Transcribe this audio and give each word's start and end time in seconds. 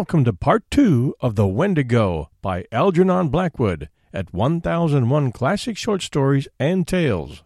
Welcome 0.00 0.24
to 0.24 0.32
part 0.32 0.64
two 0.70 1.14
of 1.20 1.34
The 1.36 1.46
Wendigo 1.46 2.30
by 2.40 2.64
Algernon 2.72 3.28
Blackwood 3.28 3.90
at 4.14 4.32
1001 4.32 5.30
Classic 5.30 5.76
Short 5.76 6.00
Stories 6.00 6.48
and 6.58 6.88
Tales. 6.88 7.44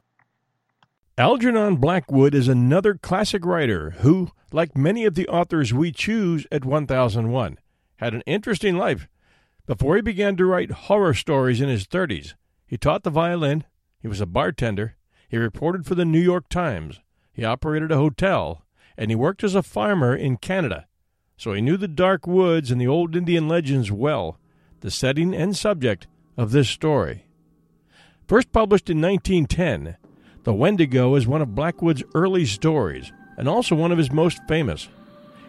Algernon 1.18 1.78
Blackwood 1.78 2.32
is 2.32 2.46
another 2.46 2.94
classic 2.94 3.44
writer 3.44 3.96
who, 3.98 4.30
like 4.52 4.76
many 4.76 5.04
of 5.04 5.16
the 5.16 5.26
authors 5.26 5.74
we 5.74 5.90
choose 5.90 6.46
at 6.52 6.64
1001, 6.64 7.58
had 7.96 8.14
an 8.14 8.22
interesting 8.24 8.76
life. 8.76 9.08
Before 9.66 9.96
he 9.96 10.02
began 10.02 10.36
to 10.36 10.46
write 10.46 10.70
horror 10.70 11.14
stories 11.14 11.60
in 11.60 11.68
his 11.68 11.88
30s, 11.88 12.34
he 12.64 12.76
taught 12.76 13.02
the 13.02 13.10
violin, 13.10 13.64
he 13.98 14.06
was 14.06 14.20
a 14.20 14.26
bartender, 14.26 14.94
he 15.28 15.38
reported 15.38 15.86
for 15.86 15.96
the 15.96 16.04
New 16.04 16.22
York 16.22 16.48
Times, 16.48 17.00
he 17.32 17.44
operated 17.44 17.90
a 17.90 17.96
hotel, 17.96 18.64
and 18.96 19.10
he 19.10 19.16
worked 19.16 19.42
as 19.42 19.56
a 19.56 19.62
farmer 19.64 20.14
in 20.14 20.36
Canada 20.36 20.86
so 21.44 21.52
he 21.52 21.60
knew 21.60 21.76
the 21.76 21.86
dark 21.86 22.26
woods 22.26 22.70
and 22.70 22.80
the 22.80 22.88
old 22.88 23.14
Indian 23.14 23.46
legends 23.46 23.92
well, 23.92 24.38
the 24.80 24.90
setting 24.90 25.34
and 25.34 25.54
subject 25.54 26.06
of 26.38 26.52
this 26.52 26.70
story. 26.70 27.26
First 28.26 28.50
published 28.50 28.88
in 28.88 28.98
1910, 29.02 29.98
The 30.44 30.54
Wendigo 30.54 31.14
is 31.16 31.26
one 31.26 31.42
of 31.42 31.54
Blackwood's 31.54 32.02
early 32.14 32.46
stories 32.46 33.12
and 33.36 33.46
also 33.46 33.74
one 33.74 33.92
of 33.92 33.98
his 33.98 34.10
most 34.10 34.38
famous. 34.48 34.88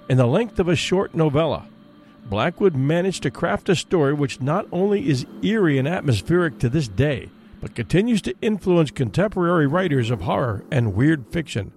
In 0.09 0.17
the 0.17 0.28
length 0.28 0.59
of 0.59 0.67
a 0.67 0.75
short 0.75 1.16
novella, 1.16 1.66
Blackwood 2.25 2.75
managed 2.75 3.23
to 3.23 3.31
craft 3.31 3.70
a 3.70 3.75
story 3.75 4.14
which 4.14 4.42
not 4.42 4.67
only 4.73 5.08
is 5.08 5.25
eerie 5.44 5.77
and 5.77 5.88
atmospheric 5.88 6.59
to 6.59 6.67
this 6.67 6.89
day, 6.89 7.30
but 7.61 7.73
continues 7.73 8.22
to 8.23 8.36
influence 8.42 8.92
contemporary 8.92 9.66
writers 9.66 10.09
of 10.09 10.23
horror 10.23 10.66
and 10.70 10.94
weird 10.94 11.25
fiction. 11.31 11.72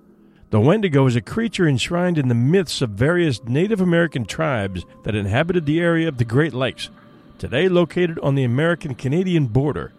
The 0.51 0.61
Wendigo 0.61 1.07
is 1.07 1.15
a 1.15 1.21
creature 1.21 1.69
enshrined 1.69 2.17
in 2.17 2.29
the 2.29 2.35
myths 2.35 2.81
of 2.81 2.89
various 2.91 3.45
Native 3.45 3.83
American 3.83 4.25
tribes 4.25 4.83
that 5.03 5.15
inhabited 5.15 5.67
the 5.67 5.79
area 5.79 6.09
of 6.09 6.17
the 6.17 6.25
Great 6.25 6.55
Lakes, 6.55 6.89
today 7.37 7.69
located 7.69 8.19
on 8.21 8.35
the 8.35 8.45
American 8.45 8.95
Canadian 8.95 9.49
border, 9.49 9.93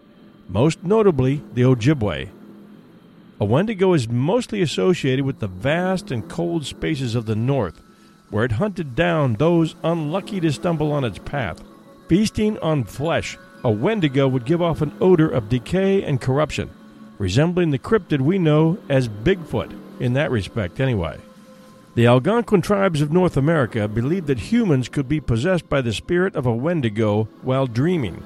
most 0.48 0.82
notably 0.82 1.40
the 1.54 1.62
Ojibwe. 1.62 2.30
A 3.38 3.44
Wendigo 3.44 3.92
is 3.92 4.08
mostly 4.08 4.60
associated 4.60 5.24
with 5.24 5.38
the 5.38 5.46
vast 5.46 6.10
and 6.10 6.28
cold 6.28 6.66
spaces 6.66 7.14
of 7.14 7.26
the 7.26 7.36
north, 7.36 7.80
where 8.30 8.44
it 8.44 8.52
hunted 8.52 8.96
down 8.96 9.34
those 9.34 9.76
unlucky 9.84 10.40
to 10.40 10.50
stumble 10.50 10.90
on 10.90 11.04
its 11.04 11.20
path. 11.20 11.62
Feasting 12.08 12.58
on 12.58 12.82
flesh, 12.82 13.38
a 13.62 13.70
Wendigo 13.70 14.26
would 14.26 14.44
give 14.44 14.60
off 14.60 14.82
an 14.82 14.92
odor 15.00 15.28
of 15.28 15.48
decay 15.48 16.02
and 16.02 16.20
corruption, 16.20 16.70
resembling 17.18 17.70
the 17.70 17.78
cryptid 17.78 18.20
we 18.20 18.36
know 18.36 18.78
as 18.88 19.06
Bigfoot 19.08 19.70
in 20.00 20.14
that 20.14 20.30
respect, 20.30 20.80
anyway. 20.80 21.18
The 21.94 22.06
Algonquin 22.06 22.62
tribes 22.62 23.00
of 23.00 23.12
North 23.12 23.36
America 23.36 23.86
believed 23.86 24.26
that 24.28 24.38
humans 24.38 24.88
could 24.88 25.08
be 25.08 25.20
possessed 25.20 25.68
by 25.68 25.80
the 25.80 25.92
spirit 25.92 26.34
of 26.34 26.46
a 26.46 26.54
Wendigo 26.54 27.24
while 27.42 27.66
dreaming, 27.66 28.22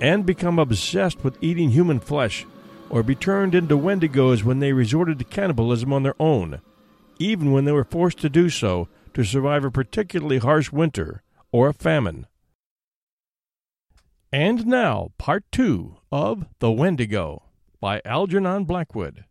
and 0.00 0.24
become 0.24 0.58
obsessed 0.58 1.22
with 1.22 1.38
eating 1.40 1.70
human 1.70 2.00
flesh, 2.00 2.46
or 2.88 3.02
be 3.02 3.14
turned 3.14 3.54
into 3.54 3.76
Wendigos 3.76 4.44
when 4.44 4.60
they 4.60 4.72
resorted 4.72 5.18
to 5.18 5.24
cannibalism 5.24 5.92
on 5.92 6.02
their 6.02 6.14
own, 6.20 6.60
even 7.18 7.52
when 7.52 7.64
they 7.64 7.72
were 7.72 7.84
forced 7.84 8.18
to 8.18 8.28
do 8.28 8.48
so 8.48 8.88
to 9.12 9.24
survive 9.24 9.64
a 9.64 9.70
particularly 9.70 10.38
harsh 10.38 10.72
winter 10.72 11.22
or 11.52 11.68
a 11.68 11.74
famine. 11.74 12.26
And 14.32 14.66
now, 14.66 15.12
part 15.18 15.44
two 15.52 15.96
of 16.10 16.46
The 16.58 16.70
Wendigo 16.70 17.44
by 17.80 18.00
Algernon 18.04 18.64
Blackwood. 18.64 19.24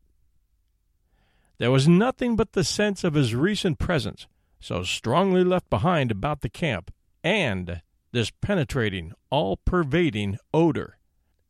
There 1.60 1.72
was 1.72 1.88
nothing 1.88 2.36
but 2.36 2.54
the 2.54 2.64
sense 2.64 3.04
of 3.04 3.14
his 3.14 3.36
recent 3.36 3.78
presence, 3.78 4.28
so 4.60 4.84
strongly 4.84 5.44
left 5.44 5.70
behind 5.70 6.10
about 6.10 6.42
the 6.42 6.50
camp, 6.50 6.92
and 7.24 7.82
this 8.12 8.32
penetrating, 8.42 9.14
all 9.30 9.58
pervading 9.58 10.38
odor. 10.54 10.98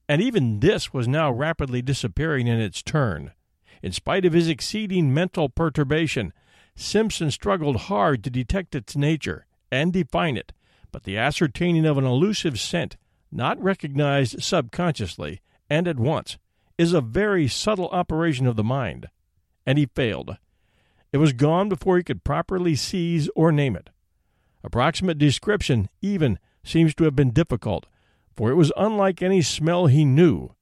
And 0.10 0.22
even 0.22 0.60
this 0.60 0.94
was 0.94 1.08
now 1.08 1.32
rapidly 1.32 1.82
disappearing 1.82 2.48
in 2.48 2.60
its 2.60 2.84
turn. 2.84 3.32
In 3.82 3.94
spite 3.94 4.26
of 4.26 4.34
his 4.34 4.50
exceeding 4.50 5.14
mental 5.14 5.48
perturbation, 5.48 6.34
Simpson 6.76 7.32
struggled 7.32 7.76
hard 7.78 8.24
to 8.24 8.30
detect 8.30 8.76
its 8.76 8.98
nature 8.98 9.46
and 9.72 9.94
define 9.94 10.36
it, 10.36 10.52
but 10.92 11.04
the 11.04 11.18
ascertaining 11.18 11.86
of 11.86 11.98
an 11.98 12.06
elusive 12.06 12.60
scent, 12.60 12.98
not 13.32 13.62
recognized 13.62 14.44
subconsciously 14.44 15.42
and 15.70 15.88
at 15.88 15.98
once, 15.98 16.38
is 16.78 16.94
a 16.94 17.02
very 17.02 17.48
subtle 17.48 17.90
operation 17.90 18.48
of 18.48 18.58
the 18.58 18.64
mind 18.64 19.08
and 19.66 19.78
he 19.78 19.86
failed. 19.86 20.38
It 21.12 21.18
was 21.18 21.34
gone 21.34 21.70
before 21.70 21.98
he 21.98 22.04
could 22.04 22.24
properly 22.24 22.76
seize 22.76 23.30
or 23.36 23.52
name 23.52 23.76
it. 23.76 23.90
Approximate 24.64 25.18
description, 25.18 25.90
even, 26.02 26.40
seems 26.64 26.96
to 26.96 27.04
have 27.04 27.16
been 27.16 27.32
difficult, 27.32 27.86
for 28.36 28.50
it 28.50 28.56
was 28.56 28.72
unlike 28.78 29.22
any 29.22 29.42
smell 29.42 29.88
he 29.88 30.06
knew. 30.06 30.56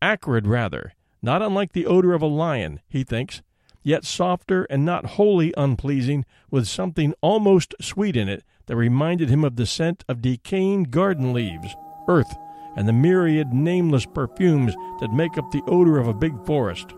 Acrid, 0.00 0.46
rather, 0.46 0.94
not 1.20 1.42
unlike 1.42 1.72
the 1.72 1.86
odor 1.86 2.14
of 2.14 2.22
a 2.22 2.26
lion, 2.26 2.80
he 2.88 3.04
thinks, 3.04 3.42
yet 3.82 4.04
softer 4.04 4.64
and 4.64 4.84
not 4.84 5.06
wholly 5.06 5.52
unpleasing, 5.56 6.24
with 6.50 6.66
something 6.66 7.12
almost 7.20 7.74
sweet 7.80 8.16
in 8.16 8.28
it 8.28 8.44
that 8.66 8.76
reminded 8.76 9.28
him 9.28 9.44
of 9.44 9.56
the 9.56 9.66
scent 9.66 10.04
of 10.08 10.22
decaying 10.22 10.84
garden 10.84 11.32
leaves, 11.32 11.74
earth, 12.08 12.34
and 12.76 12.86
the 12.86 12.92
myriad 12.92 13.52
nameless 13.52 14.06
perfumes 14.06 14.74
that 15.00 15.12
make 15.12 15.36
up 15.36 15.50
the 15.50 15.62
odor 15.66 15.98
of 15.98 16.06
a 16.06 16.14
big 16.14 16.46
forest. 16.46 16.94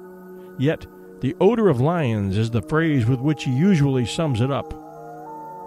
Yet 0.58 0.86
the 1.22 1.36
odor 1.40 1.68
of 1.68 1.80
lions 1.80 2.36
is 2.36 2.50
the 2.50 2.60
phrase 2.60 3.06
with 3.06 3.20
which 3.20 3.44
he 3.44 3.52
usually 3.52 4.04
sums 4.04 4.40
it 4.40 4.50
up. 4.50 4.74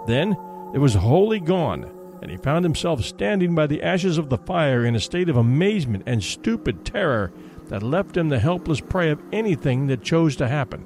Then 0.06 0.34
it 0.74 0.80
was 0.80 0.96
wholly 0.96 1.40
gone, 1.40 1.90
and 2.22 2.30
he 2.30 2.36
found 2.36 2.66
himself 2.66 3.06
standing 3.06 3.56
by 3.56 3.66
the 3.66 3.82
ashes 3.82 4.18
of 4.18 4.30
the 4.30 4.38
fire 4.38 4.86
in 4.86 4.96
a 4.96 5.00
state 5.00 5.30
of 5.30 5.38
amazement 5.38 6.04
and 6.06 6.22
stupid 6.22 6.84
terror 6.84 7.32
that 7.70 7.82
left 7.82 8.18
him 8.18 8.28
the 8.28 8.38
helpless 8.38 8.82
prey 8.82 9.10
of 9.10 9.22
anything 9.32 9.88
that 9.88 10.04
chose 10.04 10.36
to 10.36 10.48
happen. 10.50 10.84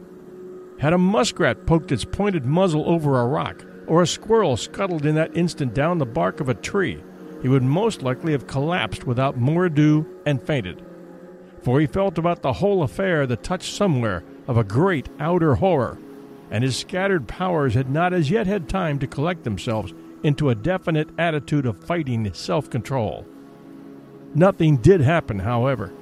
Had 0.78 0.94
a 0.94 1.00
muskrat 1.00 1.66
poked 1.66 1.91
its 1.91 2.06
pointed 2.06 2.46
muzzle 2.46 2.88
over 2.88 3.19
a 3.19 3.25
rock, 3.25 3.66
or 3.88 4.03
a 4.03 4.07
squirrel 4.07 4.56
scuttled 4.56 5.03
in 5.03 5.16
that 5.16 5.36
instant 5.36 5.74
down 5.74 5.97
the 5.97 6.06
bark 6.06 6.40
of 6.40 6.47
a 6.47 6.53
tree, 6.53 7.03
he 7.41 7.50
would 7.50 7.63
most 7.63 8.03
likely 8.03 8.34
have 8.34 8.46
collapsed 8.46 9.07
without 9.07 9.36
more 9.36 9.66
ado 9.66 10.06
and 10.28 10.44
fainted. 10.44 10.86
For 11.63 11.80
he 11.80 11.88
felt 11.88 12.19
about 12.19 12.44
the 12.44 12.53
whole 12.53 12.84
affair 12.84 13.25
the 13.25 13.36
touch 13.36 13.72
somewhere 13.72 14.24
of 14.49 14.57
a 14.57 14.63
great 14.63 15.07
outer 15.19 15.53
horror, 15.53 15.99
and 16.49 16.63
his 16.63 16.75
scattered 16.75 17.27
powers 17.27 17.75
had 17.75 17.87
not 17.87 18.13
as 18.13 18.31
yet 18.31 18.47
had 18.47 18.67
time 18.67 18.97
to 18.97 19.05
collect 19.05 19.43
themselves 19.43 19.93
into 20.23 20.49
a 20.49 20.55
definite 20.55 21.07
attitude 21.19 21.67
of 21.67 21.77
fighting 21.77 22.33
self 22.33 22.67
control. 22.67 23.27
Nothing 24.33 24.77
did 24.77 25.01
happen, 25.01 25.38
however. 25.38 25.93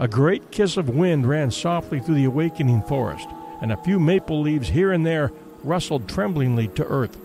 A 0.00 0.08
great 0.08 0.50
kiss 0.50 0.76
of 0.76 0.88
wind 0.88 1.28
ran 1.28 1.52
softly 1.52 2.00
through 2.00 2.16
the 2.16 2.24
awakening 2.24 2.82
forest, 2.82 3.28
and 3.60 3.70
a 3.70 3.82
few 3.84 4.00
maple 4.00 4.40
leaves 4.40 4.68
here 4.68 4.90
and 4.90 5.06
there 5.06 5.30
rustled 5.62 6.08
tremblingly 6.08 6.66
to 6.74 6.84
earth. 6.84 7.16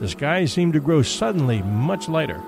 The 0.00 0.08
sky 0.08 0.46
seemed 0.46 0.72
to 0.72 0.80
grow 0.80 1.02
suddenly 1.02 1.60
much 1.60 2.08
lighter. 2.08 2.40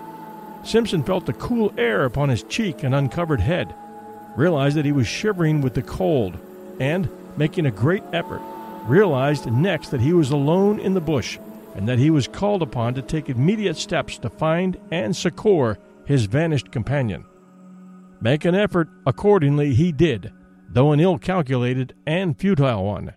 Simpson 0.65 1.03
felt 1.03 1.27
the 1.27 1.35
cool 1.35 1.75
air 1.77 2.07
upon 2.07 2.31
his 2.31 2.45
cheek 2.45 2.83
and 2.83 2.95
uncovered 2.95 3.41
head, 3.41 3.75
realized 4.37 4.79
that 4.79 4.87
he 4.87 4.93
was 4.93 5.07
shivering 5.07 5.61
with 5.61 5.75
the 5.75 5.83
cold, 5.83 6.39
and, 6.81 7.11
making 7.39 7.67
a 7.67 7.71
great 7.71 8.03
effort, 8.13 8.43
realized 8.85 9.51
next 9.51 9.91
that 9.91 10.01
he 10.01 10.13
was 10.13 10.31
alone 10.31 10.81
in 10.81 10.95
the 10.95 11.01
bush 11.01 11.39
and 11.75 11.89
that 11.89 11.99
he 11.99 12.11
was 12.11 12.27
called 12.27 12.61
upon 12.61 12.93
to 12.95 13.03
take 13.03 13.29
immediate 13.29 13.77
steps 13.77 14.19
to 14.19 14.29
find 14.29 14.77
and 14.91 15.15
succor 15.15 15.79
his 16.05 16.25
vanished 16.25 16.73
companion. 16.73 17.25
Make 18.21 18.45
an 18.45 18.57
effort, 18.57 18.89
accordingly, 19.07 19.75
he 19.75 19.93
did, 19.93 20.33
though 20.69 20.91
an 20.91 20.99
ill 20.99 21.19
calculated 21.19 21.95
and 22.05 22.37
futile 22.37 22.85
one. 22.85 23.15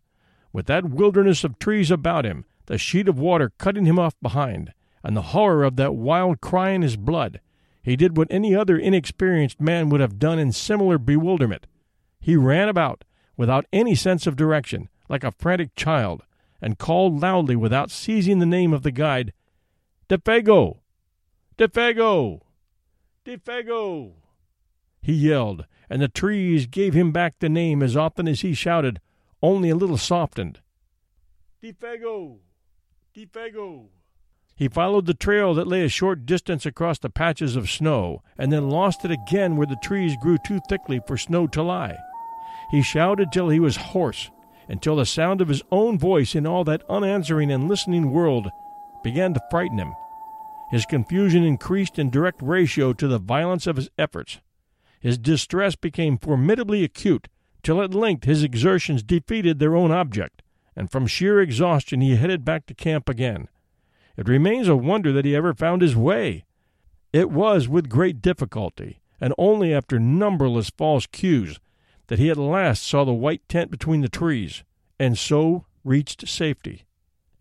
With 0.53 0.67
that 0.67 0.85
wilderness 0.85 1.44
of 1.44 1.57
trees 1.57 1.89
about 1.89 2.25
him, 2.25 2.45
the 2.67 2.77
sheet 2.77 3.07
of 3.07 3.17
water 3.17 3.51
cutting 3.57 3.85
him 3.85 3.97
off 3.97 4.13
behind, 4.21 4.74
and 5.03 5.17
the 5.17 5.33
horror 5.33 5.63
of 5.63 5.75
that 5.77 5.95
wild 5.95 6.39
cry 6.39 6.69
in 6.69 6.83
his 6.83 6.97
blood, 6.97 7.39
he 7.81 7.95
did 7.95 8.15
what 8.15 8.27
any 8.29 8.56
other 8.56 8.77
inexperienced 8.77 9.59
man 9.59 9.89
would 9.89 10.01
have 10.01 10.19
done 10.19 10.38
in 10.38 10.51
similar 10.51 11.00
bewilderment. 11.00 11.65
He 12.19 12.35
ran 12.35 12.69
about, 12.69 13.03
without 13.37 13.65
any 13.71 13.95
sense 13.95 14.27
of 14.27 14.35
direction, 14.35 14.89
like 15.09 15.23
a 15.23 15.31
frantic 15.31 15.75
child, 15.75 16.23
and 16.61 16.77
called 16.77 17.19
loudly 17.19 17.55
without 17.55 17.91
seizing 17.91 18.39
the 18.39 18.45
name 18.45 18.73
of 18.73 18.83
the 18.83 18.91
guide, 18.91 19.33
Defago! 20.09 20.79
Defago! 21.57 22.41
Defago! 23.25 24.11
He 25.01 25.13
yelled, 25.13 25.65
and 25.89 26.01
the 26.01 26.07
trees 26.07 26.67
gave 26.67 26.93
him 26.93 27.11
back 27.11 27.39
the 27.39 27.49
name 27.49 27.81
as 27.81 27.95
often 27.95 28.27
as 28.27 28.41
he 28.41 28.53
shouted, 28.53 28.99
only 29.41 29.69
a 29.69 29.75
little 29.75 29.97
softened. 29.97 30.59
Defago! 31.63 32.39
Defago! 33.15 33.87
He 34.55 34.67
followed 34.67 35.05
the 35.05 35.13
trail 35.13 35.53
that 35.55 35.67
lay 35.67 35.83
a 35.83 35.89
short 35.89 36.25
distance 36.25 36.65
across 36.65 36.99
the 36.99 37.09
patches 37.09 37.55
of 37.55 37.69
snow, 37.69 38.21
and 38.37 38.51
then 38.51 38.69
lost 38.69 39.03
it 39.03 39.11
again 39.11 39.55
where 39.55 39.65
the 39.65 39.77
trees 39.81 40.15
grew 40.21 40.37
too 40.45 40.59
thickly 40.69 40.99
for 41.07 41.17
snow 41.17 41.47
to 41.47 41.63
lie. 41.63 41.97
He 42.71 42.81
shouted 42.81 43.31
till 43.31 43.50
he 43.50 43.59
was 43.59 43.75
hoarse, 43.75 44.31
until 44.69 44.95
the 44.95 45.06
sound 45.06 45.41
of 45.41 45.50
his 45.50 45.62
own 45.71 46.00
voice 46.00 46.33
in 46.35 46.47
all 46.47 46.63
that 46.63 46.89
unanswering 46.89 47.51
and 47.51 47.68
listening 47.68 48.12
world 48.12 48.47
began 49.03 49.33
to 49.33 49.41
frighten 49.51 49.77
him. 49.77 49.94
His 50.69 50.85
confusion 50.85 51.44
increased 51.44 52.00
in 52.00 52.09
direct 52.09 52.41
ratio 52.41 52.94
to 52.94 53.07
the 53.09 53.19
violence 53.19 53.68
of 53.68 53.75
his 53.75 53.89
efforts. 53.97 54.39
His 55.01 55.18
distress 55.18 55.75
became 55.75 56.18
formidably 56.18 56.85
acute, 56.85 57.27
till 57.62 57.81
at 57.81 57.94
length 57.94 58.23
his 58.23 58.41
exertions 58.41 59.03
defeated 59.03 59.59
their 59.59 59.75
own 59.75 59.91
object, 59.91 60.41
and 60.74 60.89
from 60.89 61.07
sheer 61.07 61.41
exhaustion 61.41 62.00
he 62.00 62.15
headed 62.15 62.45
back 62.45 62.65
to 62.67 62.74
camp 62.74 63.09
again. 63.09 63.50
It 64.15 64.29
remains 64.29 64.69
a 64.69 64.75
wonder 64.77 65.12
that 65.12 65.25
he 65.25 65.35
ever 65.35 65.53
found 65.53 65.81
his 65.81 65.95
way. 65.95 66.45
It 67.12 67.29
was 67.31 67.67
with 67.67 67.89
great 67.89 68.21
difficulty, 68.21 69.01
and 69.19 69.33
only 69.38 69.74
after 69.74 70.00
numberless 70.00 70.69
false 70.69 71.06
cues, 71.06 71.59
that 72.11 72.19
he 72.19 72.29
at 72.29 72.35
last 72.35 72.83
saw 72.83 73.05
the 73.05 73.13
white 73.13 73.47
tent 73.47 73.71
between 73.71 74.01
the 74.01 74.09
trees, 74.09 74.65
and 74.99 75.17
so 75.17 75.65
reached 75.85 76.27
safety. 76.27 76.83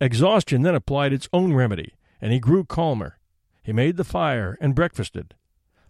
Exhaustion 0.00 0.62
then 0.62 0.76
applied 0.76 1.12
its 1.12 1.28
own 1.32 1.52
remedy, 1.52 1.94
and 2.20 2.32
he 2.32 2.38
grew 2.38 2.62
calmer. 2.62 3.18
He 3.64 3.72
made 3.72 3.96
the 3.96 4.04
fire 4.04 4.56
and 4.60 4.72
breakfasted. 4.72 5.34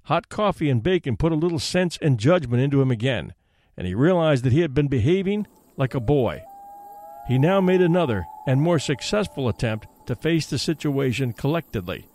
Hot 0.05 0.31
coffee 0.31 0.71
and 0.71 0.83
bacon 0.83 1.19
put 1.19 1.31
a 1.31 1.35
little 1.35 1.59
sense 1.59 1.99
and 2.01 2.19
judgment 2.19 2.63
into 2.63 2.81
him 2.81 2.91
again, 2.91 3.35
and 3.77 3.87
he 3.87 3.95
realized 3.95 4.45
that 4.45 4.53
he 4.55 4.61
had 4.61 4.73
been 4.73 4.89
behaving 4.89 5.47
like 5.77 5.95
a 5.95 6.01
boy. 6.01 6.41
He 7.29 7.37
now 7.37 7.61
made 7.61 7.83
another 7.83 8.25
and 8.47 8.63
more 8.63 8.79
successful 8.79 9.47
attempt 9.47 9.89
to 10.07 10.17
face 10.17 10.47
the 10.47 10.59
situation 10.59 11.35
collectedly, 11.35 12.07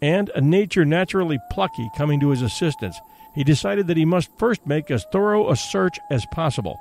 and 0.00 0.30
a 0.36 0.40
nature 0.40 0.84
naturally 0.84 1.40
plucky 1.50 1.90
coming 1.96 2.20
to 2.20 2.30
his 2.30 2.42
assistance, 2.42 3.00
he 3.34 3.44
decided 3.44 3.86
that 3.86 3.96
he 3.96 4.04
must 4.04 4.36
first 4.38 4.66
make 4.66 4.90
as 4.90 5.04
thorough 5.10 5.50
a 5.50 5.56
search 5.56 5.98
as 6.10 6.26
possible, 6.26 6.78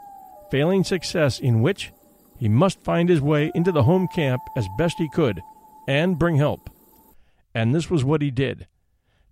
failing 0.49 0.83
success 0.83 1.39
in 1.39 1.61
which 1.61 1.91
he 2.37 2.49
must 2.49 2.83
find 2.83 3.07
his 3.07 3.21
way 3.21 3.51
into 3.53 3.71
the 3.71 3.83
home 3.83 4.07
camp 4.07 4.41
as 4.55 4.67
best 4.77 4.97
he 4.97 5.09
could 5.09 5.41
and 5.87 6.19
bring 6.19 6.37
help. 6.37 6.69
And 7.53 7.73
this 7.73 7.89
was 7.89 8.03
what 8.03 8.21
he 8.21 8.31
did. 8.31 8.67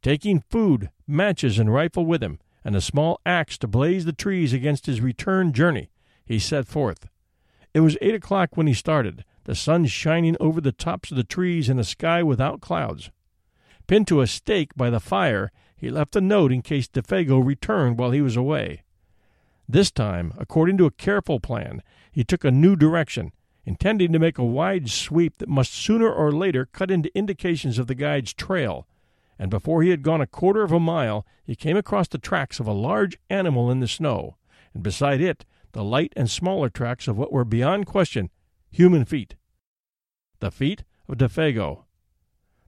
Taking 0.01 0.43
food, 0.49 0.89
matches, 1.07 1.59
and 1.59 1.73
rifle 1.73 2.05
with 2.05 2.23
him, 2.23 2.39
and 2.63 2.75
a 2.75 2.81
small 2.81 3.19
axe 3.25 3.57
to 3.59 3.67
blaze 3.67 4.05
the 4.05 4.13
trees 4.13 4.53
against 4.53 4.85
his 4.85 5.01
return 5.01 5.53
journey, 5.53 5.89
he 6.25 6.39
set 6.39 6.67
forth. 6.67 7.07
It 7.73 7.81
was 7.81 7.97
eight 8.01 8.15
o'clock 8.15 8.55
when 8.55 8.67
he 8.67 8.73
started, 8.73 9.23
the 9.45 9.55
sun 9.55 9.85
shining 9.87 10.37
over 10.39 10.61
the 10.61 10.71
tops 10.71 11.11
of 11.11 11.17
the 11.17 11.23
trees 11.23 11.69
in 11.69 11.79
a 11.79 11.83
sky 11.83 12.21
without 12.23 12.61
clouds. 12.61 13.09
Pinned 13.87 14.07
to 14.07 14.21
a 14.21 14.27
stake 14.27 14.75
by 14.75 14.89
the 14.89 14.99
fire, 14.99 15.51
he 15.79 15.89
left 15.89 16.15
a 16.15 16.21
note 16.21 16.51
in 16.51 16.61
case 16.61 16.87
Defago 16.87 17.39
returned 17.39 17.97
while 17.97 18.11
he 18.11 18.21
was 18.21 18.35
away. 18.35 18.83
This 19.67 19.91
time, 19.91 20.33
according 20.37 20.77
to 20.77 20.85
a 20.85 20.91
careful 20.91 21.39
plan, 21.39 21.81
he 22.11 22.23
took 22.23 22.43
a 22.43 22.51
new 22.51 22.75
direction 22.75 23.31
intending 23.65 24.11
to 24.11 24.19
make 24.19 24.37
a 24.37 24.43
wide 24.43 24.89
sweep 24.89 25.37
that 25.37 25.47
must 25.47 25.73
sooner 25.73 26.11
or 26.11 26.31
later 26.31 26.65
cut 26.65 26.89
into 26.89 27.15
indications 27.15 27.77
of 27.77 27.87
the 27.87 27.95
guide's 27.95 28.33
trail, 28.33 28.87
and 29.37 29.51
before 29.51 29.83
he 29.83 29.89
had 29.89 30.01
gone 30.01 30.21
a 30.21 30.27
quarter 30.27 30.63
of 30.63 30.71
a 30.71 30.79
mile 30.79 31.25
he 31.45 31.55
came 31.55 31.77
across 31.77 32.07
the 32.07 32.17
tracks 32.17 32.59
of 32.59 32.67
a 32.67 32.73
large 32.73 33.17
animal 33.29 33.69
in 33.69 33.79
the 33.79 33.87
snow, 33.87 34.37
and 34.73 34.83
beside 34.83 35.21
it 35.21 35.45
the 35.73 35.83
light 35.83 36.11
and 36.15 36.29
smaller 36.29 36.69
tracks 36.69 37.07
of 37.07 37.17
what 37.17 37.31
were 37.31 37.45
beyond 37.45 37.85
question 37.85 38.29
human 38.71 39.05
feet. 39.05 39.35
The 40.39 40.51
feet 40.51 40.83
of 41.07 41.17
Defago. 41.17 41.85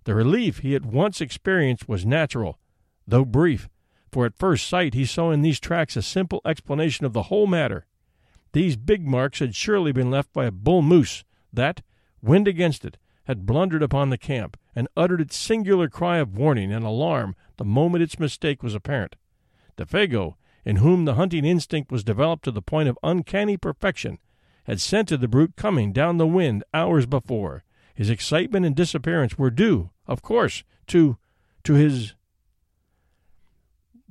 The 0.04 0.16
relief 0.16 0.60
he 0.60 0.76
at 0.76 0.86
once 0.86 1.20
experienced 1.20 1.90
was 1.90 2.06
natural, 2.06 2.60
though 3.08 3.26
brief, 3.26 3.70
for 4.12 4.26
at 4.26 4.38
first 4.38 4.68
sight 4.68 4.94
he 4.94 5.06
saw 5.06 5.32
in 5.32 5.42
these 5.42 5.60
tracks 5.60 5.96
a 5.96 6.02
simple 6.02 6.42
explanation 6.46 7.06
of 7.06 7.14
the 7.14 7.24
whole 7.24 7.48
matter. 7.48 7.86
These 8.54 8.76
big 8.76 9.08
marks 9.08 9.40
had 9.40 9.56
surely 9.56 9.92
been 9.92 10.12
left 10.12 10.34
by 10.34 10.46
a 10.46 10.52
bull 10.52 10.82
moose 10.82 11.24
that, 11.54 11.82
wind 12.22 12.48
against 12.48 12.84
it, 12.84 12.98
had 13.26 13.46
blundered 13.46 13.84
upon 13.84 14.10
the 14.10 14.18
camp 14.18 14.58
and 14.76 14.88
uttered 14.98 15.22
its 15.22 15.38
singular 15.38 15.88
cry 15.88 16.18
of 16.18 16.38
warning 16.38 16.72
and 16.72 16.86
alarm 16.86 17.36
the 17.58 17.66
moment 17.66 18.04
its 18.04 18.20
mistake 18.20 18.62
was 18.64 18.76
apparent. 18.76 19.16
Defago, 19.78 20.36
in 20.66 20.78
whom 20.78 21.06
the 21.06 21.16
hunting 21.16 21.46
instinct 21.46 21.92
was 21.92 22.04
developed 22.04 22.44
to 22.44 22.52
the 22.52 22.62
point 22.62 22.90
of 22.90 23.00
uncanny 23.04 23.58
perfection, 23.58 24.20
had 24.66 24.80
scented 24.80 25.22
the 25.22 25.28
brute 25.28 25.56
coming 25.56 25.92
down 25.92 26.18
the 26.18 26.28
wind 26.28 26.64
hours 26.74 27.06
before. 27.06 27.64
His 27.94 28.10
excitement 28.10 28.66
and 28.66 28.76
disappearance 28.76 29.38
were 29.38 29.50
due, 29.50 29.92
of 30.08 30.22
course, 30.22 30.64
to 30.88 31.18
to 31.64 31.74
his 31.74 32.16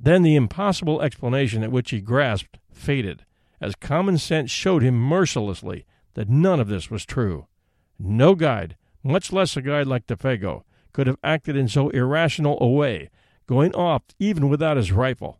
Then 0.03 0.23
the 0.23 0.35
impossible 0.35 0.99
explanation 1.01 1.61
at 1.63 1.71
which 1.71 1.91
he 1.91 2.01
grasped 2.01 2.57
faded 2.71 3.23
as 3.61 3.75
common 3.75 4.17
sense 4.17 4.49
showed 4.49 4.81
him 4.81 4.95
mercilessly 4.95 5.85
that 6.15 6.27
none 6.27 6.59
of 6.59 6.67
this 6.67 6.89
was 6.89 7.05
true. 7.05 7.45
No 7.99 8.33
guide, 8.33 8.75
much 9.03 9.31
less 9.31 9.55
a 9.55 9.61
guide 9.61 9.85
like 9.85 10.07
Defago, 10.07 10.63
could 10.91 11.05
have 11.05 11.19
acted 11.23 11.55
in 11.55 11.67
so 11.67 11.89
irrational 11.89 12.57
a 12.59 12.67
way, 12.67 13.11
going 13.45 13.75
off 13.75 14.01
even 14.17 14.49
without 14.49 14.75
his 14.75 14.91
rifle. 14.91 15.39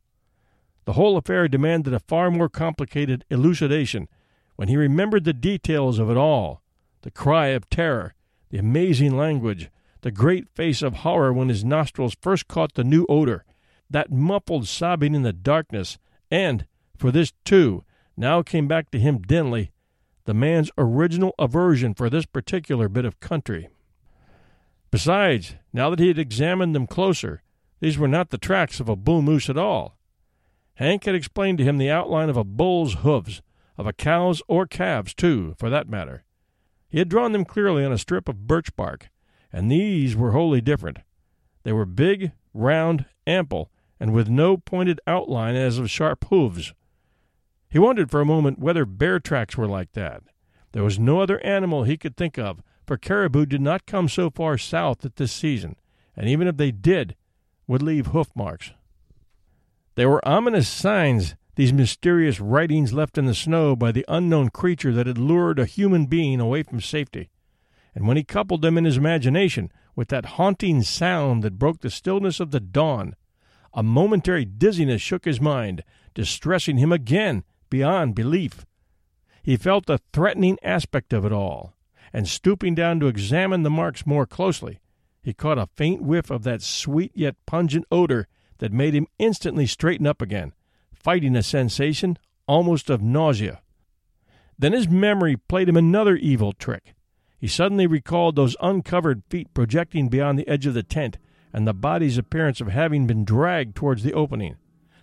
The 0.86 0.94
whole 0.94 1.18
affair 1.18 1.48
demanded 1.48 1.94
a 1.94 2.00
far 2.00 2.30
more 2.30 2.50
complicated 2.50 3.26
elucidation 3.32 4.08
when 4.58 4.68
he 4.68 4.78
remembered 4.78 5.24
the 5.24 5.34
details 5.34 5.98
of 5.98 6.10
it 6.12 6.18
all 6.18 6.62
the 7.02 7.10
cry 7.10 7.48
of 7.48 7.68
terror, 7.68 8.14
the 8.52 8.60
amazing 8.60 9.18
language, 9.18 9.72
the 10.02 10.12
great 10.12 10.48
face 10.54 10.84
of 10.84 10.98
horror 10.98 11.34
when 11.34 11.50
his 11.50 11.66
nostrils 11.66 12.16
first 12.22 12.48
caught 12.48 12.76
the 12.76 12.84
new 12.84 13.08
odor, 13.10 13.44
that 13.92 14.12
muffled 14.12 14.68
sobbing 14.68 15.16
in 15.16 15.24
the 15.24 15.34
darkness, 15.34 15.98
and, 16.30 16.66
for 16.98 17.12
this 17.12 17.34
too, 17.46 17.84
now 18.18 18.42
came 18.42 18.68
back 18.68 18.92
to 18.92 19.00
him 19.00 19.20
dimly 19.20 19.72
the 20.26 20.34
man's 20.34 20.72
original 20.78 21.34
aversion 21.40 21.94
for 21.94 22.10
this 22.10 22.26
particular 22.26 22.88
bit 22.88 23.06
of 23.06 23.20
country. 23.20 23.70
Besides, 24.92 25.56
now 25.74 25.90
that 25.90 26.00
he 26.00 26.10
had 26.10 26.20
examined 26.20 26.76
them 26.76 26.88
closer, 26.88 27.42
these 27.80 27.98
were 27.98 28.08
not 28.08 28.30
the 28.30 28.38
tracks 28.38 28.80
of 28.80 28.88
a 28.88 28.96
bull 28.96 29.22
moose 29.22 29.50
at 29.50 29.58
all. 29.58 29.98
Hank 30.76 31.06
had 31.06 31.16
explained 31.16 31.58
to 31.58 31.64
him 31.64 31.78
the 31.78 31.90
outline 31.90 32.30
of 32.30 32.38
a 32.38 32.44
bull's 32.44 32.96
hoofs, 32.96 33.42
of 33.78 33.88
a 33.88 33.94
cow's 33.94 34.42
or 34.48 34.68
calf's, 34.68 35.14
too, 35.14 35.56
for 35.58 35.70
that 35.70 35.90
matter. 35.90 36.24
He 36.90 37.00
had 37.00 37.10
drawn 37.10 37.32
them 37.32 37.46
clearly 37.46 37.84
on 37.84 37.92
a 37.92 37.98
strip 37.98 38.30
of 38.30 38.48
birch 38.48 38.76
bark, 38.76 39.10
and 39.52 39.72
these 39.72 40.16
were 40.16 40.32
wholly 40.32 40.62
different. 40.62 41.00
They 41.64 41.72
were 41.72 41.86
big, 41.86 42.32
round, 42.54 43.06
ample, 43.26 43.72
and 44.02 44.14
with 44.14 44.28
no 44.28 44.58
pointed 44.58 45.00
outline 45.06 45.56
as 45.56 45.78
of 45.78 45.88
sharp 45.88 46.26
hoofs. 46.30 46.74
He 47.70 47.78
wondered 47.78 48.10
for 48.10 48.20
a 48.20 48.26
moment 48.26 48.58
whether 48.58 48.84
bear 48.84 49.20
tracks 49.20 49.56
were 49.56 49.68
like 49.68 49.92
that. 49.92 50.24
There 50.72 50.84
was 50.84 50.98
no 50.98 51.22
other 51.22 51.40
animal 51.46 51.84
he 51.84 51.98
could 51.98 52.18
think 52.18 52.40
of, 52.40 52.64
for 52.88 52.98
caribou 52.98 53.46
did 53.46 53.62
not 53.62 53.86
come 53.86 54.10
so 54.10 54.32
far 54.32 54.58
south 54.58 55.06
at 55.06 55.18
this 55.18 55.32
season, 55.32 55.76
and 56.18 56.28
even 56.28 56.48
if 56.48 56.58
they 56.58 56.72
did, 56.72 57.16
would 57.68 57.84
leave 57.84 58.08
hoof 58.08 58.32
marks. 58.36 58.72
They 59.94 60.08
were 60.08 60.28
ominous 60.28 60.68
signs, 60.68 61.36
these 61.54 61.72
mysterious 61.72 62.40
writings 62.40 62.94
left 62.94 63.20
in 63.20 63.28
the 63.28 63.36
snow 63.36 63.76
by 63.76 63.92
the 63.92 64.06
unknown 64.08 64.50
creature 64.50 64.94
that 64.94 65.06
had 65.06 65.20
lured 65.20 65.60
a 65.60 65.66
human 65.66 66.08
being 66.08 66.40
away 66.40 66.64
from 66.64 66.82
safety. 66.82 67.30
And 67.94 68.08
when 68.08 68.18
he 68.18 68.24
coupled 68.24 68.64
them 68.64 68.80
in 68.80 68.86
his 68.86 68.98
imagination 68.98 69.72
with 69.96 70.08
that 70.08 70.26
haunting 70.26 70.82
sound 70.82 71.44
that 71.44 71.60
broke 71.60 71.82
the 71.82 71.92
stillness 71.92 72.40
of 72.40 72.50
the 72.50 72.60
dawn, 72.60 73.16
a 73.74 73.84
momentary 73.84 74.46
dizziness 74.46 75.02
shook 75.02 75.26
his 75.26 75.42
mind, 75.42 75.84
distressing 76.14 76.78
him 76.78 76.92
again 76.92 77.44
beyond 77.70 78.16
belief. 78.16 78.66
He 79.44 79.58
felt 79.58 79.86
the 79.86 80.00
threatening 80.14 80.58
aspect 80.62 81.14
of 81.14 81.26
it 81.26 81.32
all, 81.32 81.74
and 82.14 82.28
stooping 82.28 82.76
down 82.76 83.00
to 83.00 83.08
examine 83.08 83.64
the 83.64 83.70
marks 83.70 84.06
more 84.06 84.26
closely, 84.26 84.80
he 85.24 85.34
caught 85.34 85.58
a 85.58 85.70
faint 85.76 86.02
whiff 86.02 86.30
of 86.30 86.44
that 86.44 86.62
sweet 86.62 87.12
yet 87.14 87.36
pungent 87.46 87.86
odor 87.92 88.28
that 88.58 88.74
made 88.74 88.94
him 88.94 89.08
instantly 89.20 89.66
straighten 89.66 90.08
up 90.08 90.22
again, 90.22 90.54
fighting 90.94 91.36
a 91.36 91.44
sensation 91.44 92.18
almost 92.48 92.90
of 92.90 93.02
nausea. 93.02 93.62
Then 94.58 94.74
his 94.74 94.88
memory 94.88 95.38
played 95.38 95.70
him 95.70 95.78
another 95.78 96.16
evil 96.16 96.54
trick. 96.54 96.94
He 97.38 97.48
suddenly 97.48 97.88
recalled 97.88 98.36
those 98.36 98.56
uncovered 98.62 99.24
feet 99.30 99.54
projecting 99.54 100.10
beyond 100.10 100.38
the 100.38 100.48
edge 100.48 100.68
of 100.68 100.76
the 100.76 100.84
tent, 100.84 101.18
and 101.54 101.68
the 101.68 101.74
body's 101.74 102.18
appearance 102.18 102.62
of 102.62 102.68
having 102.68 103.08
been 103.08 103.26
dragged 103.26 103.76
towards 103.76 104.04
the 104.04 104.14
opening 104.14 104.58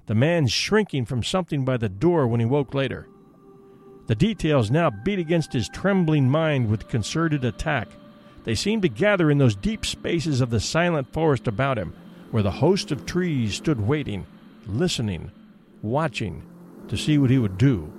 the 0.08 0.14
man 0.14 0.46
shrinking 0.46 1.04
from 1.04 1.22
something 1.22 1.66
by 1.66 1.76
the 1.76 1.88
door 1.88 2.26
when 2.26 2.40
he 2.40 2.46
woke 2.46 2.72
later. 2.72 3.06
The 4.06 4.14
details 4.14 4.70
now 4.70 4.88
beat 4.88 5.18
against 5.18 5.52
his 5.52 5.68
trembling 5.68 6.30
mind 6.30 6.70
with 6.70 6.88
concerted 6.88 7.44
attack. 7.44 7.88
They 8.44 8.54
seemed 8.54 8.80
to 8.82 8.88
gather 8.88 9.30
in 9.30 9.36
those 9.36 9.54
deep 9.54 9.84
spaces 9.84 10.40
of 10.40 10.48
the 10.48 10.60
silent 10.60 11.12
forest 11.12 11.46
about 11.46 11.76
him, 11.76 11.94
where 12.30 12.42
the 12.42 12.50
host 12.50 12.90
of 12.90 13.04
trees 13.04 13.54
stood 13.54 13.86
waiting, 13.86 14.26
listening, 14.66 15.30
watching 15.82 16.42
to 16.88 16.96
see 16.96 17.18
what 17.18 17.28
he 17.28 17.38
would 17.38 17.58
do. 17.58 17.92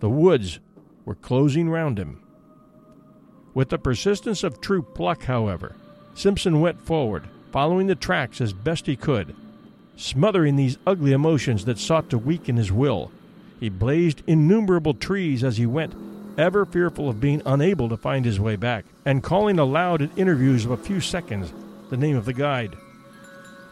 The 0.00 0.10
woods 0.10 0.60
were 1.06 1.14
closing 1.14 1.70
round 1.70 1.98
him. 1.98 2.22
With 3.54 3.70
the 3.70 3.78
persistence 3.78 4.44
of 4.44 4.60
true 4.60 4.82
pluck, 4.82 5.24
however, 5.24 5.76
Simpson 6.12 6.60
went 6.60 6.78
forward, 6.82 7.26
following 7.52 7.86
the 7.86 7.94
tracks 7.94 8.40
as 8.40 8.52
best 8.52 8.86
he 8.86 8.96
could 8.96 9.34
smothering 9.96 10.56
these 10.56 10.78
ugly 10.86 11.12
emotions 11.12 11.64
that 11.64 11.78
sought 11.78 12.10
to 12.10 12.18
weaken 12.18 12.56
his 12.56 12.72
will. 12.72 13.10
He 13.60 13.68
blazed 13.68 14.22
innumerable 14.26 14.94
trees 14.94 15.44
as 15.44 15.56
he 15.56 15.66
went, 15.66 15.94
ever 16.36 16.64
fearful 16.64 17.08
of 17.08 17.20
being 17.20 17.42
unable 17.46 17.88
to 17.88 17.96
find 17.96 18.24
his 18.24 18.40
way 18.40 18.56
back, 18.56 18.84
and 19.04 19.22
calling 19.22 19.58
aloud 19.58 20.02
at 20.02 20.18
interviews 20.18 20.64
of 20.64 20.72
a 20.72 20.76
few 20.76 21.00
seconds, 21.00 21.52
the 21.90 21.96
name 21.96 22.16
of 22.16 22.24
the 22.24 22.32
guide. 22.32 22.76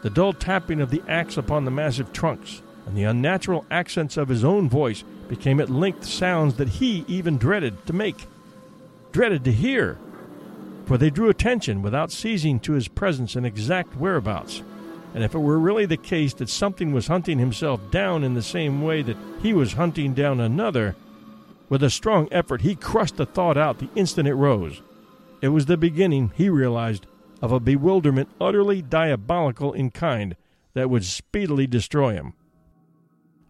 The 0.03 0.09
dull 0.09 0.33
tapping 0.33 0.79
of 0.79 0.89
the 0.89 1.03
axe 1.07 1.37
upon 1.37 1.65
the 1.65 1.71
massive 1.71 2.13
trunks 2.13 2.61
and 2.85 2.97
the 2.97 3.03
unnatural 3.03 3.65
accents 3.69 4.17
of 4.17 4.29
his 4.29 4.43
own 4.43 4.67
voice 4.67 5.03
became 5.27 5.59
at 5.59 5.69
length 5.69 6.05
sounds 6.05 6.55
that 6.55 6.67
he 6.67 7.05
even 7.07 7.37
dreaded 7.37 7.85
to 7.85 7.93
make, 7.93 8.25
dreaded 9.11 9.43
to 9.43 9.51
hear, 9.51 9.99
for 10.91 10.97
they 10.97 11.09
drew 11.09 11.29
attention 11.29 11.81
without 11.81 12.11
ceasing 12.11 12.59
to 12.59 12.73
his 12.73 12.89
presence 12.89 13.37
and 13.37 13.45
exact 13.45 13.95
whereabouts. 13.95 14.61
And 15.13 15.23
if 15.23 15.33
it 15.33 15.39
were 15.39 15.57
really 15.57 15.85
the 15.85 15.95
case 15.95 16.33
that 16.33 16.49
something 16.49 16.91
was 16.91 17.07
hunting 17.07 17.39
himself 17.39 17.79
down 17.91 18.25
in 18.25 18.33
the 18.33 18.41
same 18.41 18.81
way 18.81 19.01
that 19.03 19.15
he 19.41 19.53
was 19.53 19.71
hunting 19.71 20.13
down 20.13 20.41
another, 20.41 20.97
with 21.69 21.81
a 21.81 21.89
strong 21.89 22.27
effort 22.29 22.59
he 22.59 22.75
crushed 22.75 23.15
the 23.15 23.25
thought 23.25 23.57
out 23.57 23.79
the 23.79 23.87
instant 23.95 24.27
it 24.27 24.33
rose. 24.33 24.81
It 25.41 25.47
was 25.47 25.65
the 25.65 25.77
beginning, 25.77 26.33
he 26.35 26.49
realized, 26.49 27.07
of 27.41 27.53
a 27.53 27.61
bewilderment 27.61 28.27
utterly 28.41 28.81
diabolical 28.81 29.71
in 29.71 29.91
kind 29.91 30.35
that 30.73 30.89
would 30.89 31.05
speedily 31.05 31.67
destroy 31.67 32.15
him. 32.15 32.33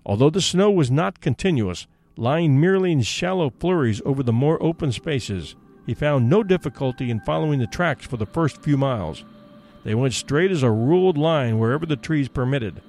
Although 0.06 0.30
the 0.30 0.42
snow 0.42 0.70
was 0.70 0.92
not 0.92 1.22
continuous, 1.22 1.88
lying 2.16 2.62
merely 2.62 2.92
in 2.92 3.02
shallow 3.02 3.50
flurries 3.50 4.00
over 4.06 4.22
the 4.22 4.32
more 4.32 4.62
open 4.62 4.92
spaces, 4.92 5.56
he 5.86 5.94
found 5.94 6.30
no 6.30 6.44
difficulty 6.44 7.10
in 7.10 7.20
following 7.22 7.60
the 7.60 7.68
tracks 7.68 8.06
for 8.06 8.18
the 8.18 8.26
first 8.26 8.62
few 8.62 8.78
miles. 8.78 9.24
They 9.84 9.96
went 9.96 10.14
straight 10.14 10.52
as 10.52 10.64
a 10.64 10.72
ruled 10.72 11.18
line 11.18 11.58
wherever 11.58 11.86
the 11.86 11.96
trees 11.96 12.28
permitted. 12.28 12.82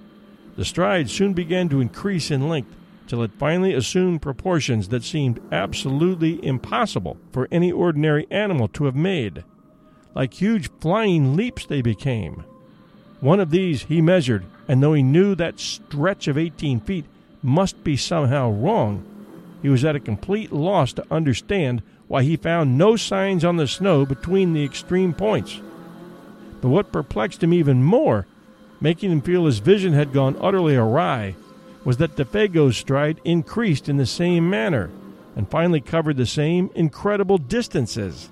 The 0.57 0.65
stride 0.65 1.09
soon 1.09 1.33
began 1.33 1.69
to 1.71 1.81
increase 1.81 2.31
in 2.31 2.49
length 2.49 2.77
till 3.07 3.23
it 3.23 3.31
finally 3.39 3.73
assumed 3.73 4.23
proportions 4.23 4.89
that 4.89 5.03
seemed 5.03 5.41
absolutely 5.51 6.45
impossible 6.45 7.17
for 7.33 7.49
any 7.51 7.73
ordinary 7.73 8.27
animal 8.31 8.69
to 8.69 8.85
have 8.85 8.97
made. 8.97 9.45
Like 10.15 10.35
huge 10.35 10.71
flying 10.81 11.35
leaps 11.35 11.65
they 11.65 11.81
became. 11.81 12.45
One 13.21 13.41
of 13.41 13.51
these 13.51 13.85
he 13.85 14.03
measured, 14.03 14.45
and 14.69 14.83
though 14.83 14.95
he 14.95 15.03
knew 15.03 15.35
that 15.35 15.61
stretch 15.61 16.29
of 16.29 16.37
18 16.37 16.81
feet 16.81 17.07
must 17.43 17.83
be 17.83 17.97
somehow 17.97 18.51
wrong, 18.51 19.05
he 19.63 19.69
was 19.69 19.85
at 19.85 19.97
a 19.97 20.01
complete 20.01 20.53
loss 20.53 20.93
to 20.95 21.07
understand 21.11 21.83
why 22.13 22.23
he 22.23 22.37
found 22.37 22.77
no 22.77 22.95
signs 22.95 23.43
on 23.43 23.57
the 23.57 23.67
snow 23.67 24.05
between 24.05 24.53
the 24.53 24.63
extreme 24.63 25.15
points. 25.15 25.63
But 26.61 26.69
what 26.69 26.93
perplexed 26.93 27.43
him 27.43 27.55
even 27.55 27.83
more, 27.83 28.27
making 28.83 29.11
him 29.11 29.23
feel 29.23 29.47
his 29.47 29.61
vision 29.61 29.95
had 29.95 30.13
gone 30.13 30.37
utterly 30.39 30.77
awry, 30.77 31.37
was 31.87 31.97
that 31.97 32.17
Defago's 32.17 32.77
stride 32.77 33.19
increased 33.25 33.89
in 33.89 33.97
the 33.97 34.05
same 34.05 34.51
manner 34.51 34.91
and 35.37 35.49
finally 35.49 35.81
covered 35.81 36.19
the 36.19 36.27
same 36.27 36.69
incredible 36.75 37.39
distances. 37.39 38.29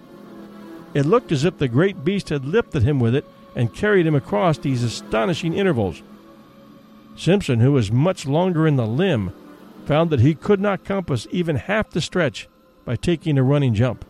It 0.93 1.07
looked 1.07 1.33
as 1.33 1.47
if 1.47 1.57
the 1.57 1.67
great 1.67 2.05
beast 2.05 2.29
had 2.29 2.45
lifted 2.45 2.83
him 2.83 3.01
with 3.01 3.15
it 3.15 3.25
and 3.57 3.75
carried 3.75 4.07
him 4.07 4.15
across 4.15 4.59
these 4.59 4.83
astonishing 4.83 5.55
intervals. 5.55 6.03
Simpson, 7.17 7.61
who 7.61 7.73
was 7.73 7.91
much 7.91 8.27
longer 8.27 8.67
in 8.67 8.77
the 8.77 8.87
limb, 8.87 9.33
found 9.87 10.11
that 10.11 10.21
he 10.21 10.35
could 10.35 10.61
not 10.61 10.85
compass 10.85 11.27
even 11.31 11.57
half 11.57 11.89
the 11.89 12.03
stretch 12.03 12.47
by 12.91 12.97
taking 12.97 13.39
a 13.39 13.43
running 13.45 13.73
jump. 13.73 14.05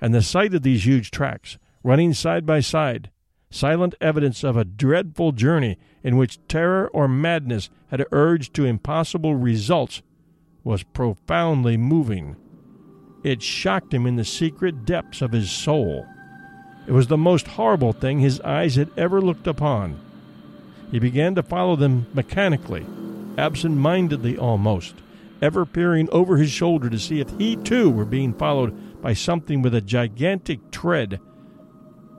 And 0.00 0.12
the 0.12 0.22
sight 0.22 0.54
of 0.54 0.62
these 0.62 0.84
huge 0.84 1.12
tracks, 1.12 1.56
running 1.84 2.12
side 2.12 2.44
by 2.44 2.58
side, 2.58 3.12
silent 3.48 3.94
evidence 4.00 4.42
of 4.42 4.56
a 4.56 4.64
dreadful 4.64 5.30
journey 5.30 5.78
in 6.02 6.16
which 6.16 6.40
terror 6.48 6.88
or 6.88 7.06
madness 7.06 7.70
had 7.92 8.04
urged 8.10 8.54
to 8.54 8.64
impossible 8.64 9.36
results, 9.36 10.02
was 10.64 10.82
profoundly 10.82 11.76
moving. 11.76 12.34
It 13.22 13.40
shocked 13.40 13.94
him 13.94 14.04
in 14.04 14.16
the 14.16 14.24
secret 14.24 14.84
depths 14.84 15.22
of 15.22 15.30
his 15.30 15.48
soul. 15.48 16.08
It 16.88 16.92
was 16.92 17.06
the 17.06 17.16
most 17.16 17.46
horrible 17.46 17.92
thing 17.92 18.18
his 18.18 18.40
eyes 18.40 18.74
had 18.74 18.90
ever 18.96 19.20
looked 19.20 19.46
upon. 19.46 20.00
He 20.90 20.98
began 20.98 21.36
to 21.36 21.42
follow 21.44 21.76
them 21.76 22.08
mechanically, 22.14 22.84
absent 23.38 23.76
mindedly 23.76 24.36
almost, 24.36 24.96
ever 25.44 25.66
peering 25.66 26.08
over 26.10 26.38
his 26.38 26.50
shoulder 26.50 26.88
to 26.88 26.98
see 26.98 27.20
if 27.20 27.28
he 27.38 27.54
too 27.54 27.90
were 27.90 28.06
being 28.06 28.32
followed 28.32 29.02
by 29.02 29.12
something 29.12 29.60
with 29.60 29.74
a 29.74 29.80
gigantic 29.82 30.70
tread. 30.70 31.20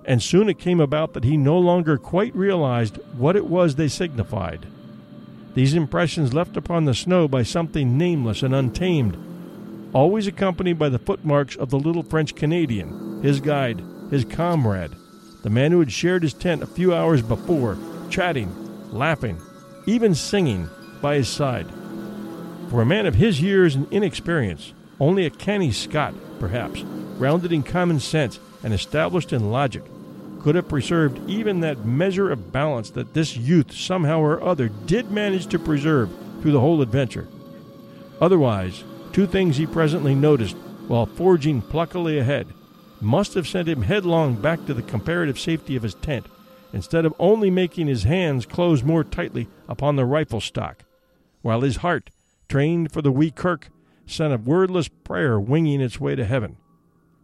And 0.06 0.22
soon 0.22 0.48
it 0.48 0.60
came 0.60 0.80
about 0.80 1.14
that 1.14 1.24
he 1.24 1.36
no 1.36 1.58
longer 1.58 1.98
quite 1.98 2.36
realized 2.36 3.00
what 3.18 3.36
it 3.36 3.48
was 3.48 3.76
they 3.76 3.88
signified. 3.88 4.68
These 5.56 5.74
impressions 5.74 6.36
left 6.36 6.56
upon 6.56 6.86
the 6.86 6.94
snow 6.94 7.28
by 7.28 7.42
something 7.42 7.98
nameless 7.98 8.44
and 8.44 8.54
untamed 8.54 9.18
always 9.92 10.28
accompanied 10.28 10.78
by 10.78 10.90
the 10.90 11.00
footmarks 11.00 11.56
of 11.56 11.70
the 11.70 11.80
little 11.80 12.04
French 12.04 12.36
Canadian, 12.36 13.24
his 13.24 13.40
guide, 13.40 13.82
his 14.12 14.26
comrade, 14.26 14.92
the 15.42 15.50
man 15.50 15.72
who 15.72 15.80
had 15.80 15.92
shared 15.92 16.22
his 16.22 16.34
tent 16.34 16.62
a 16.62 16.68
few 16.68 16.94
hours 16.94 17.22
before, 17.22 17.78
chatting, 18.10 18.54
laughing, 18.92 19.42
even 19.88 20.14
singing 20.14 20.70
by 21.02 21.16
his 21.16 21.30
side. 21.30 21.68
For 22.70 22.82
a 22.82 22.86
man 22.86 23.06
of 23.06 23.16
his 23.16 23.42
years 23.42 23.76
and 23.76 23.92
inexperience, 23.92 24.74
only 25.00 25.26
a 25.26 25.30
canny 25.30 25.72
Scot, 25.72 26.14
perhaps, 26.40 26.84
grounded 27.18 27.52
in 27.52 27.64
common 27.64 28.00
sense 28.00 28.40
and 28.64 28.74
established 28.74 29.34
in 29.34 29.52
logic, 29.52 29.84
could 30.42 30.56
have 30.56 30.70
preserved 30.70 31.30
even 31.30 31.62
that 31.62 31.86
measure 31.86 32.32
of 32.32 32.52
balance 32.52 32.90
that 32.92 33.14
this 33.14 33.36
youth 33.36 33.72
somehow 33.72 34.20
or 34.20 34.42
other 34.44 34.70
did 34.70 35.12
manage 35.12 35.48
to 35.48 35.60
preserve 35.60 36.10
through 36.42 36.52
the 36.52 36.60
whole 36.60 36.82
adventure. 36.82 37.28
Otherwise, 38.22 38.84
Two 39.16 39.26
things 39.26 39.56
he 39.56 39.66
presently 39.66 40.14
noticed 40.14 40.58
while 40.90 41.06
forging 41.06 41.62
pluckily 41.62 42.20
ahead 42.20 42.48
must 43.00 43.34
have 43.36 43.48
sent 43.48 43.70
him 43.70 43.84
headlong 43.84 44.36
back 44.36 44.66
to 44.66 44.74
the 44.74 44.82
comparative 44.82 45.40
safety 45.40 45.78
of 45.78 45.84
his 45.84 45.96
tent, 45.96 46.26
instead 46.74 47.06
of 47.06 47.14
only 47.18 47.50
making 47.50 47.88
his 47.88 48.04
hands 48.04 48.46
close 48.46 48.84
more 48.84 49.06
tightly 49.06 49.48
upon 49.70 49.96
the 49.96 50.04
rifle 50.04 50.42
stock, 50.42 50.84
while 51.44 51.62
his 51.62 51.78
heart, 51.78 52.10
trained 52.48 52.92
for 52.92 53.02
the 53.02 53.12
wee 53.12 53.32
kirk, 53.32 53.70
sent 54.06 54.34
a 54.34 54.38
wordless 54.38 54.88
prayer 54.88 55.40
winging 55.40 55.82
its 55.82 56.00
way 56.00 56.16
to 56.16 56.26
heaven. 56.26 56.58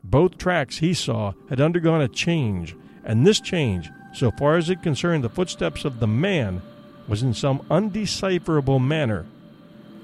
Both 0.03 0.37
tracks, 0.37 0.79
he 0.79 0.93
saw, 0.93 1.33
had 1.49 1.61
undergone 1.61 2.01
a 2.01 2.07
change, 2.07 2.75
and 3.03 3.25
this 3.25 3.39
change, 3.39 3.89
so 4.13 4.31
far 4.31 4.57
as 4.57 4.69
it 4.69 4.81
concerned 4.81 5.23
the 5.23 5.29
footsteps 5.29 5.85
of 5.85 5.99
the 5.99 6.07
man, 6.07 6.61
was 7.07 7.23
in 7.23 7.33
some 7.33 7.65
undecipherable 7.69 8.79
manner 8.79 9.25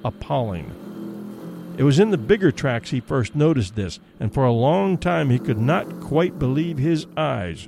appalling. 0.04 1.76
It 1.78 1.84
was 1.84 2.00
in 2.00 2.10
the 2.10 2.18
bigger 2.18 2.52
tracks 2.52 2.90
he 2.90 3.00
first 3.00 3.36
noticed 3.36 3.76
this, 3.76 4.00
and 4.20 4.34
for 4.34 4.46
a 4.46 4.52
long 4.52 4.98
time 4.98 5.30
he 5.30 5.40
could 5.40 5.60
not 5.60 6.00
quite 6.00 6.40
believe 6.40 6.78
his 6.78 7.06
eyes. 7.16 7.68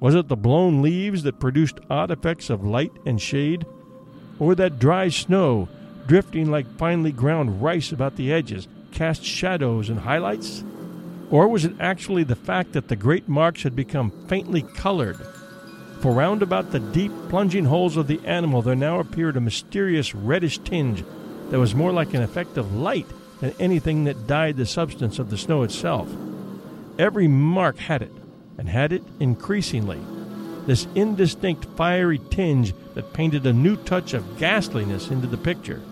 Was 0.00 0.14
it 0.14 0.28
the 0.28 0.36
blown 0.36 0.82
leaves 0.82 1.22
that 1.22 1.40
produced 1.40 1.80
odd 1.90 2.10
effects 2.10 2.50
of 2.50 2.64
light 2.64 2.92
and 3.04 3.20
shade? 3.20 3.66
Or 4.38 4.54
that 4.54 4.78
dry 4.78 5.08
snow, 5.08 5.68
drifting 6.06 6.50
like 6.50 6.78
finely 6.78 7.12
ground 7.12 7.62
rice 7.62 7.92
about 7.92 8.16
the 8.16 8.32
edges, 8.32 8.68
cast 8.92 9.24
shadows 9.24 9.88
and 9.88 10.00
highlights? 10.00 10.64
Or 11.30 11.48
was 11.48 11.64
it 11.64 11.74
actually 11.80 12.22
the 12.22 12.36
fact 12.36 12.72
that 12.72 12.88
the 12.88 12.96
great 12.96 13.28
marks 13.28 13.62
had 13.62 13.74
become 13.74 14.12
faintly 14.28 14.62
colored? 14.62 15.18
For 16.00 16.12
round 16.12 16.42
about 16.42 16.70
the 16.70 16.80
deep, 16.80 17.12
plunging 17.28 17.64
holes 17.64 17.96
of 17.96 18.06
the 18.06 18.20
animal 18.24 18.62
there 18.62 18.76
now 18.76 19.00
appeared 19.00 19.36
a 19.36 19.40
mysterious 19.40 20.14
reddish 20.14 20.58
tinge 20.58 21.04
that 21.50 21.58
was 21.58 21.74
more 21.74 21.92
like 21.92 22.14
an 22.14 22.22
effect 22.22 22.56
of 22.56 22.74
light 22.74 23.06
than 23.40 23.54
anything 23.58 24.04
that 24.04 24.26
dyed 24.26 24.56
the 24.56 24.66
substance 24.66 25.18
of 25.18 25.30
the 25.30 25.38
snow 25.38 25.62
itself. 25.62 26.08
Every 26.98 27.28
mark 27.28 27.78
had 27.78 28.02
it, 28.02 28.12
and 28.58 28.68
had 28.68 28.92
it 28.92 29.02
increasingly. 29.20 30.00
This 30.66 30.86
indistinct 30.94 31.64
fiery 31.76 32.20
tinge 32.30 32.74
that 32.94 33.12
painted 33.12 33.46
a 33.46 33.52
new 33.52 33.76
touch 33.76 34.14
of 34.14 34.38
ghastliness 34.38 35.10
into 35.10 35.26
the 35.26 35.36
picture. 35.36 35.82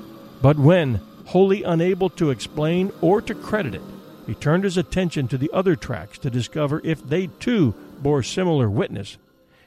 But 0.45 0.59
when, 0.59 1.01
wholly 1.29 1.63
unable 1.63 2.11
to 2.11 2.29
explain 2.29 2.93
or 3.01 3.23
to 3.23 3.35
credit 3.35 3.77
it, 3.77 3.83
he 4.27 4.35
turned 4.35 4.65
his 4.65 4.77
attention 4.77 5.27
to 5.29 5.39
the 5.39 5.51
other 5.55 5.75
tracks 5.75 6.19
to 6.19 6.29
discover 6.29 6.83
if 6.85 7.03
they 7.03 7.29
too 7.29 7.75
bore 8.03 8.23
similar 8.23 8.69
witness, 8.69 9.17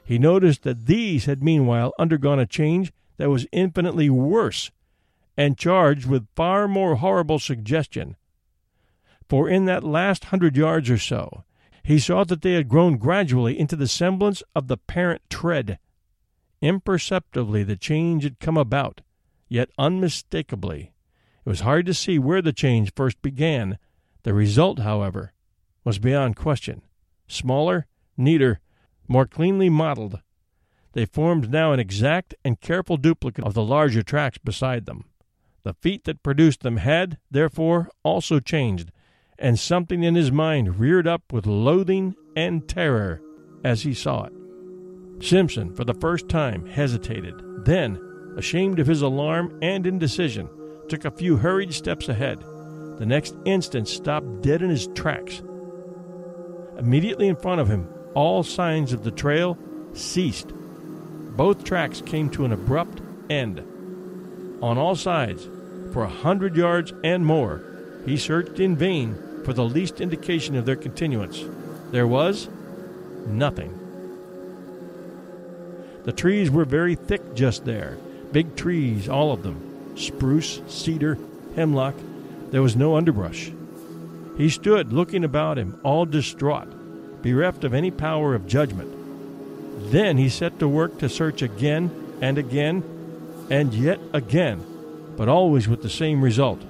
he 0.05 0.19
noticed 0.19 0.61
that 0.61 0.85
these 0.85 1.25
had 1.25 1.43
meanwhile 1.43 1.93
undergone 1.97 2.37
a 2.37 2.45
change 2.45 2.93
that 3.17 3.31
was 3.31 3.47
infinitely 3.51 4.11
worse 4.11 4.69
and 5.35 5.57
charged 5.57 6.05
with 6.05 6.27
far 6.35 6.67
more 6.67 6.97
horrible 6.97 7.39
suggestion. 7.39 8.15
For 9.27 9.49
in 9.49 9.65
that 9.65 9.83
last 9.83 10.25
hundred 10.25 10.55
yards 10.55 10.91
or 10.91 10.99
so, 10.99 11.43
he 11.81 11.97
saw 11.97 12.23
that 12.25 12.43
they 12.43 12.53
had 12.53 12.69
grown 12.69 12.97
gradually 12.97 13.57
into 13.57 13.75
the 13.75 13.87
semblance 13.87 14.43
of 14.53 14.67
the 14.67 14.77
parent 14.77 15.23
tread. 15.27 15.79
Imperceptibly 16.61 17.63
the 17.63 17.77
change 17.77 18.21
had 18.21 18.39
come 18.39 18.57
about, 18.57 19.01
yet 19.47 19.69
unmistakably. 19.77 20.93
It 21.45 21.49
was 21.49 21.61
hard 21.61 21.85
to 21.85 21.93
see 21.93 22.19
where 22.19 22.41
the 22.41 22.53
change 22.53 22.93
first 22.95 23.21
began. 23.21 23.77
The 24.23 24.33
result, 24.33 24.79
however, 24.79 25.33
was 25.83 25.99
beyond 25.99 26.35
question. 26.35 26.81
Smaller, 27.27 27.87
neater, 28.17 28.59
more 29.07 29.25
cleanly 29.25 29.69
modeled, 29.69 30.21
they 30.97 31.05
formed 31.05 31.51
now 31.51 31.73
an 31.73 31.79
exact 31.79 32.33
and 32.43 32.59
careful 32.59 32.97
duplicate 32.97 33.45
of 33.45 33.53
the 33.53 33.63
larger 33.63 34.01
tracks 34.01 34.39
beside 34.39 34.87
them. 34.87 35.05
The 35.61 35.75
feet 35.75 36.05
that 36.05 36.23
produced 36.23 36.61
them 36.61 36.77
had, 36.77 37.19
therefore, 37.29 37.89
also 38.03 38.39
changed, 38.39 38.91
and 39.37 39.59
something 39.59 40.01
in 40.01 40.15
his 40.15 40.31
mind 40.31 40.79
reared 40.79 41.05
up 41.05 41.31
with 41.31 41.45
loathing 41.45 42.15
and 42.35 42.67
terror 42.67 43.21
as 43.63 43.83
he 43.83 43.93
saw 43.93 44.23
it. 44.23 44.33
Simpson, 45.19 45.71
for 45.75 45.83
the 45.83 45.93
first 45.93 46.29
time, 46.29 46.65
hesitated. 46.65 47.35
Then, 47.63 47.99
ashamed 48.37 48.79
of 48.79 48.87
his 48.87 49.01
alarm 49.01 49.59
and 49.61 49.85
indecision, 49.85 50.49
took 50.87 51.03
a 51.03 51.11
few 51.11 51.35
hurried 51.35 51.73
steps 51.73 52.07
ahead. 52.07 52.39
The 52.97 53.05
next 53.05 53.35
instant 53.45 53.87
stopped 53.87 54.41
dead 54.41 54.61
in 54.61 54.69
his 54.69 54.87
tracks. 54.87 55.41
Immediately 56.77 57.27
in 57.27 57.35
front 57.35 57.59
of 57.59 57.67
him, 57.67 57.89
all 58.13 58.43
signs 58.43 58.93
of 58.93 59.03
the 59.03 59.11
trail 59.11 59.57
ceased. 59.93 60.53
Both 61.35 61.63
tracks 61.63 62.01
came 62.01 62.29
to 62.31 62.45
an 62.45 62.53
abrupt 62.53 63.01
end. 63.29 63.59
On 64.61 64.77
all 64.77 64.95
sides, 64.95 65.47
for 65.91 66.03
a 66.03 66.09
hundred 66.09 66.55
yards 66.55 66.93
and 67.03 67.25
more, 67.25 67.63
he 68.05 68.17
searched 68.17 68.59
in 68.59 68.75
vain 68.75 69.17
for 69.43 69.53
the 69.53 69.65
least 69.65 70.01
indication 70.01 70.55
of 70.55 70.65
their 70.65 70.75
continuance. 70.75 71.43
There 71.91 72.07
was 72.07 72.49
nothing. 73.27 73.73
The 76.03 76.11
trees 76.13 76.49
were 76.49 76.65
very 76.65 76.95
thick 76.95 77.35
just 77.35 77.65
there, 77.65 77.97
big 78.31 78.55
trees, 78.55 79.07
all 79.09 79.31
of 79.31 79.43
them 79.43 79.97
spruce, 79.97 80.61
cedar, 80.67 81.17
hemlock. 81.55 81.95
There 82.51 82.61
was 82.61 82.75
no 82.75 82.95
underbrush. 82.95 83.51
He 84.37 84.49
stood 84.49 84.93
looking 84.93 85.23
about 85.23 85.57
him, 85.57 85.79
all 85.83 86.05
distraught, 86.05 87.21
bereft 87.23 87.63
of 87.63 87.73
any 87.73 87.89
power 87.89 88.35
of 88.35 88.47
judgment. 88.47 88.93
Then 89.91 90.17
he 90.17 90.29
set 90.29 90.59
to 90.59 90.67
work 90.67 90.99
to 90.99 91.09
search 91.09 91.41
again 91.41 91.89
and 92.21 92.37
again 92.37 92.83
and 93.49 93.73
yet 93.73 93.99
again, 94.13 94.63
but 95.17 95.27
always 95.27 95.67
with 95.67 95.81
the 95.81 95.89
same 95.89 96.21
result 96.21 96.61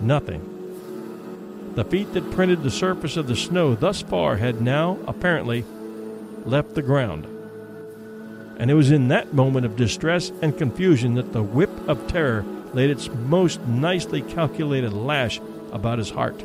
nothing. 0.00 1.72
The 1.74 1.84
feet 1.84 2.12
that 2.14 2.30
printed 2.30 2.62
the 2.62 2.70
surface 2.70 3.16
of 3.16 3.26
the 3.26 3.36
snow 3.36 3.74
thus 3.74 4.02
far 4.02 4.36
had 4.36 4.60
now, 4.60 4.98
apparently, 5.06 5.64
left 6.44 6.74
the 6.74 6.82
ground. 6.82 7.26
And 8.58 8.70
it 8.70 8.74
was 8.74 8.90
in 8.90 9.08
that 9.08 9.34
moment 9.34 9.66
of 9.66 9.76
distress 9.76 10.32
and 10.42 10.56
confusion 10.56 11.14
that 11.14 11.32
the 11.32 11.42
whip 11.42 11.70
of 11.88 12.06
terror 12.06 12.44
laid 12.72 12.90
its 12.90 13.08
most 13.08 13.60
nicely 13.62 14.22
calculated 14.22 14.92
lash 14.92 15.40
about 15.72 15.98
his 15.98 16.10
heart. 16.10 16.42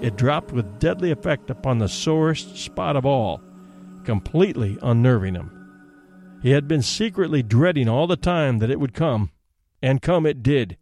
It 0.00 0.16
dropped 0.16 0.52
with 0.52 0.80
deadly 0.80 1.10
effect 1.12 1.48
upon 1.48 1.78
the 1.78 1.88
sorest 1.88 2.56
spot 2.56 2.96
of 2.96 3.06
all, 3.06 3.40
completely 4.04 4.78
unnerving 4.82 5.34
him. 5.34 5.58
He 6.42 6.50
had 6.50 6.66
been 6.66 6.82
secretly 6.82 7.42
dreading 7.42 7.88
all 7.88 8.08
the 8.08 8.16
time 8.16 8.58
that 8.58 8.70
it 8.70 8.80
would 8.80 8.94
come, 8.94 9.30
and 9.80 10.02
come 10.02 10.26
it 10.26 10.42
did. 10.42 10.76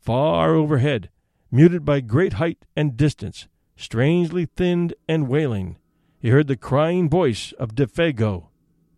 Far 0.00 0.54
overhead, 0.54 1.10
muted 1.50 1.84
by 1.84 2.00
great 2.00 2.34
height 2.34 2.64
and 2.76 2.96
distance, 2.96 3.48
strangely 3.76 4.46
thinned 4.46 4.94
and 5.08 5.26
wailing, 5.26 5.76
he 6.20 6.28
heard 6.28 6.46
the 6.46 6.56
crying 6.56 7.10
voice 7.10 7.52
of 7.58 7.74
Defago, 7.74 8.48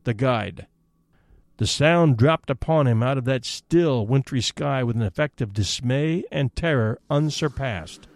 the 0.06 0.14
guide. 0.14 0.66
The 1.58 1.66
sound 1.66 2.16
dropped 2.16 2.48
upon 2.48 2.86
him 2.86 3.02
out 3.02 3.18
of 3.18 3.24
that 3.26 3.44
still, 3.44 4.06
wintry 4.06 4.40
sky 4.40 4.82
with 4.82 4.96
an 4.96 5.02
effect 5.02 5.40
of 5.42 5.52
dismay 5.52 6.24
and 6.32 6.54
terror 6.54 6.98
unsurpassed. 7.10 8.08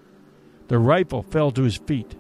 The 0.68 0.78
rifle 0.78 1.22
fell 1.22 1.50
to 1.52 1.62
his 1.62 1.76
feet. 1.76 2.16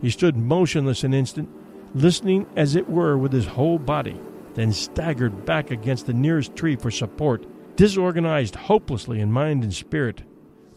He 0.00 0.10
stood 0.10 0.36
motionless 0.36 1.04
an 1.04 1.14
instant, 1.14 1.48
listening 1.94 2.46
as 2.54 2.76
it 2.76 2.88
were 2.88 3.16
with 3.16 3.32
his 3.32 3.46
whole 3.46 3.78
body, 3.78 4.20
then 4.54 4.72
staggered 4.72 5.44
back 5.44 5.70
against 5.70 6.06
the 6.06 6.12
nearest 6.12 6.54
tree 6.54 6.76
for 6.76 6.90
support, 6.90 7.46
disorganized 7.76 8.54
hopelessly 8.54 9.20
in 9.20 9.32
mind 9.32 9.62
and 9.62 9.72
spirit. 9.72 10.22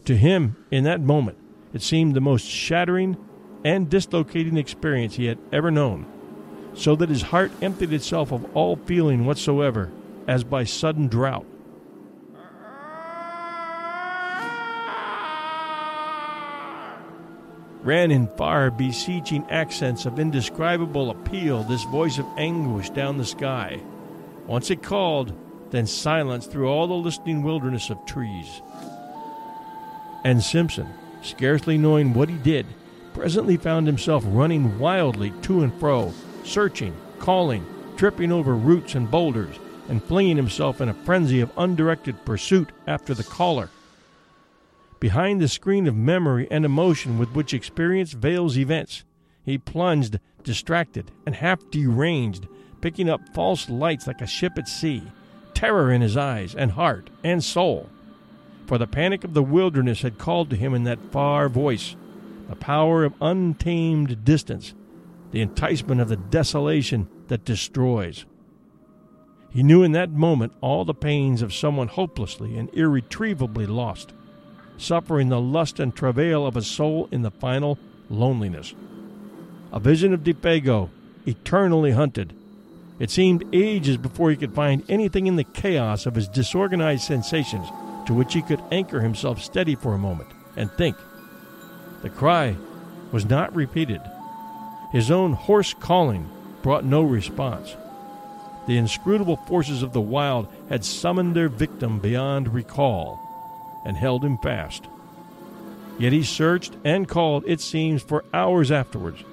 To 0.05 0.15
him, 0.15 0.55
in 0.71 0.83
that 0.85 1.01
moment, 1.01 1.37
it 1.73 1.81
seemed 1.81 2.15
the 2.15 2.21
most 2.21 2.47
shattering 2.47 3.17
and 3.65 3.89
dislocating 3.89 4.57
experience 4.57 5.15
he 5.15 5.25
had 5.25 5.39
ever 5.51 5.69
known 5.69 6.05
so 6.77 6.95
that 6.95 7.09
his 7.09 7.23
heart 7.23 7.51
emptied 7.61 7.91
itself 7.91 8.31
of 8.31 8.55
all 8.55 8.75
feeling 8.75 9.25
whatsoever, 9.25 9.91
as 10.27 10.43
by 10.43 10.63
sudden 10.63 11.07
drought. 11.07 11.45
Ran 17.81 18.11
in 18.11 18.27
far 18.35 18.69
beseeching 18.69 19.45
accents 19.49 20.05
of 20.05 20.19
indescribable 20.19 21.09
appeal 21.09 21.63
this 21.63 21.83
voice 21.85 22.17
of 22.17 22.25
anguish 22.37 22.89
down 22.91 23.17
the 23.17 23.25
sky. 23.25 23.81
Once 24.45 24.69
it 24.69 24.83
called, 24.83 25.33
then 25.71 25.87
silence 25.87 26.45
through 26.45 26.67
all 26.67 26.87
the 26.87 26.93
listening 26.93 27.43
wilderness 27.43 27.89
of 27.89 28.05
trees. 28.05 28.61
And 30.23 30.43
Simpson, 30.43 30.89
scarcely 31.21 31.77
knowing 31.77 32.13
what 32.13 32.29
he 32.29 32.37
did, 32.37 32.65
presently 33.13 33.57
found 33.57 33.87
himself 33.87 34.23
running 34.27 34.77
wildly 34.77 35.31
to 35.43 35.63
and 35.63 35.73
fro, 35.79 36.13
searching, 36.47 36.95
calling, 37.19 37.65
tripping 37.97 38.31
over 38.31 38.55
roots 38.55 38.95
and 38.95 39.11
boulders, 39.11 39.57
and 39.89 40.03
flinging 40.03 40.37
himself 40.37 40.81
in 40.81 40.89
a 40.89 40.93
frenzy 40.93 41.39
of 41.41 41.51
undirected 41.57 42.25
pursuit 42.25 42.69
after 42.87 43.13
the 43.13 43.23
caller. 43.23 43.69
Behind 44.99 45.39
the 45.39 45.47
screen 45.47 45.87
of 45.87 45.95
memory 45.95 46.47
and 46.49 46.65
emotion 46.65 47.19
with 47.19 47.29
which 47.31 47.53
experience 47.53 48.13
veils 48.13 48.57
events, 48.57 49.03
he 49.43 49.57
plunged, 49.57 50.19
distracted 50.43 51.11
and 51.25 51.35
half 51.35 51.59
deranged, 51.69 52.47
picking 52.81 53.09
up 53.09 53.21
false 53.33 53.69
lights 53.69 54.07
like 54.07 54.21
a 54.21 54.27
ship 54.27 54.53
at 54.57 54.67
sea, 54.67 55.03
terror 55.53 55.91
in 55.91 56.01
his 56.01 56.17
eyes 56.17 56.55
and 56.55 56.71
heart 56.71 57.09
and 57.23 57.43
soul. 57.43 57.89
For 58.65 58.77
the 58.77 58.87
panic 58.87 59.23
of 59.23 59.33
the 59.33 59.43
wilderness 59.43 60.01
had 60.01 60.17
called 60.17 60.49
to 60.49 60.55
him 60.55 60.73
in 60.73 60.83
that 60.83 61.11
far 61.11 61.47
voice, 61.47 61.95
the 62.49 62.55
power 62.55 63.03
of 63.03 63.13
untamed 63.21 64.25
distance, 64.25 64.73
the 65.31 65.41
enticement 65.41 66.01
of 66.01 66.09
the 66.09 66.17
desolation 66.17 67.07
that 67.27 67.45
destroys. 67.45 68.25
He 69.49 69.63
knew 69.63 69.83
in 69.83 69.93
that 69.93 70.11
moment 70.11 70.53
all 70.61 70.85
the 70.85 70.93
pains 70.93 71.41
of 71.41 71.53
someone 71.53 71.87
hopelessly 71.87 72.57
and 72.57 72.69
irretrievably 72.73 73.65
lost, 73.65 74.13
suffering 74.77 75.29
the 75.29 75.41
lust 75.41 75.79
and 75.79 75.95
travail 75.95 76.45
of 76.45 76.55
a 76.55 76.61
soul 76.61 77.09
in 77.11 77.23
the 77.23 77.31
final 77.31 77.79
loneliness. 78.09 78.75
A 79.71 79.79
vision 79.79 80.13
of 80.13 80.23
Defago, 80.23 80.89
eternally 81.25 81.91
hunted. 81.91 82.33
It 82.99 83.11
seemed 83.11 83.43
ages 83.53 83.97
before 83.97 84.29
he 84.29 84.37
could 84.37 84.53
find 84.53 84.83
anything 84.89 85.27
in 85.27 85.35
the 85.35 85.43
chaos 85.43 86.05
of 86.05 86.15
his 86.15 86.27
disorganized 86.27 87.03
sensations 87.03 87.67
to 88.05 88.13
which 88.13 88.33
he 88.33 88.41
could 88.41 88.63
anchor 88.71 89.01
himself 89.01 89.41
steady 89.41 89.75
for 89.75 89.93
a 89.93 89.99
moment 89.99 90.29
and 90.55 90.71
think. 90.71 90.95
The 92.01 92.09
cry 92.09 92.55
was 93.11 93.25
not 93.25 93.55
repeated. 93.55 94.01
His 94.97 95.11
own 95.11 95.33
hoarse 95.33 95.75
calling 95.75 96.27
brought 96.63 96.83
no 96.83 97.03
response. 97.03 97.77
The 98.65 98.77
inscrutable 98.77 99.35
forces 99.35 99.83
of 99.83 99.93
the 99.93 100.01
wild 100.01 100.47
had 100.69 100.83
summoned 100.83 101.35
their 101.35 101.49
victim 101.49 101.99
beyond 101.99 102.51
recall 102.51 103.19
and 103.85 103.95
held 103.95 104.25
him 104.25 104.39
fast. 104.39 104.87
Yet 105.99 106.13
he 106.13 106.23
searched 106.23 106.77
and 106.83 107.07
called, 107.07 107.43
it 107.45 107.61
seems, 107.61 108.01
for 108.01 108.25
hours 108.33 108.71
afterwards, 108.71 109.23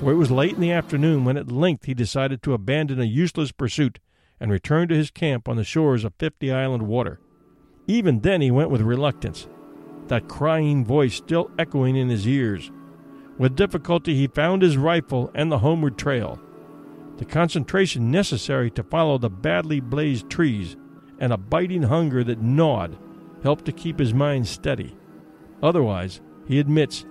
for 0.00 0.12
it 0.12 0.16
was 0.16 0.30
late 0.30 0.54
in 0.54 0.62
the 0.62 0.72
afternoon 0.72 1.26
when 1.26 1.36
at 1.36 1.52
length 1.52 1.84
he 1.84 1.92
decided 1.92 2.42
to 2.42 2.54
abandon 2.54 2.98
a 2.98 3.04
useless 3.04 3.52
pursuit 3.52 3.98
and 4.40 4.50
return 4.50 4.88
to 4.88 4.96
his 4.96 5.10
camp 5.10 5.46
on 5.46 5.56
the 5.56 5.62
shores 5.62 6.04
of 6.04 6.14
Fifty 6.18 6.50
Island 6.50 6.84
Water. 6.84 7.20
Even 7.86 8.20
then 8.20 8.40
he 8.40 8.50
went 8.50 8.70
with 8.70 8.80
reluctance, 8.80 9.46
that 10.06 10.26
crying 10.26 10.86
voice 10.86 11.16
still 11.16 11.50
echoing 11.58 11.96
in 11.96 12.08
his 12.08 12.26
ears. 12.26 12.70
With 13.38 13.56
difficulty, 13.56 14.14
he 14.14 14.26
found 14.26 14.62
his 14.62 14.76
rifle 14.76 15.30
and 15.34 15.50
the 15.50 15.58
homeward 15.58 15.96
trail. 15.98 16.40
The 17.16 17.24
concentration 17.24 18.10
necessary 18.10 18.70
to 18.72 18.82
follow 18.82 19.18
the 19.18 19.30
badly 19.30 19.80
blazed 19.80 20.28
trees 20.28 20.76
and 21.18 21.32
a 21.32 21.36
biting 21.36 21.84
hunger 21.84 22.24
that 22.24 22.42
gnawed 22.42 22.98
helped 23.42 23.64
to 23.66 23.72
keep 23.72 23.98
his 23.98 24.12
mind 24.12 24.46
steady. 24.46 24.96
Otherwise, 25.62 26.20
he 26.46 26.58
admits, 26.58 27.04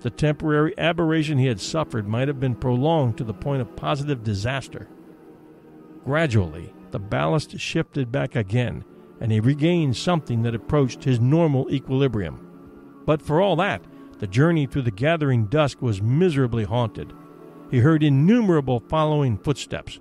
the 0.00 0.10
temporary 0.10 0.72
aberration 0.78 1.36
he 1.38 1.46
had 1.46 1.60
suffered 1.60 2.08
might 2.08 2.28
have 2.28 2.40
been 2.40 2.54
prolonged 2.54 3.18
to 3.18 3.24
the 3.24 3.34
point 3.34 3.60
of 3.60 3.76
positive 3.76 4.24
disaster. 4.24 4.88
Gradually, 6.04 6.72
the 6.90 6.98
ballast 6.98 7.58
shifted 7.58 8.10
back 8.10 8.34
again, 8.34 8.84
and 9.20 9.30
he 9.30 9.40
regained 9.40 9.96
something 9.96 10.42
that 10.42 10.54
approached 10.54 11.04
his 11.04 11.20
normal 11.20 11.70
equilibrium. 11.70 12.46
But 13.04 13.20
for 13.20 13.42
all 13.42 13.56
that, 13.56 13.84
the 14.20 14.26
journey 14.26 14.66
through 14.66 14.82
the 14.82 14.90
gathering 14.90 15.46
dusk 15.46 15.80
was 15.80 16.02
miserably 16.02 16.64
haunted. 16.64 17.12
He 17.70 17.78
heard 17.78 18.02
innumerable 18.02 18.80
following 18.88 19.38
footsteps, 19.38 19.98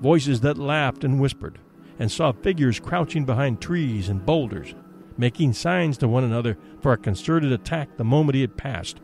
voices 0.00 0.40
that 0.40 0.56
laughed 0.56 1.04
and 1.04 1.20
whispered, 1.20 1.58
and 1.98 2.10
saw 2.10 2.32
figures 2.32 2.80
crouching 2.80 3.26
behind 3.26 3.60
trees 3.60 4.08
and 4.08 4.24
boulders, 4.24 4.74
making 5.18 5.52
signs 5.52 5.98
to 5.98 6.08
one 6.08 6.24
another 6.24 6.56
for 6.80 6.92
a 6.94 6.96
concerted 6.98 7.52
attack 7.52 7.96
the 7.96 8.04
moment 8.04 8.34
he 8.34 8.40
had 8.40 8.56
passed. 8.56 9.00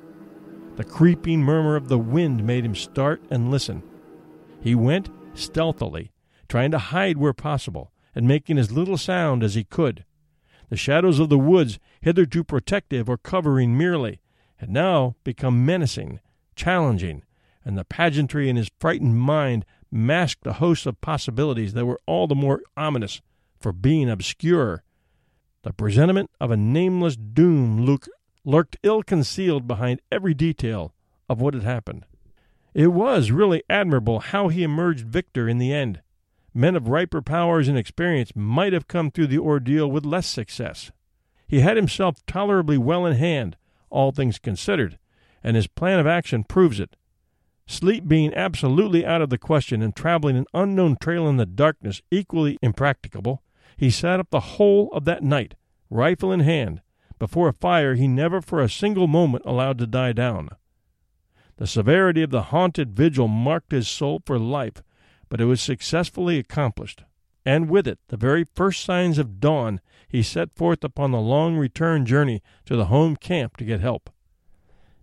The 0.77 0.85
creeping 0.85 1.43
murmur 1.43 1.77
of 1.77 1.89
the 1.89 1.99
wind 1.99 2.43
made 2.43 2.65
him 2.65 2.75
start 2.75 3.23
and 3.31 3.51
listen. 3.51 3.83
He 4.63 4.75
went 4.75 5.11
stealthily, 5.35 6.13
trying 6.49 6.71
to 6.71 6.79
hide 6.79 7.19
where 7.19 7.35
possible, 7.35 7.93
and 8.15 8.27
making 8.27 8.57
as 8.57 8.73
little 8.73 8.97
sound 8.97 9.43
as 9.43 9.55
he 9.55 9.65
could. 9.65 10.07
The 10.71 10.77
shadows 10.77 11.19
of 11.19 11.29
the 11.29 11.39
woods, 11.39 11.79
hitherto 12.01 12.43
protective 12.43 13.11
or 13.11 13.19
covering 13.19 13.77
merely, 13.77 14.21
had 14.57 14.71
now 14.71 15.17
become 15.25 15.67
menacing, 15.67 16.21
challenging, 16.55 17.23
and 17.65 17.77
the 17.77 17.85
pageantry 17.85 18.49
in 18.49 18.57
his 18.57 18.71
frightened 18.79 19.19
mind 19.19 19.65
masked 19.91 20.47
a 20.47 20.55
host 20.55 20.87
of 20.87 21.01
possibilities 21.01 21.73
that 21.75 21.87
were 21.87 22.01
all 22.07 22.27
the 22.27 22.35
more 22.35 22.63
ominous 22.77 23.21
for 23.59 23.73
being 23.73 24.09
obscure. 24.09 24.83
The 25.63 25.73
presentiment 25.73 26.31
of 26.41 26.51
a 26.51 26.57
nameless 26.57 27.17
doom 27.17 27.99
lurked 28.45 28.77
ill 28.83 29.03
concealed 29.03 29.67
behind 29.67 30.01
every 30.13 30.35
detail 30.35 30.95
of 31.29 31.41
what 31.41 31.55
had 31.55 31.65
happened. 31.65 32.07
It 32.73 32.89
was 32.89 33.31
really 33.31 33.63
admirable 33.69 34.21
how 34.21 34.49
he 34.49 34.63
emerged 34.63 35.07
victor 35.07 35.49
in 35.49 35.59
the 35.59 35.73
end. 35.73 36.03
Men 36.55 36.77
of 36.77 36.89
riper 36.89 37.21
powers 37.21 37.69
and 37.69 37.77
experience 37.77 38.33
might 38.35 38.73
have 38.73 38.89
come 38.89 39.11
through 39.11 39.27
the 39.27 39.39
ordeal 39.39 39.91
with 39.91 40.07
less 40.07 40.27
success. 40.27 40.91
He 41.49 41.61
had 41.61 41.77
himself 41.77 42.25
tolerably 42.27 42.79
well 42.79 43.07
in 43.07 43.17
hand, 43.17 43.57
all 43.91 44.13
things 44.13 44.39
considered, 44.39 44.99
and 45.43 45.57
his 45.57 45.67
plan 45.67 45.99
of 45.99 46.07
action 46.07 46.45
proves 46.45 46.81
it. 46.81 46.97
Sleep 47.67 48.07
being 48.07 48.33
absolutely 48.35 49.05
out 49.05 49.23
of 49.23 49.31
the 49.31 49.39
question 49.39 49.83
and 49.83 49.95
traveling 49.95 50.37
an 50.37 50.47
unknown 50.55 50.97
trail 50.97 51.29
in 51.29 51.37
the 51.37 51.47
darkness 51.47 52.01
equally 52.11 52.59
impracticable, 52.63 53.43
he 53.77 53.91
sat 53.91 54.21
up 54.21 54.31
the 54.31 54.41
whole 54.41 54.91
of 54.93 55.05
that 55.05 55.23
night, 55.23 55.55
rifle 55.91 56.33
in 56.33 56.41
hand, 56.41 56.81
before 57.19 57.49
a 57.49 57.53
fire 57.53 57.95
he 57.95 58.07
never 58.07 58.41
for 58.41 58.61
a 58.61 58.69
single 58.69 59.07
moment 59.07 59.45
allowed 59.47 59.79
to 59.79 59.87
die 59.87 60.13
down. 60.13 60.51
The 61.57 61.67
severity 61.67 62.23
of 62.23 62.31
the 62.31 62.43
haunted 62.43 62.95
vigil 62.95 63.29
marked 63.29 63.73
his 63.73 63.89
soul 63.89 64.23
for 64.25 64.39
life, 64.39 64.83
but 65.29 65.41
it 65.41 65.47
was 65.47 65.61
successfully 65.61 66.39
accomplished, 66.39 67.03
and 67.45 67.71
with 67.71 67.89
it 67.89 67.99
the 68.09 68.17
very 68.17 68.45
first 68.45 68.85
signs 68.85 69.19
of 69.19 69.41
dawn 69.41 69.81
he 70.17 70.23
set 70.23 70.51
forth 70.57 70.83
upon 70.83 71.11
the 71.11 71.21
long 71.21 71.59
return 71.59 72.07
journey 72.07 72.43
to 72.65 72.75
the 72.75 72.87
home 72.87 73.17
camp 73.17 73.55
to 73.59 73.67
get 73.67 73.81
help. 73.81 74.09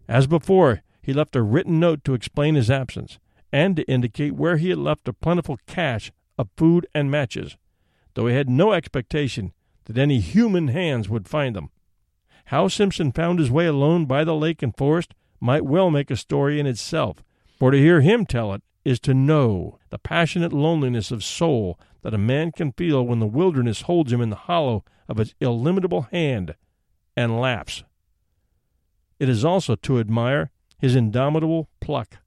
As 0.08 0.26
before, 0.26 0.82
he 1.04 1.14
left 1.14 1.36
a 1.36 1.44
written 1.44 1.80
note 1.80 2.04
to 2.06 2.16
explain 2.16 2.56
his 2.56 2.72
absence, 2.72 3.20
and 3.52 3.76
to 3.76 3.84
indicate 3.84 4.34
where 4.34 4.58
he 4.58 4.70
had 4.70 4.80
left 4.80 5.08
a 5.08 5.14
plentiful 5.14 5.60
cache 5.68 6.12
of 6.36 6.50
food 6.58 6.88
and 6.96 7.12
matches, 7.12 7.58
though 8.16 8.26
he 8.26 8.34
had 8.34 8.50
no 8.50 8.74
expectation 8.74 9.54
that 9.86 10.00
any 10.00 10.20
human 10.20 10.70
hands 10.70 11.10
would 11.10 11.28
find 11.28 11.56
them. 11.56 11.70
How 12.46 12.68
Simpson 12.68 13.12
found 13.12 13.38
his 13.38 13.52
way 13.52 13.68
alone 13.68 14.08
by 14.08 14.24
the 14.24 14.34
lake 14.34 14.64
and 14.64 14.76
forest 14.76 15.14
might 15.40 15.64
well 15.64 15.92
make 15.92 16.10
a 16.10 16.16
story 16.16 16.60
in 16.60 16.66
itself, 16.66 17.24
for 17.60 17.70
to 17.70 17.78
hear 17.78 18.02
him 18.02 18.26
tell 18.26 18.52
it 18.52 18.64
is 18.84 19.00
to 19.02 19.14
know 19.14 19.78
the 19.92 20.00
passionate 20.00 20.54
loneliness 20.54 21.12
of 21.12 21.24
soul 21.24 21.80
that 22.02 22.16
a 22.16 22.18
man 22.18 22.52
can 22.52 22.72
feel 22.72 23.06
when 23.06 23.20
the 23.20 23.28
wilderness 23.28 23.82
holds 23.82 24.12
him 24.12 24.22
in 24.22 24.32
the 24.32 24.36
hollow 24.36 24.84
of 25.08 25.20
its 25.20 25.34
illimitable 25.40 26.04
hand 26.12 26.56
and 27.16 27.40
laughs. 27.40 27.84
It 29.20 29.30
is 29.30 29.46
also 29.46 29.76
to 29.76 30.00
admire 30.00 30.52
his 30.80 30.96
indomitable 30.96 31.70
pluck. 31.80 32.18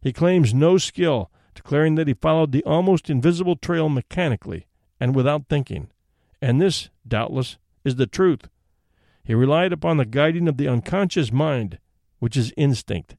He 0.00 0.12
claims 0.12 0.52
no 0.54 0.78
skill, 0.78 1.30
declaring 1.54 1.94
that 1.96 2.08
he 2.08 2.14
followed 2.14 2.52
the 2.52 2.64
almost 2.64 3.10
invisible 3.10 3.56
trail 3.56 3.88
mechanically 3.88 4.66
and 5.00 5.14
without 5.14 5.48
thinking. 5.48 5.88
And 6.40 6.60
this, 6.60 6.90
doubtless, 7.06 7.58
is 7.84 7.96
the 7.96 8.06
truth. 8.06 8.48
He 9.24 9.34
relied 9.34 9.72
upon 9.72 9.96
the 9.96 10.04
guiding 10.04 10.48
of 10.48 10.56
the 10.56 10.68
unconscious 10.68 11.32
mind, 11.32 11.78
which 12.18 12.36
is 12.36 12.52
instinct. 12.56 13.16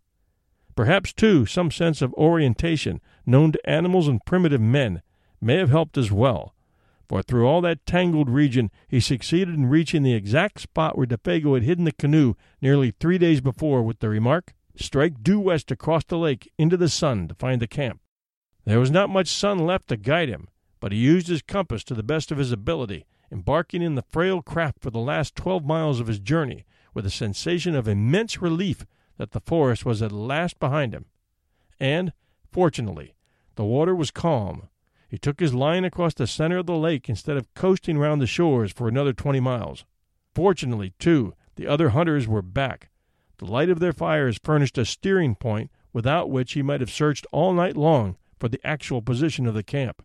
Perhaps, 0.76 1.14
too, 1.14 1.46
some 1.46 1.72
sense 1.72 2.02
of 2.02 2.14
orientation 2.16 3.00
known 3.26 3.52
to 3.52 3.70
animals 3.70 4.08
and 4.08 4.24
primitive 4.26 4.62
men 4.62 5.02
may 5.40 5.58
have 5.58 5.70
helped 5.70 5.98
as 5.98 6.12
well, 6.12 6.53
for 7.14 7.22
through 7.22 7.46
all 7.46 7.62
that 7.62 7.86
tangled 7.86 8.28
region 8.28 8.72
he 8.88 9.00
succeeded 9.00 9.54
in 9.54 9.68
reaching 9.68 10.02
the 10.02 10.16
exact 10.16 10.60
spot 10.60 10.98
where 10.98 11.06
Defago 11.06 11.54
had 11.54 11.62
hidden 11.62 11.86
the 11.86 11.92
canoe 11.92 12.34
nearly 12.60 12.90
three 12.90 13.20
days 13.20 13.40
before 13.40 13.84
with 13.84 14.00
the 14.00 14.10
remark, 14.10 14.56
Strike 14.76 15.22
due 15.22 15.40
west 15.40 15.70
across 15.70 16.04
the 16.04 16.18
lake 16.18 16.52
into 16.58 16.76
the 16.76 16.90
sun 16.90 17.28
to 17.28 17.36
find 17.36 17.62
the 17.62 17.68
camp. 17.68 18.02
There 18.66 18.80
was 18.80 18.90
not 18.90 19.12
much 19.12 19.28
sun 19.28 19.60
left 19.60 19.90
to 19.90 19.98
guide 19.98 20.28
him, 20.28 20.48
but 20.80 20.92
he 20.92 20.98
used 20.98 21.28
his 21.28 21.44
compass 21.44 21.84
to 21.84 21.94
the 21.94 22.02
best 22.02 22.32
of 22.32 22.40
his 22.40 22.52
ability, 22.52 23.06
embarking 23.32 23.84
in 23.84 23.94
the 23.94 24.02
frail 24.02 24.42
craft 24.42 24.80
for 24.82 24.90
the 24.90 24.98
last 24.98 25.36
twelve 25.36 25.64
miles 25.64 26.00
of 26.00 26.08
his 26.08 26.18
journey 26.18 26.66
with 26.96 27.06
a 27.06 27.12
sensation 27.12 27.76
of 27.76 27.88
immense 27.88 28.42
relief 28.42 28.88
that 29.18 29.34
the 29.34 29.40
forest 29.40 29.86
was 29.86 30.02
at 30.02 30.12
last 30.12 30.60
behind 30.60 30.96
him. 30.96 31.06
And, 31.80 32.12
fortunately, 32.52 33.14
the 33.54 33.66
water 33.66 33.94
was 33.94 34.10
calm, 34.10 34.70
he 35.14 35.20
took 35.20 35.40
his 35.40 35.54
line 35.54 35.86
across 35.86 36.16
the 36.16 36.26
center 36.26 36.58
of 36.58 36.66
the 36.66 36.76
lake 36.76 37.08
instead 37.08 37.38
of 37.38 37.54
coasting 37.54 38.00
round 38.00 38.20
the 38.20 38.26
shores 38.26 38.72
for 38.72 38.88
another 38.88 39.14
twenty 39.14 39.40
miles. 39.40 39.86
Fortunately, 40.34 40.96
too, 40.98 41.36
the 41.56 41.68
other 41.68 41.90
hunters 41.90 42.28
were 42.28 42.42
back. 42.42 42.90
The 43.38 43.46
light 43.46 43.70
of 43.70 43.80
their 43.80 43.94
fires 43.94 44.40
furnished 44.44 44.76
a 44.80 44.86
steering 44.86 45.36
point 45.36 45.70
without 45.94 46.32
which 46.32 46.54
he 46.54 46.64
might 46.64 46.80
have 46.80 46.90
searched 46.90 47.28
all 47.32 47.54
night 47.54 47.78
long 47.78 48.18
for 48.40 48.50
the 48.50 48.60
actual 48.64 49.04
position 49.04 49.46
of 49.46 49.54
the 49.54 49.62
camp. 49.62 50.04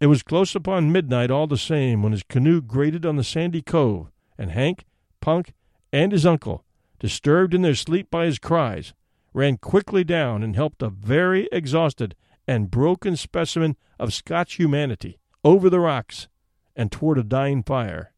It 0.00 0.08
was 0.08 0.24
close 0.24 0.56
upon 0.56 0.90
midnight 0.90 1.30
all 1.30 1.46
the 1.46 1.56
same 1.56 2.02
when 2.02 2.10
his 2.10 2.24
canoe 2.24 2.60
grated 2.60 3.06
on 3.06 3.14
the 3.14 3.22
sandy 3.22 3.62
cove, 3.62 4.10
and 4.36 4.50
Hank, 4.50 4.84
Punk, 5.20 5.52
and 5.92 6.10
his 6.10 6.26
uncle, 6.26 6.64
disturbed 6.98 7.54
in 7.54 7.62
their 7.62 7.76
sleep 7.76 8.10
by 8.10 8.24
his 8.24 8.40
cries, 8.40 8.92
ran 9.32 9.56
quickly 9.58 10.02
down 10.02 10.42
and 10.42 10.56
helped 10.56 10.82
a 10.82 10.90
very 10.90 11.48
exhausted 11.52 12.16
and 12.48 12.70
broken 12.70 13.16
specimen 13.16 13.76
of 13.98 14.12
Scotch 14.12 14.54
humanity 14.54 15.18
over 15.44 15.70
the 15.70 15.78
rocks 15.78 16.26
and 16.74 16.90
toward 16.90 17.18
a 17.18 17.22
dying 17.22 17.62
fire. 17.62 18.12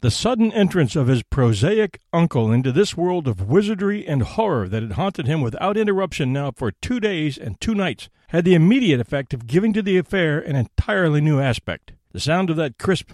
The 0.00 0.10
sudden 0.10 0.52
entrance 0.52 0.96
of 0.96 1.06
his 1.06 1.22
prosaic 1.22 2.00
uncle 2.12 2.50
into 2.50 2.72
this 2.72 2.96
world 2.96 3.28
of 3.28 3.48
wizardry 3.48 4.04
and 4.04 4.22
horror 4.22 4.68
that 4.68 4.82
had 4.82 4.92
haunted 4.92 5.28
him 5.28 5.40
without 5.42 5.76
interruption 5.76 6.32
now 6.32 6.50
for 6.50 6.72
two 6.72 6.98
days 6.98 7.38
and 7.38 7.60
two 7.60 7.74
nights 7.74 8.08
had 8.28 8.44
the 8.44 8.54
immediate 8.54 8.98
effect 8.98 9.32
of 9.32 9.46
giving 9.46 9.72
to 9.74 9.82
the 9.82 9.98
affair 9.98 10.40
an 10.40 10.56
entirely 10.56 11.20
new 11.20 11.38
aspect. 11.38 11.92
The 12.10 12.18
sound 12.18 12.50
of 12.50 12.56
that 12.56 12.78
crisp, 12.78 13.12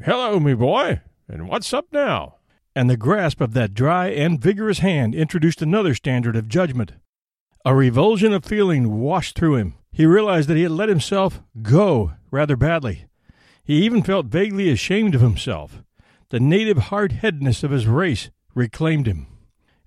Hello, 0.00 0.38
me 0.38 0.54
boy, 0.54 1.00
and 1.26 1.48
what's 1.48 1.72
up 1.72 1.86
now? 1.90 2.36
and 2.78 2.88
the 2.88 2.96
grasp 2.96 3.40
of 3.40 3.54
that 3.54 3.74
dry 3.74 4.06
and 4.06 4.40
vigorous 4.40 4.78
hand 4.78 5.12
introduced 5.12 5.60
another 5.60 5.94
standard 5.94 6.36
of 6.36 6.48
judgment. 6.48 6.92
A 7.64 7.74
revulsion 7.74 8.32
of 8.32 8.44
feeling 8.44 8.98
washed 9.00 9.36
through 9.36 9.56
him. 9.56 9.74
He 9.90 10.06
realized 10.06 10.48
that 10.48 10.56
he 10.56 10.62
had 10.62 10.72
let 10.72 10.88
himself 10.88 11.40
go 11.60 12.12
rather 12.30 12.56
badly. 12.56 13.06
He 13.64 13.84
even 13.84 14.02
felt 14.02 14.26
vaguely 14.26 14.70
ashamed 14.70 15.14
of 15.14 15.20
himself. 15.20 15.82
The 16.30 16.40
native 16.40 16.78
hard 16.78 17.12
headedness 17.12 17.62
of 17.62 17.70
his 17.70 17.86
race 17.86 18.30
reclaimed 18.54 19.06
him. 19.06 19.26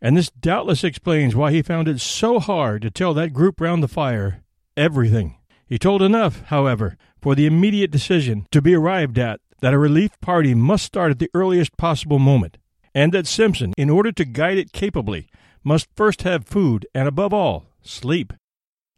And 0.02 0.18
this 0.18 0.32
doubtless 0.32 0.84
explains 0.84 1.36
why 1.36 1.52
he 1.52 1.62
found 1.62 1.88
it 1.88 2.02
so 2.02 2.40
hard 2.40 2.82
to 2.82 2.92
tell 2.92 3.14
that 3.14 3.34
group 3.34 3.62
round 3.62 3.82
the 3.82 3.88
fire 3.88 4.44
everything. 4.76 5.38
He 5.66 5.80
told 5.80 6.02
enough, 6.02 6.42
however, 6.48 6.98
for 7.22 7.36
the 7.36 7.46
immediate 7.46 7.92
decision 7.92 8.48
to 8.52 8.62
be 8.62 8.76
arrived 8.76 9.18
at 9.18 9.40
that 9.62 9.74
a 9.74 9.78
relief 9.78 10.20
party 10.20 10.54
must 10.54 10.86
start 10.86 11.12
at 11.12 11.20
the 11.20 11.30
earliest 11.34 11.78
possible 11.78 12.20
moment, 12.20 12.58
and 12.94 13.14
that 13.14 13.28
Simpson, 13.28 13.74
in 13.78 13.90
order 13.90 14.12
to 14.12 14.26
guide 14.26 14.58
it 14.58 14.74
capably, 14.74 15.30
must 15.63 15.88
first 15.95 16.24
have 16.24 16.45
food 16.45 16.86
and, 16.93 17.08
above 17.08 17.34
all, 17.34 17.65
sleep. 17.82 18.34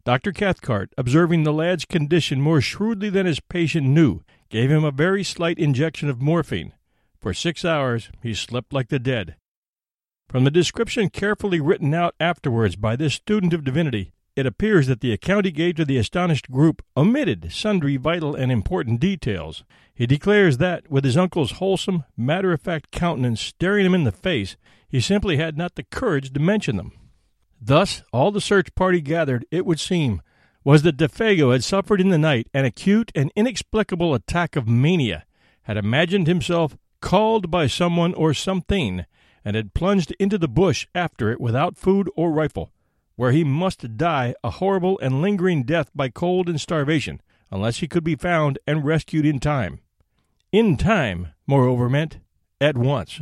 Dr. 0.04 0.32
Cathcart, 0.32 0.92
observing 0.98 1.44
the 1.44 1.52
lad's 1.52 1.84
condition 1.84 2.40
more 2.40 2.60
shrewdly 2.60 3.08
than 3.08 3.26
his 3.26 3.40
patient 3.40 3.86
knew, 3.86 4.20
gave 4.50 4.70
him 4.70 4.84
a 4.84 4.90
very 4.90 5.24
slight 5.24 5.58
injection 5.58 6.10
of 6.10 6.20
morphine. 6.20 6.72
For 7.18 7.32
six 7.32 7.64
hours 7.64 8.10
he 8.22 8.34
slept 8.34 8.72
like 8.72 8.88
the 8.88 8.98
dead. 8.98 9.36
From 10.28 10.44
the 10.44 10.50
description 10.50 11.08
carefully 11.08 11.60
written 11.60 11.94
out 11.94 12.14
afterwards 12.20 12.76
by 12.76 12.96
this 12.96 13.14
student 13.14 13.54
of 13.54 13.64
divinity, 13.64 14.12
it 14.36 14.46
appears 14.46 14.88
that 14.88 15.00
the 15.00 15.12
account 15.12 15.44
he 15.44 15.52
gave 15.52 15.76
to 15.76 15.84
the 15.84 15.96
astonished 15.96 16.50
group 16.50 16.82
omitted 16.96 17.52
sundry 17.52 17.96
vital 17.96 18.34
and 18.34 18.50
important 18.50 18.98
details. 19.00 19.64
He 19.94 20.06
declares 20.06 20.58
that, 20.58 20.90
with 20.90 21.04
his 21.04 21.16
uncle's 21.16 21.52
wholesome, 21.52 22.04
matter 22.16 22.52
of 22.52 22.60
fact 22.60 22.90
countenance 22.90 23.40
staring 23.40 23.86
him 23.86 23.94
in 23.94 24.04
the 24.04 24.12
face, 24.12 24.56
he 24.94 25.00
simply 25.00 25.38
had 25.38 25.58
not 25.58 25.74
the 25.74 25.82
courage 25.82 26.32
to 26.32 26.38
mention 26.38 26.76
them. 26.76 26.92
Thus, 27.60 28.04
all 28.12 28.30
the 28.30 28.40
search 28.40 28.72
party 28.76 29.00
gathered, 29.00 29.44
it 29.50 29.66
would 29.66 29.80
seem, 29.80 30.22
was 30.62 30.82
that 30.82 30.96
Defago 30.96 31.50
had 31.50 31.64
suffered 31.64 32.00
in 32.00 32.10
the 32.10 32.16
night 32.16 32.46
an 32.54 32.64
acute 32.64 33.10
and 33.12 33.32
inexplicable 33.34 34.14
attack 34.14 34.54
of 34.54 34.68
mania, 34.68 35.24
had 35.62 35.76
imagined 35.76 36.28
himself 36.28 36.76
called 37.00 37.50
by 37.50 37.66
someone 37.66 38.14
or 38.14 38.32
something, 38.32 39.04
and 39.44 39.56
had 39.56 39.74
plunged 39.74 40.14
into 40.20 40.38
the 40.38 40.46
bush 40.46 40.86
after 40.94 41.32
it 41.32 41.40
without 41.40 41.76
food 41.76 42.08
or 42.14 42.30
rifle, 42.30 42.70
where 43.16 43.32
he 43.32 43.42
must 43.42 43.96
die 43.96 44.32
a 44.44 44.50
horrible 44.50 44.96
and 45.00 45.20
lingering 45.20 45.64
death 45.64 45.90
by 45.92 46.08
cold 46.08 46.48
and 46.48 46.60
starvation, 46.60 47.20
unless 47.50 47.78
he 47.78 47.88
could 47.88 48.04
be 48.04 48.14
found 48.14 48.60
and 48.64 48.84
rescued 48.84 49.26
in 49.26 49.40
time. 49.40 49.80
In 50.52 50.76
time, 50.76 51.30
moreover, 51.48 51.90
meant 51.90 52.18
at 52.60 52.76
once. 52.76 53.20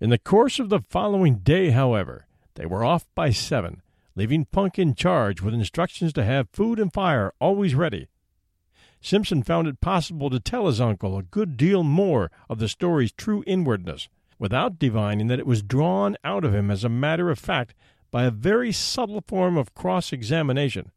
In 0.00 0.10
the 0.10 0.18
course 0.18 0.60
of 0.60 0.68
the 0.68 0.82
following 0.88 1.38
day, 1.38 1.70
however, 1.70 2.26
they 2.54 2.66
were 2.66 2.84
off 2.84 3.06
by 3.16 3.30
seven, 3.30 3.82
leaving 4.14 4.44
Punk 4.44 4.78
in 4.78 4.94
charge 4.94 5.42
with 5.42 5.52
instructions 5.52 6.12
to 6.12 6.24
have 6.24 6.48
food 6.52 6.78
and 6.78 6.92
fire 6.92 7.32
always 7.40 7.74
ready. 7.74 8.06
Simpson 9.00 9.42
found 9.42 9.66
it 9.66 9.80
possible 9.80 10.30
to 10.30 10.38
tell 10.38 10.68
his 10.68 10.80
uncle 10.80 11.18
a 11.18 11.24
good 11.24 11.56
deal 11.56 11.82
more 11.82 12.30
of 12.48 12.60
the 12.60 12.68
story's 12.68 13.10
true 13.10 13.42
inwardness, 13.44 14.08
without 14.38 14.78
divining 14.78 15.26
that 15.26 15.40
it 15.40 15.46
was 15.46 15.62
drawn 15.62 16.16
out 16.22 16.44
of 16.44 16.54
him 16.54 16.70
as 16.70 16.84
a 16.84 16.88
matter 16.88 17.28
of 17.28 17.38
fact 17.40 17.74
by 18.12 18.22
a 18.22 18.30
very 18.30 18.70
subtle 18.70 19.22
form 19.26 19.56
of 19.56 19.74
cross 19.74 20.12
examination. 20.12 20.92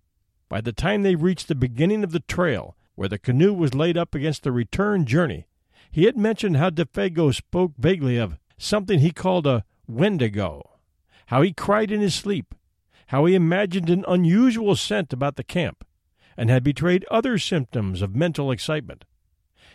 By 0.48 0.62
the 0.62 0.74
time 0.74 1.02
they 1.02 1.16
reached 1.16 1.48
the 1.48 1.56
beginning 1.56 2.04
of 2.04 2.12
the 2.12 2.20
trail, 2.20 2.76
where 2.94 3.10
the 3.10 3.18
canoe 3.18 3.54
was 3.54 3.74
laid 3.74 3.98
up 3.98 4.14
against 4.14 4.44
the 4.44 4.52
return 4.52 5.06
journey, 5.08 5.48
he 5.90 6.04
had 6.04 6.18
mentioned 6.18 6.58
how 6.58 6.70
Defago 6.70 7.34
spoke 7.34 7.74
vaguely 7.78 8.18
of 8.18 8.38
something 8.62 9.00
he 9.00 9.12
called 9.12 9.48
a 9.48 9.64
wendigo, 9.88 10.62
how 11.28 11.42
he 11.42 11.52
cried 11.52 11.92
in 11.92 12.02
his 12.02 12.16
sleep, 12.16 12.54
how 13.08 13.26
he 13.26 13.36
imagined 13.36 13.90
an 13.90 14.06
unusual 14.08 14.76
scent 14.76 15.12
about 15.12 15.36
the 15.36 15.44
camp, 15.44 15.84
and 16.38 16.50
had 16.50 16.64
betrayed 16.64 17.06
other 17.10 17.38
symptoms 17.38 18.02
of 18.02 18.16
mental 18.16 18.52
excitement. 18.52 19.04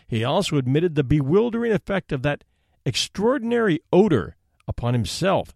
He 0.07 0.23
also 0.23 0.57
admitted 0.57 0.95
the 0.95 1.03
bewildering 1.03 1.73
effect 1.73 2.11
of 2.11 2.23
that 2.23 2.43
extraordinary 2.85 3.81
odor 3.91 4.37
upon 4.67 4.93
himself, 4.93 5.53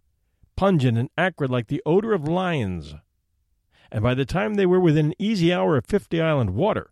pungent 0.54 0.98
and 0.98 1.08
acrid 1.16 1.50
like 1.50 1.68
the 1.68 1.82
odor 1.86 2.12
of 2.12 2.28
lions. 2.28 2.94
And 3.90 4.02
by 4.02 4.14
the 4.14 4.26
time 4.26 4.54
they 4.54 4.66
were 4.66 4.80
within 4.80 5.06
an 5.06 5.14
easy 5.18 5.52
hour 5.52 5.76
of 5.76 5.86
Fifty 5.86 6.20
Island 6.20 6.50
water, 6.50 6.90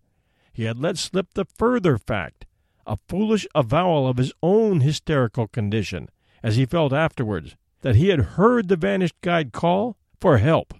he 0.52 0.64
had 0.64 0.78
let 0.78 0.96
slip 0.96 1.34
the 1.34 1.44
further 1.44 1.98
fact, 1.98 2.46
a 2.86 2.96
foolish 3.08 3.46
avowal 3.54 4.08
of 4.08 4.16
his 4.16 4.32
own 4.42 4.80
hysterical 4.80 5.46
condition, 5.46 6.08
as 6.42 6.56
he 6.56 6.66
felt 6.66 6.92
afterwards, 6.92 7.56
that 7.82 7.96
he 7.96 8.08
had 8.08 8.20
heard 8.20 8.68
the 8.68 8.76
vanished 8.76 9.20
guide 9.20 9.52
call 9.52 9.96
for 10.20 10.38
help. 10.38 10.74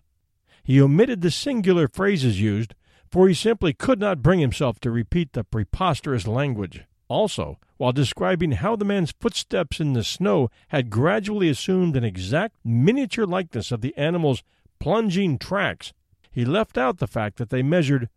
He 0.63 0.81
omitted 0.81 1.21
the 1.21 1.31
singular 1.31 1.89
phrases 1.89 2.41
used, 2.41 2.75
for 3.11 3.27
he 3.29 3.35
simply 3.35 3.73
could 3.73 3.99
not 3.99 4.23
bring 4.23 4.39
himself 4.39 4.79
to 4.81 4.91
repeat 4.91 5.33
the 5.33 5.45
preposterous 5.45 6.27
language. 6.27 6.85
Also, 7.09 7.59
while 7.77 7.93
describing 7.93 8.53
how 8.53 8.77
the 8.77 8.85
man's 8.85 9.13
footsteps 9.19 9.81
in 9.81 9.95
the 9.95 10.05
snow 10.05 10.49
had 10.69 10.91
gradually 10.91 11.49
assumed 11.49 11.97
an 11.97 12.05
exact 12.05 12.55
miniature 12.63 13.27
likeness 13.27 13.73
of 13.73 13.81
the 13.81 13.97
animal's 13.97 14.45
plunging 14.79 15.39
tracks, 15.39 15.93
he 16.31 16.45
left 16.45 16.79
out 16.79 16.99
the 16.99 17.09
fact 17.09 17.37
that 17.39 17.51
they 17.51 17.63
measured 17.63 18.09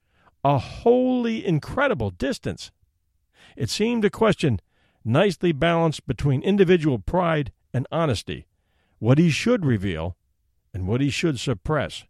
a 0.43 0.57
wholly 0.57 1.45
incredible 1.45 2.11
distance. 2.11 2.71
It 3.55 3.69
seemed 3.69 4.05
a 4.05 4.09
question 4.09 4.59
nicely 5.05 5.51
balanced 5.51 6.05
between 6.07 6.41
individual 6.41 6.99
pride 6.99 7.51
and 7.73 7.87
honesty, 7.91 8.45
what 8.99 9.17
he 9.17 9.29
should 9.29 9.65
reveal 9.65 10.15
and 10.73 10.87
what 10.87 11.01
he 11.01 11.09
should 11.09 11.39
suppress. 11.39 12.03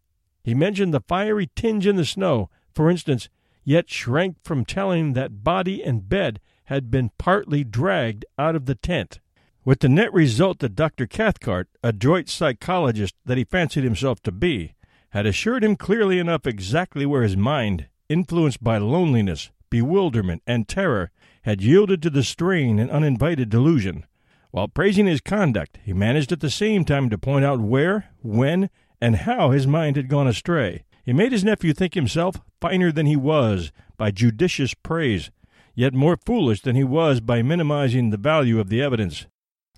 He 0.44 0.54
mentioned 0.54 0.94
the 0.94 1.02
fiery 1.02 1.50
tinge 1.56 1.88
in 1.88 1.96
the 1.96 2.06
snow, 2.06 2.50
for 2.74 2.90
instance, 2.90 3.30
yet 3.64 3.90
shrank 3.90 4.38
from 4.44 4.66
telling 4.66 5.14
that 5.14 5.44
body 5.44 5.84
and 5.84 6.10
bed 6.10 6.40
had 6.66 6.92
been 6.92 7.12
partly 7.18 7.64
dragged 7.64 8.26
out 8.38 8.56
of 8.56 8.66
the 8.66 8.76
tent, 8.76 9.20
with 9.66 9.80
the 9.80 9.90
net 9.90 10.14
result 10.14 10.60
that 10.60 10.76
Dr. 10.76 11.08
Cathcart, 11.08 11.70
adroit 11.84 12.30
psychologist 12.30 13.16
that 13.26 13.38
he 13.38 13.44
fancied 13.44 13.84
himself 13.84 14.22
to 14.24 14.32
be, 14.32 14.76
had 15.10 15.26
assured 15.26 15.64
him 15.64 15.76
clearly 15.76 16.20
enough 16.20 16.46
exactly 16.46 17.06
where 17.06 17.24
his 17.24 17.38
mind, 17.38 17.88
influenced 18.10 18.64
by 18.64 18.78
loneliness, 18.78 19.52
bewilderment, 19.70 20.42
and 20.46 20.68
terror, 20.68 21.12
had 21.44 21.62
yielded 21.62 22.02
to 22.02 22.10
the 22.10 22.24
strain 22.24 22.80
and 22.80 22.90
uninvited 22.90 23.50
delusion. 23.50 24.06
While 24.52 24.68
praising 24.68 25.08
his 25.08 25.22
conduct, 25.22 25.80
he 25.84 25.94
managed 25.94 26.32
at 26.32 26.40
the 26.40 26.50
same 26.50 26.86
time 26.86 27.10
to 27.10 27.18
point 27.18 27.46
out 27.46 27.60
where, 27.60 28.10
when, 28.22 28.70
and 29.02 29.16
how 29.18 29.52
his 29.52 29.68
mind 29.68 29.96
had 29.96 30.10
gone 30.10 30.28
astray. 30.28 30.84
He 31.06 31.12
made 31.12 31.32
his 31.32 31.44
nephew 31.44 31.74
think 31.74 31.94
himself 31.94 32.40
finer 32.62 32.92
than 32.92 33.06
he 33.06 33.16
was 33.16 33.72
by 33.98 34.12
judicious 34.12 34.74
praise, 34.74 35.32
yet 35.76 35.94
more 35.94 36.18
foolish 36.26 36.62
than 36.62 36.76
he 36.76 36.84
was 36.84 37.20
by 37.20 37.42
minimizing 37.42 38.10
the 38.10 38.18
value 38.18 38.60
of 38.60 38.70
the 38.70 38.82
evidence. 38.82 39.26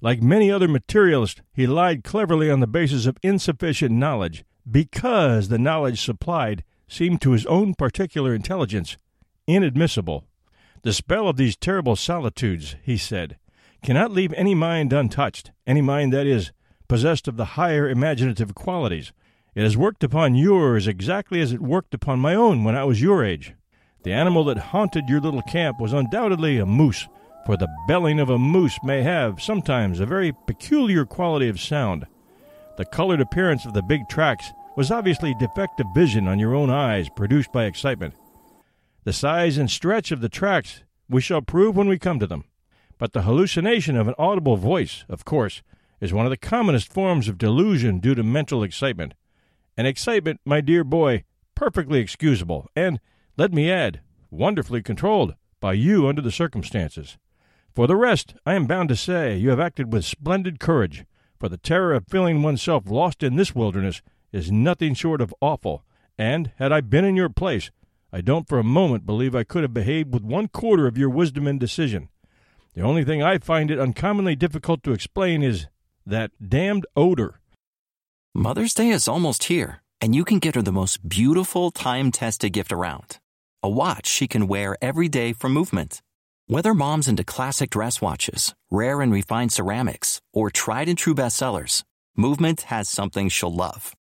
Like 0.02 0.22
many 0.22 0.52
other 0.52 0.68
materialists, 0.68 1.42
he 1.54 1.66
lied 1.66 2.04
cleverly 2.04 2.52
on 2.52 2.60
the 2.60 2.68
basis 2.68 3.06
of 3.06 3.18
insufficient 3.24 3.92
knowledge, 3.92 4.46
because 4.70 5.48
the 5.48 5.58
knowledge 5.58 6.02
supplied 6.02 6.64
seemed 6.88 7.22
to 7.22 7.32
his 7.32 7.46
own 7.48 7.74
particular 7.74 8.36
intelligence 8.36 8.98
inadmissible. 9.48 10.26
The 10.86 10.94
spell 10.94 11.28
of 11.28 11.36
these 11.36 11.56
terrible 11.56 11.96
solitudes, 11.96 12.76
he 12.84 12.96
said, 12.96 13.40
cannot 13.82 14.12
leave 14.12 14.32
any 14.34 14.54
mind 14.54 14.94
untouched, 14.94 15.50
any 15.66 15.82
mind, 15.82 16.14
that 16.14 16.28
is, 16.28 16.52
possessed 16.88 17.28
of 17.28 17.38
the 17.38 17.58
higher 17.58 17.90
imaginative 17.90 18.54
qualities. 18.54 19.12
It 19.56 19.64
has 19.64 19.76
worked 19.76 20.04
upon 20.04 20.36
yours 20.36 20.88
exactly 20.88 21.42
as 21.42 21.52
it 21.52 21.60
worked 21.60 21.96
upon 21.96 22.20
my 22.20 22.36
own 22.36 22.64
when 22.64 22.76
I 22.76 22.84
was 22.84 23.02
your 23.02 23.26
age. 23.26 23.56
The 24.04 24.14
animal 24.14 24.44
that 24.44 24.60
haunted 24.60 25.10
your 25.10 25.20
little 25.20 25.42
camp 25.42 25.80
was 25.80 25.92
undoubtedly 25.92 26.60
a 26.60 26.68
moose, 26.68 27.08
for 27.48 27.58
the 27.58 27.68
belling 27.88 28.20
of 28.20 28.30
a 28.30 28.38
moose 28.38 28.78
may 28.84 29.02
have 29.02 29.42
sometimes 29.42 30.00
a 30.00 30.06
very 30.06 30.34
peculiar 30.46 31.04
quality 31.04 31.50
of 31.50 31.60
sound. 31.60 32.06
The 32.78 32.86
colored 32.86 33.22
appearance 33.22 33.66
of 33.66 33.74
the 33.74 33.82
big 33.82 34.08
tracks 34.08 34.52
was 34.78 34.92
obviously 34.92 35.34
defective 35.40 35.88
vision 35.96 36.28
on 36.28 36.38
your 36.38 36.54
own 36.54 36.70
eyes 36.70 37.10
produced 37.10 37.52
by 37.52 37.66
excitement. 37.66 38.14
The 39.06 39.14
size 39.14 39.60
and 39.60 39.70
stretch 39.70 40.12
of 40.12 40.22
the 40.22 40.30
tracks 40.30 40.82
we 41.08 41.22
shall 41.22 41.44
prove 41.44 41.76
when 41.76 41.88
we 41.88 42.00
come 42.00 42.18
to 42.18 42.26
them. 42.26 42.46
But 42.98 43.14
the 43.14 43.22
hallucination 43.22 43.96
of 43.96 44.08
an 44.08 44.16
audible 44.18 44.58
voice, 44.58 45.06
of 45.08 45.24
course, 45.24 45.62
is 46.02 46.12
one 46.12 46.26
of 46.26 46.32
the 46.32 46.38
commonest 46.38 46.92
forms 46.92 47.28
of 47.28 47.38
delusion 47.38 48.00
due 48.00 48.16
to 48.16 48.24
mental 48.24 48.64
excitement. 48.64 49.14
An 49.78 49.86
excitement, 49.86 50.42
my 50.44 50.60
dear 50.60 50.84
boy, 50.84 51.24
perfectly 51.54 52.00
excusable, 52.00 52.68
and 52.76 53.00
let 53.38 53.54
me 53.54 53.72
add, 53.72 54.02
wonderfully 54.32 54.82
controlled 54.82 55.36
by 55.60 55.74
you 55.74 56.08
under 56.08 56.24
the 56.24 56.32
circumstances. 56.32 57.20
For 57.76 57.86
the 57.86 57.96
rest, 57.96 58.34
I 58.44 58.56
am 58.56 58.66
bound 58.66 58.90
to 58.90 58.96
say 58.96 59.38
you 59.38 59.52
have 59.52 59.60
acted 59.60 59.94
with 59.94 60.04
splendid 60.04 60.60
courage, 60.60 61.06
for 61.40 61.48
the 61.48 61.58
terror 61.58 61.94
of 61.94 62.08
feeling 62.08 62.42
oneself 62.42 62.90
lost 62.90 63.22
in 63.22 63.36
this 63.36 63.54
wilderness 63.54 64.02
is 64.32 64.52
nothing 64.52 64.96
short 64.96 65.22
of 65.22 65.36
awful, 65.42 65.84
and, 66.18 66.52
had 66.56 66.72
I 66.72 66.82
been 66.82 67.06
in 67.06 67.16
your 67.16 67.30
place, 67.30 67.70
I 68.16 68.22
don't 68.22 68.48
for 68.48 68.60
a 68.60 68.64
moment 68.64 69.06
believe 69.06 69.36
I 69.36 69.44
could 69.44 69.64
have 69.64 69.74
behaved 69.74 70.14
with 70.14 70.24
one 70.24 70.48
quarter 70.48 70.88
of 70.88 70.98
your 70.98 71.10
wisdom 71.10 71.48
and 71.48 71.60
decision. 71.60 72.08
The 72.74 72.82
only 72.82 73.04
thing 73.04 73.22
I 73.22 73.40
find 73.40 73.70
it 73.70 73.78
uncommonly 73.78 74.38
difficult 74.38 74.84
to 74.84 74.94
explain 74.94 75.44
is 75.44 75.68
that 76.06 76.32
damned 76.42 76.86
odor. 76.96 77.42
Mother's 78.34 78.74
Day 78.74 78.88
is 78.88 79.10
almost 79.10 79.44
here, 79.44 79.82
and 80.00 80.16
you 80.16 80.24
can 80.24 80.40
get 80.40 80.56
her 80.56 80.62
the 80.62 80.72
most 80.72 81.10
beautiful 81.10 81.72
time 81.72 82.10
tested 82.10 82.54
gift 82.54 82.72
around 82.72 83.20
a 83.62 83.68
watch 83.70 84.08
she 84.08 84.28
can 84.30 84.48
wear 84.48 84.78
every 84.82 85.10
day 85.10 85.34
for 85.34 85.50
movement. 85.50 86.02
Whether 86.48 86.74
mom's 86.74 87.10
into 87.10 87.26
classic 87.26 87.70
dress 87.70 88.00
watches, 88.00 88.54
rare 88.72 89.02
and 89.02 89.12
refined 89.12 89.52
ceramics, 89.52 90.22
or 90.32 90.50
tried 90.50 90.88
and 90.88 90.98
true 90.98 91.16
bestsellers, 91.16 91.84
Movement 92.18 92.62
has 92.62 92.88
something 92.88 93.28
she'll 93.28 93.54
love. 93.54 93.94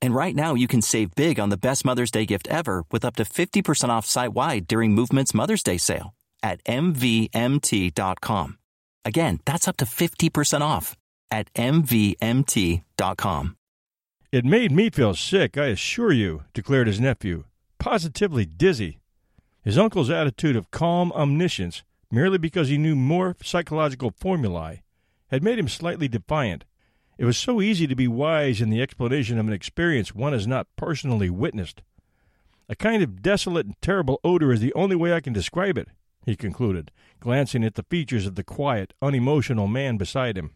And 0.00 0.14
right 0.14 0.34
now 0.34 0.54
you 0.54 0.68
can 0.68 0.82
save 0.82 1.14
big 1.14 1.40
on 1.40 1.48
the 1.48 1.56
best 1.56 1.84
Mother's 1.84 2.10
Day 2.10 2.24
gift 2.24 2.46
ever 2.48 2.84
with 2.90 3.04
up 3.04 3.16
to 3.16 3.24
50% 3.24 3.88
off 3.88 4.06
site 4.06 4.32
wide 4.32 4.68
during 4.68 4.94
Movement's 4.94 5.34
Mother's 5.34 5.62
Day 5.62 5.78
sale 5.78 6.14
at 6.42 6.62
MVMT.com. 6.64 8.58
Again, 9.04 9.40
that's 9.44 9.66
up 9.66 9.76
to 9.78 9.84
50% 9.84 10.60
off 10.60 10.96
at 11.30 11.52
MVMT.com. 11.54 13.56
It 14.30 14.44
made 14.44 14.72
me 14.72 14.90
feel 14.90 15.14
sick, 15.14 15.56
I 15.56 15.68
assure 15.68 16.12
you, 16.12 16.44
declared 16.52 16.86
his 16.86 17.00
nephew. 17.00 17.44
Positively 17.78 18.44
dizzy. 18.44 18.98
His 19.64 19.78
uncle's 19.78 20.10
attitude 20.10 20.54
of 20.54 20.70
calm 20.70 21.10
omniscience, 21.12 21.82
merely 22.10 22.38
because 22.38 22.68
he 22.68 22.76
knew 22.76 22.94
more 22.94 23.36
psychological 23.42 24.10
formulae, 24.10 24.82
had 25.28 25.42
made 25.42 25.58
him 25.58 25.68
slightly 25.68 26.08
defiant. 26.08 26.64
It 27.18 27.24
was 27.24 27.36
so 27.36 27.60
easy 27.60 27.88
to 27.88 27.96
be 27.96 28.06
wise 28.06 28.60
in 28.60 28.70
the 28.70 28.80
explanation 28.80 29.38
of 29.38 29.48
an 29.48 29.52
experience 29.52 30.14
one 30.14 30.32
has 30.32 30.46
not 30.46 30.68
personally 30.76 31.28
witnessed. 31.28 31.82
A 32.68 32.76
kind 32.76 33.02
of 33.02 33.22
desolate 33.22 33.66
and 33.66 33.74
terrible 33.82 34.20
odor 34.22 34.52
is 34.52 34.60
the 34.60 34.72
only 34.74 34.94
way 34.94 35.12
I 35.12 35.20
can 35.20 35.32
describe 35.32 35.76
it, 35.76 35.88
he 36.24 36.36
concluded, 36.36 36.92
glancing 37.18 37.64
at 37.64 37.74
the 37.74 37.82
features 37.82 38.24
of 38.24 38.36
the 38.36 38.44
quiet, 38.44 38.94
unemotional 39.02 39.66
man 39.66 39.96
beside 39.96 40.38
him. 40.38 40.52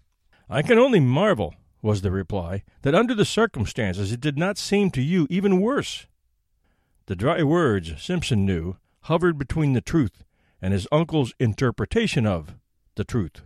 I 0.48 0.62
can 0.62 0.79
only 0.79 1.01
marvel, 1.01 1.55
was 1.81 2.03
the 2.03 2.12
reply, 2.12 2.62
that 2.83 2.94
under 2.94 3.14
the 3.14 3.25
circumstances 3.25 4.12
it 4.12 4.20
did 4.20 4.38
not 4.38 4.57
seem 4.57 4.90
to 4.92 5.03
you 5.03 5.27
even 5.31 5.61
worse. 5.61 6.07
The 7.07 7.16
dry 7.16 7.42
words, 7.42 8.01
Simpson 8.01 8.46
knew, 8.46 8.77
hovered 9.03 9.37
between 9.37 9.72
the 9.72 9.81
truth 9.81 10.22
and 10.61 10.72
his 10.72 10.87
uncle's 10.92 11.35
interpretation 11.40 12.25
of 12.25 12.55
the 12.94 13.05
truth. 13.05 13.42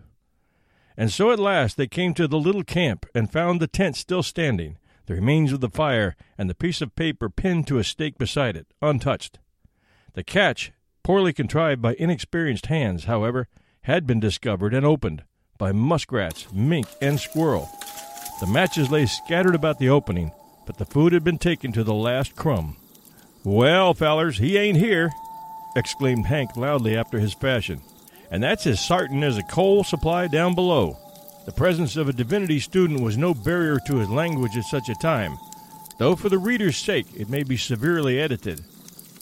And 0.96 1.12
so 1.12 1.30
at 1.30 1.38
last 1.38 1.76
they 1.76 1.86
came 1.86 2.14
to 2.14 2.26
the 2.26 2.38
little 2.38 2.64
camp 2.64 3.06
and 3.14 3.30
found 3.30 3.60
the 3.60 3.66
tent 3.66 3.96
still 3.96 4.22
standing, 4.22 4.78
the 5.06 5.14
remains 5.14 5.52
of 5.52 5.60
the 5.60 5.68
fire, 5.68 6.16
and 6.38 6.48
the 6.48 6.54
piece 6.54 6.80
of 6.80 6.96
paper 6.96 7.28
pinned 7.28 7.66
to 7.68 7.78
a 7.78 7.84
stake 7.84 8.18
beside 8.18 8.56
it, 8.56 8.66
untouched. 8.80 9.38
The 10.14 10.24
catch, 10.24 10.72
poorly 11.02 11.32
contrived 11.32 11.82
by 11.82 11.94
inexperienced 11.98 12.66
hands, 12.66 13.04
however, 13.04 13.48
had 13.82 14.06
been 14.06 14.20
discovered 14.20 14.74
and 14.74 14.84
opened 14.84 15.22
by 15.58 15.72
muskrats, 15.72 16.46
mink, 16.52 16.86
and 17.00 17.20
squirrel. 17.20 17.68
The 18.40 18.46
matches 18.46 18.90
lay 18.90 19.06
scattered 19.06 19.54
about 19.54 19.78
the 19.78 19.88
opening, 19.88 20.32
but 20.66 20.78
the 20.78 20.84
food 20.84 21.12
had 21.12 21.24
been 21.24 21.38
taken 21.38 21.72
to 21.72 21.84
the 21.84 21.94
last 21.94 22.34
crumb. 22.34 22.76
Well, 23.44 23.94
fellers, 23.94 24.38
he 24.38 24.58
ain't 24.58 24.78
here, 24.78 25.10
exclaimed 25.76 26.26
Hank 26.26 26.56
loudly 26.56 26.96
after 26.96 27.20
his 27.20 27.32
fashion. 27.32 27.80
And 28.30 28.42
that's 28.42 28.66
as 28.66 28.84
sartain 28.84 29.22
as 29.22 29.38
a 29.38 29.42
coal 29.42 29.84
supply 29.84 30.26
down 30.26 30.54
below. 30.54 30.98
The 31.46 31.52
presence 31.52 31.96
of 31.96 32.08
a 32.08 32.12
divinity 32.12 32.58
student 32.58 33.00
was 33.00 33.16
no 33.16 33.32
barrier 33.32 33.78
to 33.86 33.96
his 33.96 34.08
language 34.08 34.56
at 34.56 34.64
such 34.64 34.88
a 34.88 34.96
time, 34.96 35.38
though 35.98 36.16
for 36.16 36.28
the 36.28 36.38
reader's 36.38 36.76
sake 36.76 37.06
it 37.14 37.30
may 37.30 37.44
be 37.44 37.56
severely 37.56 38.18
edited. 38.18 38.64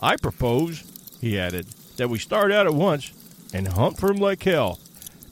I 0.01 0.17
propose, 0.17 0.85
he 1.21 1.39
added, 1.39 1.67
that 1.99 2.09
we 2.09 2.19
start 2.19 2.51
out 2.51 2.67
at 2.67 2.75
once 2.75 3.13
and 3.53 3.69
hunt 3.69 3.99
for 3.99 4.11
him 4.11 4.19
like 4.19 4.43
hell. 4.43 4.79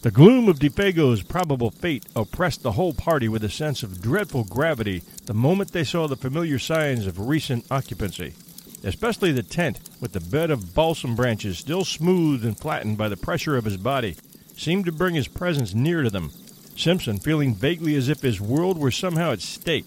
The 0.02 0.10
gloom 0.10 0.48
of 0.48 0.58
Defago's 0.58 1.22
probable 1.22 1.70
fate 1.70 2.04
oppressed 2.16 2.62
the 2.62 2.72
whole 2.72 2.92
party 2.92 3.28
with 3.28 3.44
a 3.44 3.48
sense 3.48 3.82
of 3.82 4.02
dreadful 4.02 4.44
gravity 4.44 5.02
the 5.26 5.34
moment 5.34 5.72
they 5.72 5.84
saw 5.84 6.08
the 6.08 6.16
familiar 6.16 6.58
signs 6.58 7.06
of 7.06 7.20
recent 7.20 7.64
occupancy, 7.70 8.34
especially 8.84 9.32
the 9.32 9.42
tent, 9.42 9.80
with 10.00 10.12
the 10.12 10.20
bed 10.20 10.50
of 10.50 10.74
balsam 10.74 11.14
branches 11.14 11.58
still 11.58 11.84
smoothed 11.84 12.44
and 12.44 12.58
flattened 12.58 12.98
by 12.98 13.08
the 13.08 13.16
pressure 13.16 13.56
of 13.56 13.64
his 13.64 13.76
body, 13.76 14.16
seemed 14.56 14.84
to 14.86 14.92
bring 14.92 15.14
his 15.14 15.28
presence 15.28 15.74
near 15.74 16.02
to 16.02 16.10
them. 16.10 16.30
Simpson, 16.76 17.18
feeling 17.18 17.54
vaguely 17.54 17.94
as 17.94 18.08
if 18.08 18.22
his 18.22 18.40
world 18.40 18.78
were 18.78 18.90
somehow 18.90 19.32
at 19.32 19.40
stake, 19.40 19.86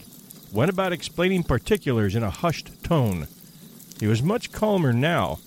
went 0.51 0.69
about 0.69 0.93
explaining 0.93 1.43
particulars 1.43 2.15
in 2.15 2.23
a 2.23 2.29
hushed 2.29 2.83
tone. 2.83 3.27
He 3.99 4.07
was 4.07 4.21
much 4.21 4.51
calmer 4.51 4.93
now, 4.93 5.39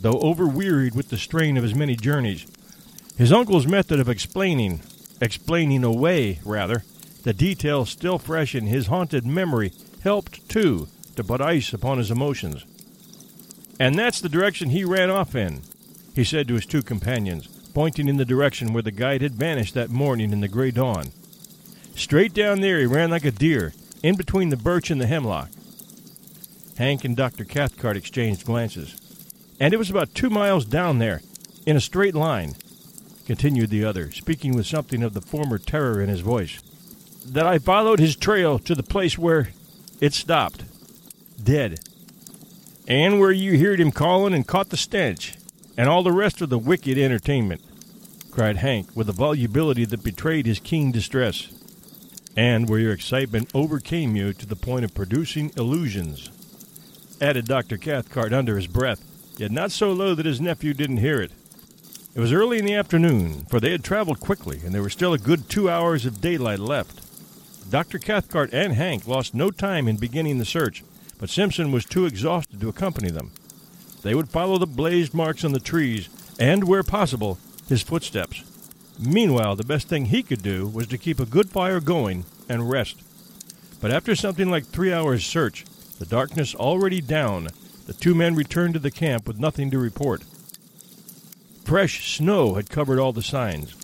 though 0.00 0.20
overwearied 0.20 0.94
with 0.94 1.08
the 1.08 1.16
strain 1.16 1.56
of 1.56 1.62
his 1.62 1.74
many 1.74 1.96
journeys. 1.96 2.46
His 3.16 3.32
uncle's 3.32 3.66
method 3.66 4.00
of 4.00 4.08
explaining, 4.08 4.82
explaining 5.20 5.84
away, 5.84 6.40
rather, 6.44 6.84
the 7.22 7.32
details 7.32 7.90
still 7.90 8.18
fresh 8.18 8.54
in 8.54 8.66
his 8.66 8.88
haunted 8.88 9.24
memory 9.24 9.72
helped, 10.02 10.48
too, 10.48 10.88
to 11.16 11.24
put 11.24 11.40
ice 11.40 11.72
upon 11.72 11.98
his 11.98 12.10
emotions. 12.10 12.64
And 13.80 13.98
that's 13.98 14.20
the 14.20 14.28
direction 14.28 14.70
he 14.70 14.84
ran 14.84 15.10
off 15.10 15.34
in, 15.34 15.62
he 16.14 16.24
said 16.24 16.46
to 16.48 16.54
his 16.54 16.66
two 16.66 16.82
companions, 16.82 17.48
pointing 17.74 18.08
in 18.08 18.16
the 18.16 18.24
direction 18.24 18.72
where 18.72 18.82
the 18.82 18.92
guide 18.92 19.22
had 19.22 19.34
vanished 19.34 19.74
that 19.74 19.90
morning 19.90 20.32
in 20.32 20.40
the 20.40 20.48
gray 20.48 20.70
dawn. 20.70 21.06
Straight 21.96 22.32
down 22.34 22.60
there 22.60 22.78
he 22.78 22.86
ran 22.86 23.10
like 23.10 23.24
a 23.24 23.30
deer, 23.30 23.72
in 24.02 24.16
between 24.16 24.50
the 24.50 24.56
birch 24.56 24.90
and 24.90 25.00
the 25.00 25.06
hemlock. 25.06 25.50
Hank 26.78 27.04
and 27.04 27.16
Dr. 27.16 27.44
Cathcart 27.44 27.96
exchanged 27.96 28.44
glances. 28.44 29.00
And 29.60 29.72
it 29.72 29.78
was 29.78 29.90
about 29.90 30.14
two 30.14 30.30
miles 30.30 30.64
down 30.64 30.98
there, 30.98 31.22
in 31.66 31.76
a 31.76 31.80
straight 31.80 32.14
line, 32.14 32.54
continued 33.26 33.70
the 33.70 33.84
other, 33.84 34.10
speaking 34.10 34.54
with 34.54 34.66
something 34.66 35.02
of 35.02 35.14
the 35.14 35.20
former 35.20 35.58
terror 35.58 36.00
in 36.00 36.08
his 36.08 36.20
voice, 36.20 36.60
that 37.26 37.46
I 37.46 37.58
followed 37.58 37.98
his 37.98 38.16
trail 38.16 38.58
to 38.60 38.74
the 38.74 38.82
place 38.82 39.16
where 39.16 39.50
it 40.00 40.12
stopped, 40.12 40.64
dead, 41.42 41.80
and 42.86 43.18
where 43.18 43.32
you 43.32 43.58
heard 43.58 43.80
him 43.80 43.90
calling 43.90 44.34
and 44.34 44.46
caught 44.46 44.68
the 44.70 44.76
stench, 44.76 45.36
and 45.76 45.88
all 45.88 46.02
the 46.02 46.12
rest 46.12 46.40
of 46.40 46.50
the 46.50 46.58
wicked 46.58 46.98
entertainment, 46.98 47.62
cried 48.30 48.56
Hank 48.56 48.94
with 48.94 49.08
a 49.08 49.12
volubility 49.12 49.84
that 49.84 50.04
betrayed 50.04 50.46
his 50.46 50.60
keen 50.60 50.92
distress, 50.92 51.48
and 52.36 52.68
where 52.68 52.80
your 52.80 52.92
excitement 52.92 53.50
overcame 53.54 54.16
you 54.16 54.32
to 54.32 54.46
the 54.46 54.56
point 54.56 54.84
of 54.84 54.94
producing 54.94 55.50
illusions, 55.56 56.30
added 57.20 57.46
Dr. 57.46 57.78
Cathcart 57.78 58.32
under 58.32 58.56
his 58.56 58.66
breath, 58.66 59.02
yet 59.38 59.50
not 59.50 59.72
so 59.72 59.92
low 59.92 60.14
that 60.14 60.26
his 60.26 60.40
nephew 60.40 60.74
didn't 60.74 60.98
hear 60.98 61.20
it. 61.20 61.32
It 62.14 62.20
was 62.20 62.32
early 62.32 62.58
in 62.58 62.64
the 62.64 62.74
afternoon, 62.74 63.46
for 63.46 63.60
they 63.60 63.72
had 63.72 63.82
traveled 63.82 64.20
quickly, 64.20 64.60
and 64.64 64.74
there 64.74 64.82
were 64.82 64.90
still 64.90 65.12
a 65.14 65.18
good 65.18 65.48
two 65.48 65.70
hours 65.70 66.04
of 66.06 66.20
daylight 66.20 66.60
left. 66.60 67.00
Dr. 67.70 67.98
Cathcart 67.98 68.52
and 68.52 68.74
Hank 68.74 69.08
lost 69.08 69.34
no 69.34 69.50
time 69.50 69.88
in 69.88 69.96
beginning 69.96 70.38
the 70.38 70.44
search, 70.44 70.84
but 71.18 71.30
Simpson 71.30 71.72
was 71.72 71.84
too 71.84 72.06
exhausted 72.06 72.60
to 72.60 72.68
accompany 72.68 73.10
them. 73.10 73.32
They 74.02 74.14
would 74.14 74.28
follow 74.28 74.58
the 74.58 74.66
blazed 74.66 75.14
marks 75.14 75.44
on 75.44 75.52
the 75.52 75.60
trees, 75.60 76.08
and, 76.38 76.64
where 76.64 76.82
possible, 76.82 77.38
his 77.68 77.82
footsteps. 77.82 78.42
Meanwhile, 78.98 79.56
the 79.56 79.64
best 79.64 79.88
thing 79.88 80.06
he 80.06 80.22
could 80.22 80.42
do 80.42 80.66
was 80.66 80.86
to 80.88 80.98
keep 80.98 81.18
a 81.18 81.26
good 81.26 81.48
fire 81.50 81.80
going 81.80 82.24
and 82.48 82.70
rest. 82.70 83.02
But 83.80 83.90
after 83.90 84.14
something 84.14 84.50
like 84.50 84.66
three 84.66 84.92
hours' 84.92 85.24
search, 85.24 85.64
the 85.98 86.06
darkness 86.06 86.54
already 86.54 87.00
down, 87.00 87.48
the 87.86 87.92
two 87.92 88.14
men 88.14 88.34
returned 88.34 88.74
to 88.74 88.80
the 88.80 88.90
camp 88.90 89.26
with 89.26 89.38
nothing 89.38 89.70
to 89.70 89.78
report. 89.78 90.24
Fresh 91.64 92.16
snow 92.16 92.54
had 92.54 92.68
covered 92.68 92.98
all 92.98 93.12
the 93.12 93.22
signs, 93.22 93.74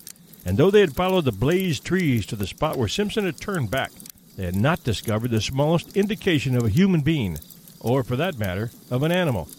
and 0.44 0.56
though 0.56 0.70
they 0.70 0.80
had 0.80 0.94
followed 0.94 1.24
the 1.24 1.32
blazed 1.32 1.84
trees 1.84 2.26
to 2.26 2.36
the 2.36 2.46
spot 2.46 2.76
where 2.76 2.88
Simpson 2.88 3.24
had 3.24 3.40
turned 3.40 3.70
back, 3.70 3.92
they 4.40 4.46
had 4.46 4.57
not 4.57 4.83
discovered 4.85 5.33
the 5.33 5.40
smallest 5.42 5.94
indication 5.94 6.57
of 6.57 6.64
a 6.64 6.70
human 6.70 7.03
being, 7.03 7.38
or, 7.79 8.03
for 8.03 8.16
that 8.16 8.38
matter, 8.38 8.70
of 8.90 9.03
an 9.03 9.12
animal. 9.12 9.50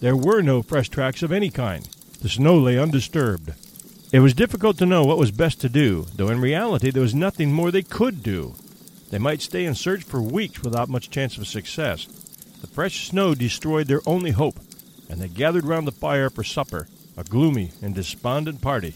There 0.00 0.16
were 0.16 0.40
no 0.40 0.62
fresh 0.62 0.88
tracks 0.88 1.22
of 1.22 1.30
any 1.30 1.50
kind. 1.50 1.86
The 2.22 2.30
snow 2.30 2.56
lay 2.56 2.78
undisturbed. 2.78 3.52
It 4.14 4.20
was 4.20 4.32
difficult 4.32 4.78
to 4.78 4.86
know 4.86 5.04
what 5.04 5.18
was 5.18 5.30
best 5.30 5.60
to 5.60 5.68
do, 5.68 6.06
though 6.16 6.30
in 6.30 6.40
reality 6.40 6.90
there 6.90 7.02
was 7.02 7.14
nothing 7.14 7.52
more 7.52 7.70
they 7.70 7.82
could 7.82 8.22
do. 8.22 8.54
They 9.10 9.18
might 9.18 9.42
stay 9.42 9.66
and 9.66 9.76
search 9.76 10.02
for 10.02 10.22
weeks 10.22 10.62
without 10.62 10.88
much 10.88 11.10
chance 11.10 11.36
of 11.36 11.46
success. 11.46 12.06
The 12.62 12.66
fresh 12.66 13.06
snow 13.06 13.34
destroyed 13.34 13.88
their 13.88 14.00
only 14.06 14.30
hope, 14.30 14.58
and 15.10 15.20
they 15.20 15.28
gathered 15.28 15.66
round 15.66 15.86
the 15.86 15.92
fire 15.92 16.30
for 16.30 16.42
supper, 16.42 16.88
a 17.14 17.24
gloomy 17.24 17.72
and 17.82 17.94
despondent 17.94 18.62
party. 18.62 18.94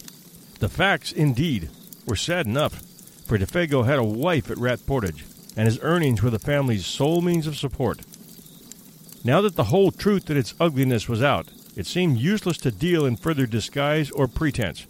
The 0.61 0.71
facts, 0.71 1.13
indeed, 1.13 1.69
were 2.07 2.17
sad 2.17 2.47
enough, 2.47 2.83
for 3.29 3.37
Defago 3.37 3.85
had 3.85 3.99
a 3.99 4.05
wife 4.05 4.51
at 4.51 4.57
Rat 4.57 4.87
Portage, 4.87 5.27
and 5.55 5.67
his 5.67 5.79
earnings 5.83 6.23
were 6.23 6.31
the 6.31 6.39
family's 6.39 6.87
sole 6.87 7.21
means 7.21 7.47
of 7.47 7.59
support. 7.59 8.01
Now 9.23 9.43
that 9.43 9.55
the 9.55 9.65
whole 9.65 9.91
truth 9.91 10.31
and 10.31 10.39
its 10.39 10.55
ugliness 10.59 11.11
was 11.11 11.23
out, 11.23 11.49
it 11.77 11.87
seemed 11.87 12.17
useless 12.17 12.57
to 12.59 12.71
deal 12.71 13.05
in 13.05 13.17
further 13.17 13.45
disguise 13.45 14.11
or 14.11 14.29
pretense. 14.29 14.87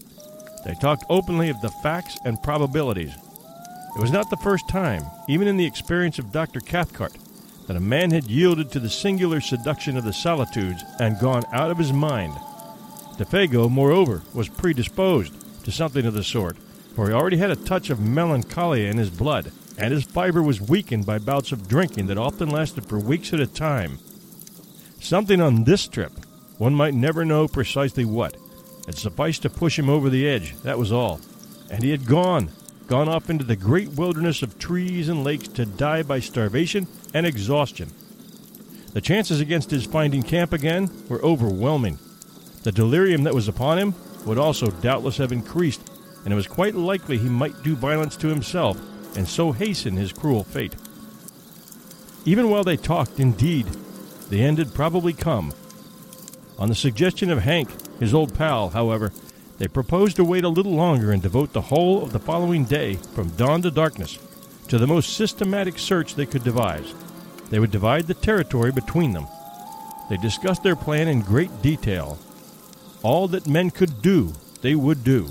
They 0.64 0.74
talked 0.74 1.05
openly 1.11 1.48
of 1.48 1.61
the 1.62 1.72
facts 1.83 2.16
and 2.24 2.40
probabilities. 2.40 3.12
It 3.96 4.01
was 4.01 4.12
not 4.12 4.31
the 4.31 4.37
first 4.37 4.68
time, 4.68 5.03
even 5.29 5.48
in 5.48 5.57
the 5.57 5.66
experience 5.66 6.20
of 6.20 6.31
Dr. 6.31 6.61
Cathcart, 6.61 7.18
that 7.66 7.77
a 7.77 7.81
man 7.81 8.12
had 8.12 8.29
yielded 8.29 8.70
to 8.70 8.79
the 8.79 8.88
singular 8.88 9.40
seduction 9.40 9.96
of 9.96 10.05
the 10.05 10.12
solitudes 10.12 10.85
and 11.01 11.18
gone 11.18 11.44
out 11.53 11.72
of 11.72 11.79
his 11.79 11.92
mind. 11.92 12.35
Defago, 13.16 13.68
moreover, 13.68 14.22
was 14.33 14.48
predisposed 14.48 15.35
to 15.64 15.72
something 15.72 16.07
of 16.07 16.14
the 16.14 16.22
sort, 16.22 16.57
for 16.98 17.06
he 17.06 17.14
already 17.14 17.37
had 17.37 17.52
a 17.52 17.54
touch 17.54 17.90
of 17.90 18.00
melancholia 18.00 18.90
in 18.90 18.98
his 18.98 19.08
blood, 19.08 19.52
and 19.78 19.92
his 19.92 20.02
fiber 20.02 20.42
was 20.42 20.61
weakened 20.61 21.06
by 21.06 21.16
bouts 21.16 21.52
of 21.52 21.68
drinking 21.68 22.08
that 22.08 22.18
often 22.18 22.50
lasted 22.50 22.84
for 22.84 22.98
weeks 22.98 23.32
at 23.32 23.38
a 23.38 23.46
time. 23.46 24.00
Something 24.98 25.40
on 25.40 25.62
this 25.62 25.87
trip, 25.87 26.11
one 26.56 26.74
might 26.74 26.94
never 26.94 27.24
know 27.24 27.46
precisely 27.46 28.04
what, 28.04 28.37
had 28.87 28.96
sufficed 28.96 29.42
to 29.42 29.48
push 29.48 29.78
him 29.78 29.88
over 29.88 30.11
the 30.11 30.26
edge, 30.26 30.56
that 30.64 30.76
was 30.76 30.90
all. 30.90 31.20
And 31.70 31.84
he 31.84 31.92
had 31.92 32.04
gone, 32.04 32.50
gone 32.88 33.08
off 33.08 33.30
into 33.30 33.44
the 33.44 33.54
great 33.54 33.90
wilderness 33.90 34.42
of 34.42 34.58
trees 34.58 35.08
and 35.08 35.22
lakes 35.22 35.46
to 35.50 35.66
die 35.66 36.02
by 36.02 36.18
starvation 36.18 36.88
and 37.14 37.24
exhaustion. 37.24 37.92
The 38.92 39.00
chances 39.00 39.40
against 39.40 39.70
his 39.70 39.87
finding 39.87 40.24
camp 40.24 40.52
again 40.52 40.90
were 41.08 41.22
overwhelming. 41.22 42.00
The 42.64 42.72
delirium 42.72 43.22
that 43.22 43.37
was 43.37 43.46
upon 43.46 43.78
him 43.78 43.94
would 44.26 44.37
also 44.37 44.72
doubtless 44.72 45.18
have 45.18 45.30
increased, 45.30 45.88
and 46.24 46.33
it 46.33 46.37
was 46.37 46.46
quite 46.46 46.74
likely 46.74 47.18
he 47.18 47.28
might 47.28 47.62
do 47.62 47.74
violence 47.74 48.16
to 48.16 48.28
himself 48.28 48.78
and 49.16 49.26
so 49.26 49.52
hasten 49.52 49.96
his 49.96 50.12
cruel 50.12 50.44
fate. 50.44 50.74
Even 52.24 52.51
while 52.51 52.64
they 52.64 52.76
talked, 52.76 53.18
indeed, 53.18 53.66
the 54.28 54.42
end 54.42 54.59
had 54.59 54.74
probably 54.74 55.12
come. 55.12 55.53
On 56.59 56.68
the 56.68 56.74
suggestion 56.74 57.30
of 57.30 57.38
Hank, 57.40 57.70
his 57.99 58.12
old 58.12 58.34
pal, 58.34 58.70
however, 58.70 59.12
they 59.59 59.68
proposed 59.68 60.16
to 60.16 60.24
wait 60.24 60.45
a 60.45 60.49
little 60.49 60.74
longer 60.74 61.11
and 61.11 61.22
devote 61.22 61.53
the 61.53 61.61
whole 61.61 62.03
of 62.03 62.12
the 62.12 62.18
following 62.18 62.64
day, 62.64 62.95
from 62.95 63.30
dawn 63.30 63.62
to 63.62 63.70
darkness, 63.70 64.18
to 64.68 64.78
the 64.78 64.86
most 64.86 65.16
systematic 65.16 65.78
search 65.78 66.14
they 66.14 66.26
could 66.26 66.45
devise. 66.45 66.95
They 67.51 67.59
would 67.59 67.70
divide 67.70 68.07
the 68.07 68.14
territory 68.14 68.70
between 68.70 69.12
them. 69.12 69.26
They 70.11 70.16
discussed 70.16 70.62
their 70.62 70.76
plan 70.76 71.09
in 71.09 71.22
great 71.22 71.62
detail. 71.62 72.18
All 73.03 73.26
that 73.28 73.49
men 73.49 73.70
could 73.70 74.03
do, 74.03 74.32
they 74.61 74.74
would 74.74 75.03
do. 75.03 75.28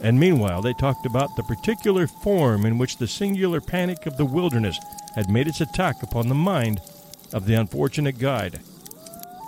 And 0.00 0.20
meanwhile, 0.20 0.62
they 0.62 0.74
talked 0.74 1.06
about 1.06 1.34
the 1.34 1.42
particular 1.42 2.06
form 2.06 2.64
in 2.64 2.78
which 2.78 2.98
the 2.98 3.08
singular 3.08 3.60
panic 3.60 4.06
of 4.06 4.16
the 4.16 4.24
wilderness 4.24 4.78
had 5.14 5.30
made 5.30 5.48
its 5.48 5.60
attack 5.60 6.02
upon 6.02 6.28
the 6.28 6.34
mind 6.34 6.80
of 7.32 7.46
the 7.46 7.54
unfortunate 7.54 8.18
guide. 8.18 8.60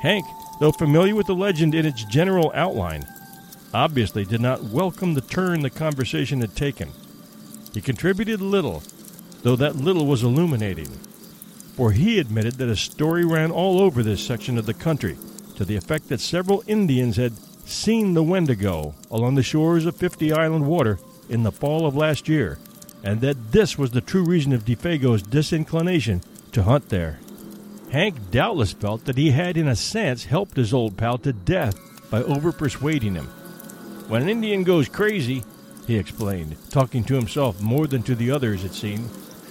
Hank, 0.03 0.27
though 0.59 0.73
familiar 0.73 1.15
with 1.15 1.27
the 1.27 1.35
legend 1.35 1.75
in 1.75 1.87
its 1.87 2.05
general 2.05 2.51
outline, 2.55 3.07
obviously 3.73 4.25
did 4.25 4.41
not 4.41 4.65
welcome 4.65 5.15
the 5.15 5.21
turn 5.21 5.61
the 5.61 5.71
conversation 5.71 6.41
had 6.41 6.57
taken. 6.57 6.91
He 7.73 7.81
contributed 7.81 8.41
little, 8.41 8.83
though 9.43 9.57
that 9.57 9.77
little 9.77 10.07
was 10.07 10.25
illuminating, 10.25 10.89
for 11.77 11.93
he 11.93 12.19
admitted 12.19 12.55
that 12.55 12.69
a 12.69 12.77
story 12.77 13.25
ran 13.25 13.53
all 13.53 13.81
over 13.81 14.03
this 14.03 14.27
section 14.27 14.59
of 14.59 14.67
the 14.67 14.75
country 14.75 15.17
to 15.57 15.65
the 15.65 15.77
effect 15.77 16.09
that 16.09 16.21
several 16.21 16.65
Indians 16.67 17.17
had 17.17 17.33
seen 17.65 18.15
the 18.15 18.23
Wendigo 18.23 18.95
along 19.11 19.35
the 19.35 19.43
shores 19.43 19.87
of 19.87 19.97
Fifty 19.97 20.33
Island 20.33 20.67
Water 20.67 20.99
in 21.29 21.43
the 21.43 21.53
fall 21.53 21.87
of 21.87 21.97
last 21.97 22.29
year, 22.29 22.59
and 23.03 23.21
that 23.21 23.53
this 23.53 23.79
was 23.79 23.91
the 23.93 24.01
true 24.01 24.25
reason 24.25 24.53
of 24.53 24.65
Defago's 24.65 25.23
disinclination 25.23 26.23
to 26.53 26.63
hunt 26.63 26.89
there. 26.89 27.21
Hank 27.93 28.31
doubtless 28.31 28.73
felt 28.73 29.05
that 29.07 29.17
he 29.17 29.31
had, 29.31 29.57
in 29.57 29.67
a 29.67 29.77
sense, 29.77 30.25
helped 30.25 30.57
his 30.57 30.73
old 30.73 30.97
pal 30.97 31.19
to 31.19 31.33
death 31.33 31.77
by 32.11 32.23
over 32.23 32.53
persuading 32.53 33.15
him. 33.15 33.27
When 34.07 34.23
an 34.23 34.29
Indian 34.29 34.65
goes 34.65 34.89
crazy, 34.89 35.43
he 35.87 35.97
explained, 35.97 36.57
talking 36.71 37.03
to 37.05 37.15
himself 37.15 37.61
more 37.61 37.87
than 37.87 38.03
to 38.05 38.15
the 38.15 38.31
others, 38.31 38.65
it 38.65 38.75
seemed, 38.75 39.09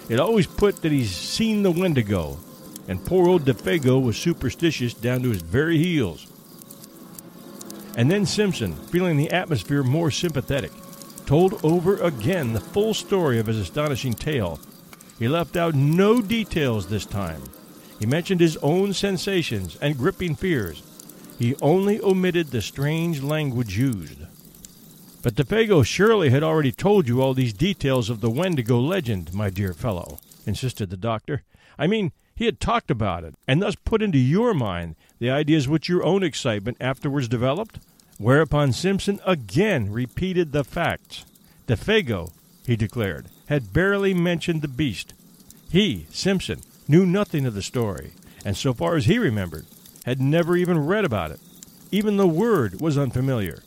it 0.09 0.19
always 0.19 0.47
put 0.47 0.81
that 0.81 0.91
he's 0.91 1.15
seen 1.15 1.63
the 1.63 1.71
Wendigo, 1.71 2.37
and 2.87 3.05
poor 3.05 3.27
old 3.27 3.43
DeFago 3.43 4.01
was 4.01 4.17
superstitious 4.17 4.93
down 4.93 5.21
to 5.21 5.29
his 5.29 5.41
very 5.41 5.77
heels. 5.77 6.27
And 7.97 8.09
then 8.09 8.25
Simpson, 8.25 8.73
feeling 8.73 9.17
the 9.17 9.31
atmosphere 9.31 9.83
more 9.83 10.11
sympathetic, 10.11 10.71
told 11.25 11.63
over 11.63 11.97
again 11.97 12.53
the 12.53 12.59
full 12.59 12.93
story 12.93 13.39
of 13.39 13.47
his 13.47 13.57
astonishing 13.57 14.13
tale. 14.13 14.59
He 15.17 15.27
left 15.27 15.57
out 15.57 15.75
no 15.75 16.21
details 16.21 16.87
this 16.87 17.05
time. 17.05 17.43
He 17.99 18.05
mentioned 18.05 18.39
his 18.39 18.57
own 18.57 18.93
sensations 18.93 19.77
and 19.81 19.97
gripping 19.97 20.35
fears. 20.35 20.81
He 21.37 21.55
only 21.61 21.99
omitted 22.01 22.47
the 22.47 22.61
strange 22.61 23.21
language 23.21 23.77
used. 23.77 24.19
But 25.21 25.35
DeFago 25.35 25.85
surely 25.85 26.29
had 26.29 26.43
already 26.43 26.71
told 26.71 27.07
you 27.07 27.21
all 27.21 27.33
these 27.33 27.53
details 27.53 28.09
of 28.09 28.21
the 28.21 28.29
Wendigo 28.29 28.79
legend, 28.79 29.33
my 29.33 29.49
dear 29.49 29.73
fellow, 29.73 30.19
insisted 30.45 30.89
the 30.89 30.97
doctor. 30.97 31.43
I 31.77 31.87
mean, 31.87 32.13
he 32.39 32.45
had 32.45 32.61
talked 32.61 32.89
about 32.89 33.25
it, 33.25 33.35
and 33.49 33.61
thus 33.61 33.75
put 33.75 34.01
into 34.01 34.17
your 34.17 34.53
mind 34.53 34.95
the 35.19 35.29
ideas 35.29 35.67
which 35.67 35.89
your 35.89 36.05
own 36.05 36.23
excitement 36.23 36.77
afterwards 36.79 37.27
developed? 37.27 37.79
Whereupon 38.17 38.71
Simpson 38.71 39.19
again 39.25 39.91
repeated 39.91 40.53
the 40.53 40.63
facts. 40.63 41.25
DeFago, 41.67 42.31
he 42.65 42.77
declared, 42.77 43.25
had 43.49 43.73
barely 43.73 44.13
mentioned 44.13 44.61
the 44.61 44.69
beast. 44.69 45.13
He, 45.69 46.05
Simpson, 46.11 46.61
knew 46.87 47.05
nothing 47.05 47.45
of 47.45 47.55
the 47.55 47.61
story, 47.61 48.11
and 48.45 48.55
so 48.55 48.73
far 48.73 48.95
as 48.95 49.03
he 49.03 49.19
remembered, 49.19 49.65
had 50.05 50.21
never 50.21 50.55
even 50.55 50.85
read 50.85 51.03
about 51.03 51.31
it. 51.31 51.41
Even 51.91 52.15
the 52.15 52.25
word 52.25 52.79
was 52.79 52.97
unfamiliar. 52.97 53.63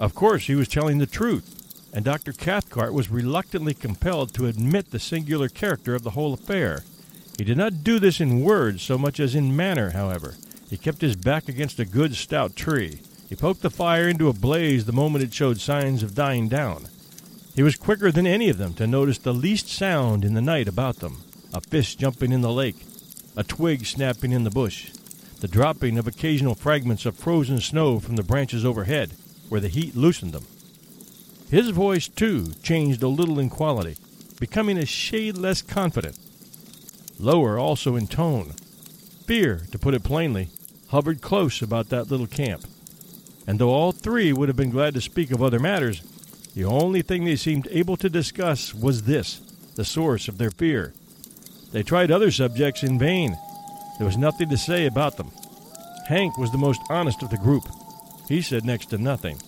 Of 0.00 0.16
course, 0.16 0.48
he 0.48 0.56
was 0.56 0.66
telling 0.66 0.98
the 0.98 1.06
truth, 1.06 1.88
and 1.94 2.04
Dr. 2.04 2.32
Cathcart 2.32 2.92
was 2.92 3.12
reluctantly 3.12 3.74
compelled 3.74 4.34
to 4.34 4.46
admit 4.46 4.90
the 4.90 4.98
singular 4.98 5.48
character 5.48 5.94
of 5.94 6.02
the 6.02 6.10
whole 6.10 6.34
affair. 6.34 6.82
He 7.38 7.44
did 7.44 7.56
not 7.56 7.84
do 7.84 7.98
this 7.98 8.20
in 8.20 8.42
words 8.42 8.82
so 8.82 8.98
much 8.98 9.20
as 9.20 9.34
in 9.34 9.56
manner, 9.56 9.90
however. 9.90 10.36
He 10.68 10.76
kept 10.76 11.00
his 11.00 11.16
back 11.16 11.48
against 11.48 11.80
a 11.80 11.84
good 11.84 12.14
stout 12.14 12.54
tree. 12.54 13.00
He 13.28 13.36
poked 13.36 13.62
the 13.62 13.70
fire 13.70 14.08
into 14.08 14.28
a 14.28 14.32
blaze 14.32 14.84
the 14.84 14.92
moment 14.92 15.24
it 15.24 15.32
showed 15.32 15.60
signs 15.60 16.02
of 16.02 16.14
dying 16.14 16.48
down. 16.48 16.88
He 17.54 17.62
was 17.62 17.76
quicker 17.76 18.12
than 18.12 18.26
any 18.26 18.48
of 18.48 18.58
them 18.58 18.74
to 18.74 18.86
notice 18.86 19.18
the 19.18 19.34
least 19.34 19.68
sound 19.68 20.24
in 20.24 20.34
the 20.34 20.40
night 20.40 20.68
about 20.68 20.96
them 20.96 21.22
a 21.52 21.60
fish 21.60 21.96
jumping 21.96 22.30
in 22.30 22.42
the 22.42 22.52
lake, 22.52 22.86
a 23.36 23.42
twig 23.42 23.84
snapping 23.84 24.30
in 24.32 24.44
the 24.44 24.50
bush, 24.50 24.90
the 25.40 25.48
dropping 25.48 25.98
of 25.98 26.06
occasional 26.06 26.54
fragments 26.54 27.06
of 27.06 27.16
frozen 27.16 27.60
snow 27.60 27.98
from 27.98 28.16
the 28.16 28.22
branches 28.22 28.64
overhead, 28.64 29.12
where 29.48 29.60
the 29.60 29.68
heat 29.68 29.96
loosened 29.96 30.32
them. 30.32 30.46
His 31.50 31.70
voice, 31.70 32.06
too, 32.06 32.52
changed 32.62 33.02
a 33.02 33.08
little 33.08 33.40
in 33.40 33.50
quality, 33.50 33.96
becoming 34.38 34.78
a 34.78 34.86
shade 34.86 35.36
less 35.36 35.62
confident, 35.62 36.16
lower 37.22 37.58
also 37.58 37.96
in 37.96 38.06
tone. 38.06 38.52
Fear, 39.26 39.62
to 39.70 39.78
put 39.78 39.94
it 39.94 40.02
plainly, 40.02 40.48
hovered 40.88 41.20
close 41.20 41.62
about 41.62 41.88
that 41.90 42.10
little 42.10 42.26
camp. 42.26 42.64
And 43.46 43.58
though 43.58 43.70
all 43.70 43.92
three 43.92 44.32
would 44.32 44.48
have 44.48 44.56
been 44.56 44.70
glad 44.70 44.94
to 44.94 45.00
speak 45.00 45.30
of 45.30 45.42
other 45.42 45.58
matters, 45.58 46.02
the 46.54 46.64
only 46.64 47.02
thing 47.02 47.24
they 47.24 47.36
seemed 47.36 47.68
able 47.70 47.96
to 47.98 48.10
discuss 48.10 48.74
was 48.74 49.04
this 49.04 49.40
the 49.76 49.84
source 49.84 50.28
of 50.28 50.38
their 50.38 50.50
fear. 50.50 50.92
They 51.72 51.82
tried 51.82 52.10
other 52.10 52.30
subjects 52.30 52.82
in 52.82 52.98
vain. 52.98 53.36
There 53.98 54.06
was 54.06 54.16
nothing 54.16 54.48
to 54.48 54.56
say 54.56 54.86
about 54.86 55.16
them. 55.16 55.30
Hank 56.08 56.36
was 56.36 56.50
the 56.50 56.58
most 56.58 56.80
honest 56.90 57.22
of 57.22 57.30
the 57.30 57.38
group. 57.38 57.68
He 58.28 58.42
said 58.42 58.64
next 58.64 58.86
to 58.86 58.98
nothing. 58.98 59.40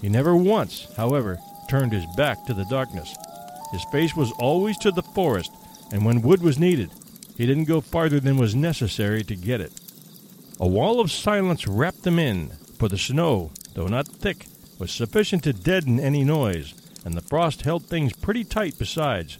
He 0.00 0.08
never 0.08 0.36
once, 0.36 0.86
however, 0.96 1.38
turned 1.68 1.92
his 1.92 2.06
back 2.16 2.44
to 2.46 2.54
the 2.54 2.64
darkness. 2.66 3.16
His 3.72 3.84
face 3.90 4.14
was 4.14 4.32
always 4.38 4.78
to 4.78 4.92
the 4.92 5.02
forest, 5.02 5.50
and 5.92 6.04
when 6.04 6.22
wood 6.22 6.42
was 6.42 6.58
needed, 6.58 6.90
he 7.36 7.46
didn't 7.46 7.64
go 7.64 7.80
farther 7.80 8.20
than 8.20 8.36
was 8.36 8.54
necessary 8.54 9.22
to 9.24 9.36
get 9.36 9.60
it. 9.60 9.72
A 10.58 10.66
wall 10.66 11.00
of 11.00 11.12
silence 11.12 11.66
wrapped 11.66 12.02
them 12.02 12.18
in, 12.18 12.50
for 12.78 12.88
the 12.88 12.98
snow, 12.98 13.50
though 13.74 13.86
not 13.86 14.08
thick, 14.08 14.46
was 14.78 14.90
sufficient 14.90 15.44
to 15.44 15.52
deaden 15.52 16.00
any 16.00 16.24
noise, 16.24 16.74
and 17.04 17.14
the 17.14 17.20
frost 17.20 17.62
held 17.62 17.84
things 17.84 18.12
pretty 18.14 18.44
tight 18.44 18.78
besides. 18.78 19.38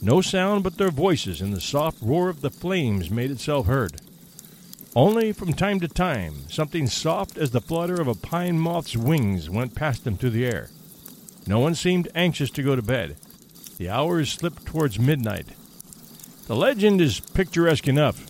No 0.00 0.20
sound 0.20 0.64
but 0.64 0.78
their 0.78 0.90
voices 0.90 1.40
and 1.40 1.52
the 1.52 1.60
soft 1.60 1.98
roar 2.00 2.28
of 2.28 2.40
the 2.40 2.50
flames 2.50 3.10
made 3.10 3.30
itself 3.30 3.66
heard. 3.66 4.00
Only 4.96 5.32
from 5.32 5.52
time 5.52 5.80
to 5.80 5.88
time 5.88 6.48
something 6.48 6.86
soft 6.86 7.36
as 7.36 7.50
the 7.50 7.60
flutter 7.60 8.00
of 8.00 8.08
a 8.08 8.14
pine 8.14 8.58
moth's 8.58 8.96
wings 8.96 9.50
went 9.50 9.74
past 9.74 10.04
them 10.04 10.16
through 10.16 10.30
the 10.30 10.46
air. 10.46 10.70
No 11.46 11.60
one 11.60 11.74
seemed 11.74 12.08
anxious 12.14 12.50
to 12.50 12.62
go 12.62 12.74
to 12.74 12.82
bed. 12.82 13.16
The 13.76 13.90
hours 13.90 14.32
slipped 14.32 14.66
towards 14.66 14.98
midnight. 14.98 15.46
The 16.48 16.56
legend 16.56 17.00
is 17.00 17.20
picturesque 17.20 17.86
enough, 17.86 18.26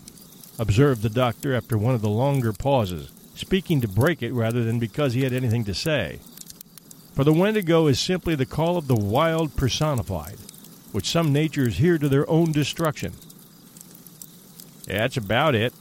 observed 0.59 1.01
the 1.01 1.09
doctor 1.09 1.55
after 1.55 1.79
one 1.79 1.95
of 1.95 2.03
the 2.03 2.11
longer 2.11 2.53
pauses, 2.53 3.11
speaking 3.35 3.81
to 3.81 3.89
break 3.89 4.23
it 4.23 4.33
rather 4.35 4.63
than 4.65 4.79
because 4.79 5.15
he 5.15 5.23
had 5.23 5.33
anything 5.33 5.65
to 5.65 5.75
say. 5.75 6.19
For 7.15 7.25
the 7.25 7.33
Wendigo 7.33 7.87
is 7.87 7.99
simply 7.99 8.35
the 8.35 8.45
call 8.45 8.77
of 8.77 8.89
the 8.89 8.95
wild 8.95 9.57
personified 9.57 10.37
which 10.93 11.09
some 11.09 11.33
natures 11.33 11.77
hear 11.77 11.99
to 11.99 12.09
their 12.09 12.29
own 12.29 12.53
destruction. 12.53 13.13
That's 14.87 15.17
about 15.17 15.55
it, 15.55 15.75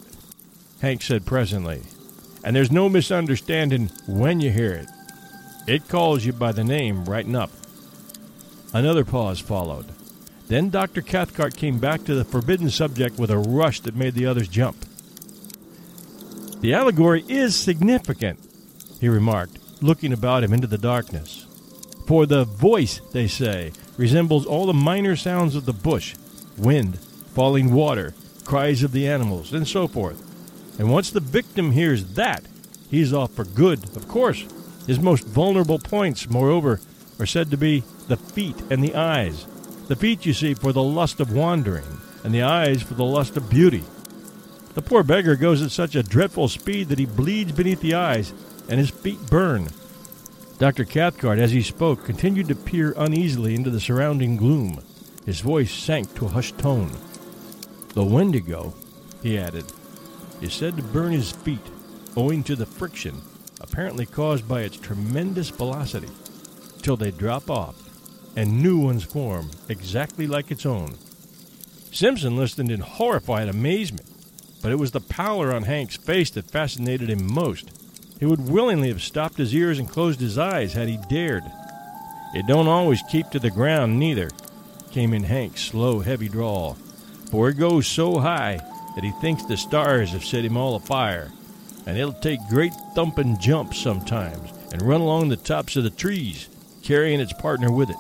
Hank 0.82 1.02
said 1.02 1.26
presently. 1.26 1.82
And 2.44 2.56
there's 2.56 2.72
no 2.72 2.90
misunderstanding 2.90 3.90
when 4.08 4.42
you 4.42 4.52
hear 4.52 4.74
it. 4.74 4.88
It 5.66 5.88
calls 5.88 6.26
you 6.26 6.34
by 6.34 6.52
the 6.52 6.64
name 6.64 7.06
right 7.06 7.26
enough. 7.26 7.52
Another 8.74 9.06
pause 9.06 9.40
followed. 9.40 9.86
Then 10.48 10.70
Dr. 10.70 11.02
Cathcart 11.02 11.58
came 11.58 11.80
back 11.80 12.06
to 12.06 12.16
the 12.16 12.24
forbidden 12.24 12.70
subject 12.70 13.20
with 13.20 13.30
a 13.30 13.38
rush 13.38 13.82
that 13.82 13.96
made 13.96 14.14
the 14.14 14.26
others 14.26 14.48
jump. 14.48 14.86
The 16.62 16.74
allegory 16.74 17.24
is 17.28 17.56
significant, 17.56 18.40
he 19.00 19.10
remarked, 19.10 19.60
looking 19.82 20.14
about 20.14 20.44
him 20.44 20.54
into 20.54 20.68
the 20.68 20.78
darkness. 20.78 21.46
For 22.08 22.26
the 22.26 22.46
voice, 22.46 23.02
they 23.12 23.28
say, 23.28 23.74
resembles 23.98 24.46
all 24.46 24.66
the 24.66 24.74
minor 24.74 25.16
sounds 25.16 25.56
of 25.56 25.66
the 25.66 25.74
bush 25.74 26.16
wind, 26.58 26.98
falling 27.36 27.72
water, 27.74 28.16
cries 28.46 28.82
of 28.82 28.92
the 28.92 29.08
animals, 29.08 29.54
and 29.54 29.68
so 29.68 29.88
forth. 29.88 30.24
And 30.80 30.92
once 30.92 31.12
the 31.12 31.20
victim 31.20 31.72
hears 31.72 32.14
that, 32.14 32.44
he's 32.90 33.14
off 33.14 33.34
for 33.34 33.44
good, 33.44 33.84
of 33.96 34.08
course. 34.08 34.46
His 34.88 35.00
most 35.00 35.26
vulnerable 35.28 35.80
points, 35.80 36.30
moreover, 36.30 36.80
are 37.20 37.26
said 37.26 37.52
to 37.52 37.58
be 37.58 37.84
the 38.08 38.18
feet 38.18 38.56
and 38.72 38.84
the 38.84 38.96
eyes. 38.96 39.46
The 39.88 39.96
feet, 39.96 40.26
you 40.26 40.34
see, 40.34 40.54
for 40.54 40.74
the 40.74 40.84
lust 40.84 41.20
of 41.20 41.34
wandering, 41.34 42.02
and 42.24 42.34
the 42.34 42.44
eyes 42.44 42.82
for 42.82 42.94
the 42.94 43.06
lust 43.06 43.38
of 43.38 43.50
beauty. 43.50 43.84
The 44.74 44.82
poor 44.82 45.04
beggar 45.04 45.36
goes 45.36 45.62
at 45.62 45.72
such 45.72 45.96
a 45.96 46.04
dreadful 46.04 46.48
speed 46.50 46.90
that 46.90 47.00
he 47.00 47.06
bleeds 47.06 47.52
beneath 47.52 47.82
the 47.82 47.96
eyes, 47.96 48.34
and 48.70 48.80
his 48.80 48.90
feet 48.90 49.30
burn. 49.30 49.70
Dr. 50.60 50.86
Cathcart, 50.86 51.40
as 51.40 51.52
he 51.52 51.62
spoke, 51.62 52.06
continued 52.06 52.48
to 52.50 52.56
peer 52.56 52.94
uneasily 52.98 53.56
into 53.56 53.70
the 53.70 53.80
surrounding 53.80 54.38
gloom. 54.38 54.84
His 55.26 55.40
voice 55.40 55.72
sank 55.72 56.14
to 56.16 56.26
a 56.26 56.30
hushed 56.30 56.58
tone. 56.58 56.92
The 57.94 58.04
Wendigo, 58.04 58.74
he 59.24 59.38
added, 59.38 59.66
is 60.42 60.54
said 60.54 60.78
to 60.78 60.84
burn 60.84 61.14
his 61.14 61.32
feet, 61.32 61.66
owing 62.16 62.44
to 62.44 62.56
the 62.56 62.66
friction 62.66 63.22
apparently 63.60 64.06
caused 64.06 64.48
by 64.48 64.62
its 64.62 64.78
tremendous 64.78 65.50
velocity, 65.50 66.10
till 66.82 66.98
they 66.98 67.12
drop 67.12 67.50
off, 67.50 67.76
and 68.38 68.62
new 68.62 68.78
ones 68.78 69.04
form 69.04 69.50
exactly 69.68 70.28
like 70.28 70.52
its 70.52 70.64
own. 70.64 70.94
Simpson 71.92 72.38
listened 72.38 72.70
in 72.70 72.80
horrified 72.80 73.50
amazement, 73.50 74.08
but 74.62 74.72
it 74.72 74.78
was 74.78 74.92
the 74.92 75.02
pallor 75.02 75.52
on 75.52 75.64
Hank's 75.64 75.98
face 75.98 76.30
that 76.30 76.52
fascinated 76.52 77.10
him 77.10 77.34
most. 77.34 77.72
He 78.20 78.28
would 78.28 78.48
willingly 78.48 78.90
have 78.90 79.02
stopped 79.02 79.40
his 79.40 79.56
ears 79.56 79.80
and 79.80 79.90
closed 79.90 80.20
his 80.20 80.38
eyes 80.38 80.74
had 80.74 80.88
he 80.88 81.00
dared. 81.10 81.44
It 82.36 82.46
don't 82.46 82.68
always 82.68 83.02
keep 83.10 83.32
to 83.32 83.40
the 83.40 83.50
ground, 83.50 83.98
neither, 83.98 84.30
came 84.92 85.14
in 85.14 85.24
Hank's 85.24 85.64
slow, 85.64 86.00
heavy 86.02 86.30
drawl, 86.30 86.76
for 87.32 87.50
it 87.50 87.56
goes 87.56 87.88
so 87.88 88.20
high 88.20 88.60
that 88.94 89.04
he 89.04 89.12
thinks 89.20 89.46
the 89.46 89.58
stars 89.58 90.12
have 90.12 90.24
set 90.24 90.46
him 90.46 90.58
all 90.58 90.76
afire, 90.76 91.32
and 91.88 91.98
it'll 91.98 92.14
take 92.14 92.40
great 92.50 92.74
thumping 92.94 93.40
jumps 93.40 93.80
sometimes 93.80 94.52
and 94.72 94.84
run 94.84 95.02
along 95.02 95.30
the 95.30 95.38
tops 95.38 95.76
of 95.76 95.84
the 95.84 95.90
trees, 95.90 96.50
carrying 96.84 97.20
its 97.20 97.34
partner 97.34 97.72
with 97.72 97.90
it, 97.90 97.98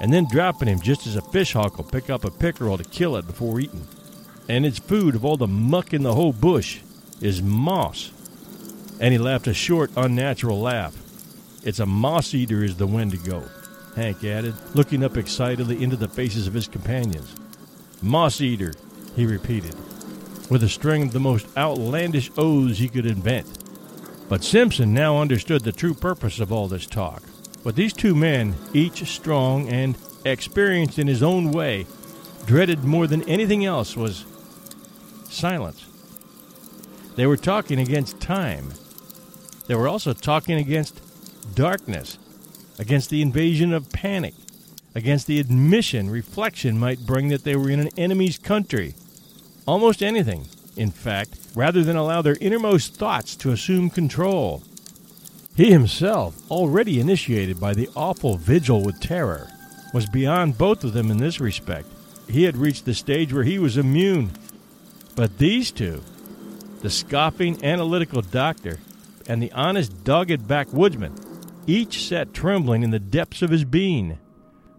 and 0.00 0.12
then 0.12 0.26
dropping 0.30 0.68
him 0.68 0.80
just 0.80 1.06
as 1.06 1.16
a 1.16 1.22
fish 1.22 1.52
hawk 1.52 1.76
will 1.76 1.84
pick 1.84 2.10
up 2.10 2.24
a 2.24 2.30
pickerel 2.30 2.78
to 2.78 2.84
kill 2.84 3.16
it 3.16 3.26
before 3.26 3.60
eating. 3.60 3.86
And 4.48 4.64
its 4.64 4.78
food 4.78 5.14
of 5.14 5.24
all 5.24 5.36
the 5.36 5.46
muck 5.46 5.92
in 5.92 6.02
the 6.02 6.14
whole 6.14 6.32
bush 6.32 6.80
is 7.20 7.42
moss 7.42 8.12
and 9.00 9.12
he 9.12 9.18
laughed 9.18 9.46
a 9.46 9.54
short, 9.54 9.90
unnatural 9.96 10.60
laugh. 10.60 10.96
It's 11.64 11.78
a 11.78 11.86
moss 11.86 12.34
eater, 12.34 12.64
is 12.64 12.76
the 12.76 12.86
Wendigo, 12.86 13.48
Hank 13.96 14.24
added, 14.24 14.54
looking 14.74 15.04
up 15.04 15.16
excitedly 15.16 15.82
into 15.82 15.96
the 15.96 16.08
faces 16.08 16.46
of 16.46 16.54
his 16.54 16.68
companions. 16.68 17.34
Moss 18.02 18.40
eater, 18.40 18.74
he 19.16 19.26
repeated, 19.26 19.74
with 20.50 20.62
a 20.62 20.68
string 20.68 21.02
of 21.02 21.12
the 21.12 21.20
most 21.20 21.46
outlandish 21.56 22.30
oaths 22.36 22.78
he 22.78 22.88
could 22.88 23.06
invent. 23.06 23.46
But 24.28 24.44
Simpson 24.44 24.92
now 24.92 25.20
understood 25.20 25.62
the 25.62 25.72
true 25.72 25.94
purpose 25.94 26.38
of 26.38 26.52
all 26.52 26.68
this 26.68 26.86
talk. 26.86 27.22
What 27.62 27.76
these 27.76 27.92
two 27.92 28.14
men, 28.14 28.54
each 28.72 29.04
strong 29.10 29.68
and 29.68 29.96
experienced 30.24 30.98
in 30.98 31.06
his 31.06 31.22
own 31.22 31.50
way, 31.50 31.86
dreaded 32.46 32.84
more 32.84 33.06
than 33.06 33.28
anything 33.28 33.64
else 33.64 33.96
was 33.96 34.24
silence. 35.28 35.84
They 37.16 37.26
were 37.26 37.36
talking 37.36 37.80
against 37.80 38.20
time. 38.20 38.72
They 39.66 39.74
were 39.74 39.88
also 39.88 40.12
talking 40.12 40.56
against 40.56 41.00
darkness, 41.54 42.18
against 42.78 43.10
the 43.10 43.22
invasion 43.22 43.72
of 43.72 43.90
panic, 43.90 44.34
against 44.94 45.26
the 45.26 45.40
admission 45.40 46.10
reflection 46.10 46.78
might 46.78 47.06
bring 47.06 47.28
that 47.28 47.44
they 47.44 47.56
were 47.56 47.70
in 47.70 47.80
an 47.80 47.90
enemy's 47.98 48.38
country. 48.38 48.94
Almost 49.66 50.02
anything, 50.02 50.46
in 50.76 50.90
fact, 50.90 51.36
rather 51.54 51.82
than 51.82 51.96
allow 51.96 52.22
their 52.22 52.38
innermost 52.40 52.94
thoughts 52.94 53.36
to 53.36 53.50
assume 53.50 53.90
control. 53.90 54.62
He 55.58 55.72
himself, 55.72 56.48
already 56.52 57.00
initiated 57.00 57.58
by 57.58 57.74
the 57.74 57.90
awful 57.96 58.36
vigil 58.36 58.84
with 58.84 59.00
terror, 59.00 59.48
was 59.92 60.08
beyond 60.08 60.56
both 60.56 60.84
of 60.84 60.92
them 60.92 61.10
in 61.10 61.16
this 61.16 61.40
respect. 61.40 61.88
He 62.30 62.44
had 62.44 62.56
reached 62.56 62.84
the 62.84 62.94
stage 62.94 63.32
where 63.32 63.42
he 63.42 63.58
was 63.58 63.76
immune. 63.76 64.30
But 65.16 65.38
these 65.38 65.72
two, 65.72 66.00
the 66.82 66.90
scoffing 66.90 67.64
analytical 67.64 68.22
doctor 68.22 68.78
and 69.26 69.42
the 69.42 69.50
honest 69.50 70.04
dogged 70.04 70.46
backwoodsman, 70.46 71.20
each 71.66 72.06
sat 72.06 72.32
trembling 72.32 72.84
in 72.84 72.92
the 72.92 73.00
depths 73.00 73.42
of 73.42 73.50
his 73.50 73.64
being. 73.64 74.16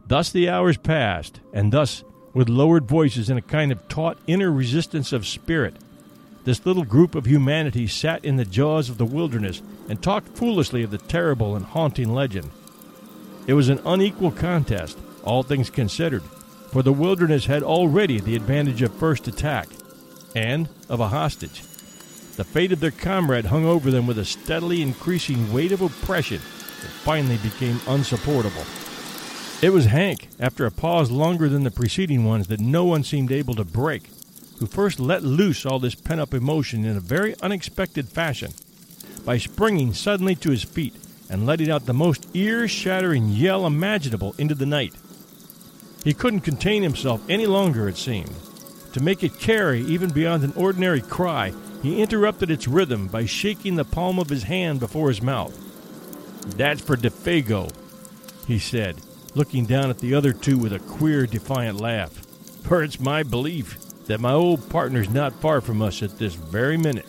Thus 0.08 0.32
the 0.32 0.48
hours 0.48 0.78
passed, 0.78 1.42
and 1.52 1.74
thus, 1.74 2.06
with 2.34 2.48
lowered 2.48 2.88
voices 2.88 3.30
and 3.30 3.38
a 3.38 3.42
kind 3.42 3.74
of 3.74 3.86
taut 3.90 4.18
inner 4.28 4.50
resistance 4.50 5.12
of 5.12 5.28
spirit, 5.28 5.76
this 6.44 6.66
little 6.66 6.84
group 6.84 7.16
of 7.16 7.26
humanity 7.26 7.88
sat 7.88 8.24
in 8.24 8.38
the 8.38 8.46
jaws 8.46 8.90
of 8.90 8.98
the 8.98 9.06
wilderness 9.06 9.62
and 9.88 10.02
talked 10.02 10.38
foolishly 10.38 10.84
of 10.84 10.92
the 10.92 10.98
terrible 10.98 11.56
and 11.56 11.66
haunting 11.66 12.14
legend. 12.14 12.50
It 13.48 13.54
was 13.54 13.70
an 13.70 13.82
unequal 13.86 14.32
contest, 14.32 14.98
all 15.24 15.44
things 15.44 15.70
considered, 15.70 16.24
for 16.72 16.84
the 16.84 16.94
wilderness 16.94 17.46
had 17.46 17.64
already 17.64 18.20
the 18.20 18.36
advantage 18.36 18.82
of 18.82 18.94
first 18.94 19.28
attack 19.28 19.68
and 20.36 20.70
of 20.88 21.00
a 21.00 21.08
hostage. 21.08 21.62
The 22.36 22.44
fate 22.44 22.72
of 22.72 22.80
their 22.80 22.92
comrade 22.92 23.46
hung 23.46 23.66
over 23.66 23.92
them 23.92 24.08
with 24.08 24.18
a 24.18 24.26
steadily 24.26 24.82
increasing 24.82 25.52
weight 25.52 25.72
of 25.72 25.82
oppression 25.82 26.38
that 26.38 26.92
finally 27.04 27.38
became 27.38 27.82
unsupportable. 27.88 28.64
It 29.62 29.74
was 29.74 29.86
Hank, 29.86 30.30
after 30.40 30.66
a 30.66 30.72
pause 30.72 31.12
longer 31.12 31.50
than 31.50 31.64
the 31.64 31.72
preceding 31.72 32.24
ones 32.24 32.48
that 32.48 32.62
no 32.62 32.86
one 32.86 33.04
seemed 33.04 33.32
able 33.32 33.56
to 33.56 33.66
break, 33.66 34.10
who 34.60 34.68
first 34.68 35.00
let 35.00 35.24
loose 35.24 35.66
all 35.66 35.80
this 35.80 35.96
pent 35.96 36.20
up 36.20 36.34
emotion 36.34 36.86
in 36.86 36.98
a 36.98 37.02
very 37.02 37.34
unexpected 37.42 38.08
fashion 38.10 38.52
by 39.26 39.38
springing 39.38 39.94
suddenly 39.94 40.36
to 40.36 40.52
his 40.52 40.64
feet 40.64 40.94
and 41.30 41.46
letting 41.46 41.70
out 41.72 41.86
the 41.86 41.94
most 41.94 42.28
ear 42.34 42.68
shattering 42.68 43.30
yell 43.30 43.66
imaginable 43.66 44.36
into 44.38 44.56
the 44.56 44.66
night. 44.66 44.94
He 46.04 46.14
couldn't 46.14 46.42
contain 46.42 46.84
himself 46.84 47.22
any 47.30 47.46
longer, 47.46 47.88
it 47.88 47.98
seemed. 47.98 48.34
To 48.94 49.04
make 49.04 49.24
it 49.24 49.40
carry 49.40 49.82
even 49.82 50.10
beyond 50.10 50.44
an 50.44 50.54
ordinary 50.56 51.02
cry, 51.02 51.54
he 51.82 52.02
interrupted 52.02 52.52
its 52.52 52.68
rhythm 52.68 53.08
by 53.08 53.26
shaking 53.26 53.76
the 53.76 53.86
palm 53.86 54.20
of 54.20 54.30
his 54.30 54.44
hand 54.44 54.80
before 54.80 55.10
his 55.10 55.22
mouth. 55.22 55.56
That's 56.58 56.82
for 56.82 56.98
DeFago, 56.98 57.72
he 58.48 58.60
said, 58.60 58.98
looking 59.36 59.66
down 59.66 59.90
at 59.90 60.00
the 60.00 60.16
other 60.16 60.34
two 60.34 60.58
with 60.58 60.74
a 60.74 60.80
queer, 60.80 61.28
defiant 61.28 61.80
laugh. 61.80 62.12
For 62.64 62.84
it's 62.84 63.00
my 63.00 63.24
belief 63.24 63.78
that 64.10 64.20
my 64.20 64.34
old 64.34 64.68
partner's 64.72 65.08
not 65.08 65.40
far 65.40 65.62
from 65.62 65.84
us 65.84 66.02
at 66.02 66.18
this 66.18 66.34
very 66.34 66.78
minute. 66.78 67.06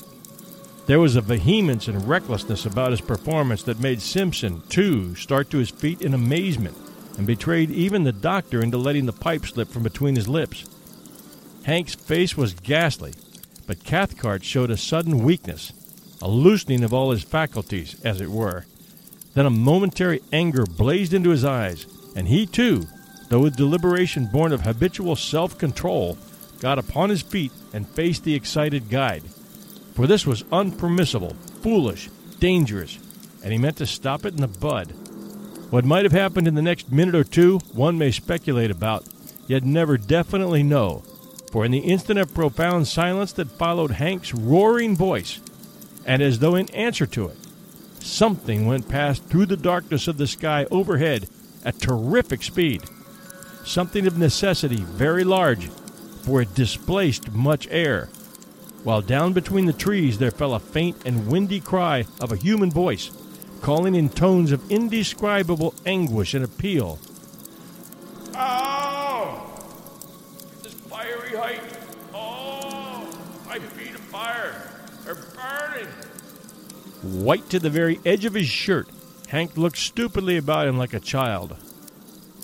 There 0.85 1.01
was 1.01 1.17
a 1.17 1.23
vehemence 1.23 1.89
and 1.89 2.07
recklessness 2.07 2.67
about 2.67 2.91
his 2.91 3.01
performance 3.01 3.63
that 3.63 3.81
made 3.81 4.03
Simpson, 4.03 4.61
too, 4.69 5.15
start 5.15 5.49
to 5.51 5.57
his 5.57 5.71
feet 5.71 6.03
in 6.03 6.13
amazement 6.13 6.77
and 7.17 7.27
betrayed 7.27 7.71
even 7.71 8.05
the 8.05 8.13
doctor 8.13 8.63
into 8.63 8.77
letting 8.77 9.07
the 9.07 9.15
pipe 9.15 9.47
slip 9.47 9.69
from 9.69 9.83
between 9.83 10.15
his 10.15 10.29
lips. 10.29 10.67
Hank's 11.65 11.95
face 11.95 12.37
was 12.37 12.53
ghastly, 12.53 13.15
but 13.67 13.83
Cathcart 13.83 14.45
showed 14.45 14.71
a 14.71 14.77
sudden 14.77 15.25
weakness, 15.25 15.73
a 16.21 16.29
loosening 16.29 16.85
of 16.85 16.93
all 16.93 17.13
his 17.13 17.23
faculties, 17.23 17.99
as 18.05 18.21
it 18.21 18.29
were. 18.29 18.67
Then 19.33 19.47
a 19.47 19.51
momentary 19.51 20.21
anger 20.35 20.67
blazed 20.67 21.15
into 21.15 21.31
his 21.31 21.47
eyes, 21.47 21.87
and 22.15 22.29
he 22.29 22.45
too, 22.45 22.87
though 23.31 23.41
with 23.41 23.57
deliberation 23.57 24.27
born 24.27 24.53
of 24.53 24.63
habitual 24.63 25.17
self 25.17 25.57
control, 25.57 26.19
got 26.61 26.79
upon 26.79 27.11
his 27.11 27.23
feet 27.23 27.53
and 27.73 27.89
faced 27.89 28.25
the 28.25 28.35
excited 28.35 28.89
guide. 28.89 29.25
For 29.95 30.07
this 30.07 30.27
was 30.27 30.45
unpermissible, 30.45 31.35
foolish, 31.63 32.09
dangerous, 32.39 32.99
and 33.43 33.53
he 33.53 33.59
meant 33.59 33.77
to 33.79 33.87
stop 33.87 34.25
it 34.25 34.35
in 34.35 34.41
the 34.41 34.49
bud. 34.49 34.93
What 35.71 35.85
might 35.85 36.05
have 36.05 36.13
happened 36.13 36.49
in 36.49 36.55
the 36.55 36.63
next 36.63 36.91
minute 36.91 37.15
or 37.15 37.25
two, 37.25 37.59
one 37.73 37.97
may 37.97 38.11
speculate 38.11 38.71
about, 38.71 39.07
yet 39.47 39.65
never 39.65 39.97
definitely 39.97 40.63
know. 40.63 41.03
For 41.51 41.65
in 41.65 41.73
the 41.73 41.79
instant 41.79 42.19
of 42.19 42.35
profound 42.35 42.87
silence 42.87 43.33
that 43.33 43.51
followed 43.51 43.93
Hank's 43.93 44.35
roaring 44.35 44.97
voice, 44.97 45.41
and 46.07 46.23
as 46.23 46.39
though 46.39 46.55
in 46.55 46.71
answer 46.71 47.07
to 47.07 47.29
it, 47.29 47.37
something 48.01 48.67
went 48.67 48.89
past 48.89 49.25
through 49.25 49.47
the 49.47 49.57
darkness 49.57 50.09
of 50.09 50.17
the 50.17 50.27
sky 50.27 50.67
overhead 50.71 51.29
at 51.65 51.79
terrific 51.79 52.43
speed. 52.43 52.83
Something 53.65 54.07
of 54.07 54.19
necessity 54.19 54.77
very 54.77 55.25
large, 55.25 55.71
for 56.23 56.43
it 56.43 56.55
displaced 56.55 57.33
much 57.33 57.67
air. 57.71 58.09
While 58.83 59.03
down 59.03 59.33
between 59.33 59.67
the 59.67 59.73
trees 59.73 60.19
there 60.19 60.31
fell 60.31 60.55
a 60.55 60.61
faint 60.61 60.97
and 61.05 61.27
windy 61.27 61.61
cry 61.61 62.07
of 62.21 62.33
a 62.33 62.37
human 62.37 62.71
voice 62.71 63.11
calling 63.61 63.95
in 63.95 64.09
tones 64.09 64.53
of 64.53 64.71
indescribable 64.71 65.75
anguish 65.85 66.35
and 66.35 66.45
appeal. 66.45 66.99
Oh! 68.35 69.61
This 70.63 70.73
fiery 70.73 71.37
height! 71.37 71.61
Oh! 72.15 73.07
My 73.47 73.59
feet 73.59 73.95
of 73.95 74.01
fire! 74.01 74.71
They're 75.05 75.15
burning! 75.15 75.89
White 77.03 77.51
to 77.51 77.59
the 77.59 77.71
very 77.71 78.01
edge 78.07 78.25
of 78.25 78.35
his 78.35 78.49
shirt, 78.49 78.89
Hank 79.29 79.57
looked 79.57 79.79
stupidly 79.79 80.37
about 80.37 80.67
him 80.67 80.79
like 80.79 80.95
a 80.95 81.01
child. 81.01 81.57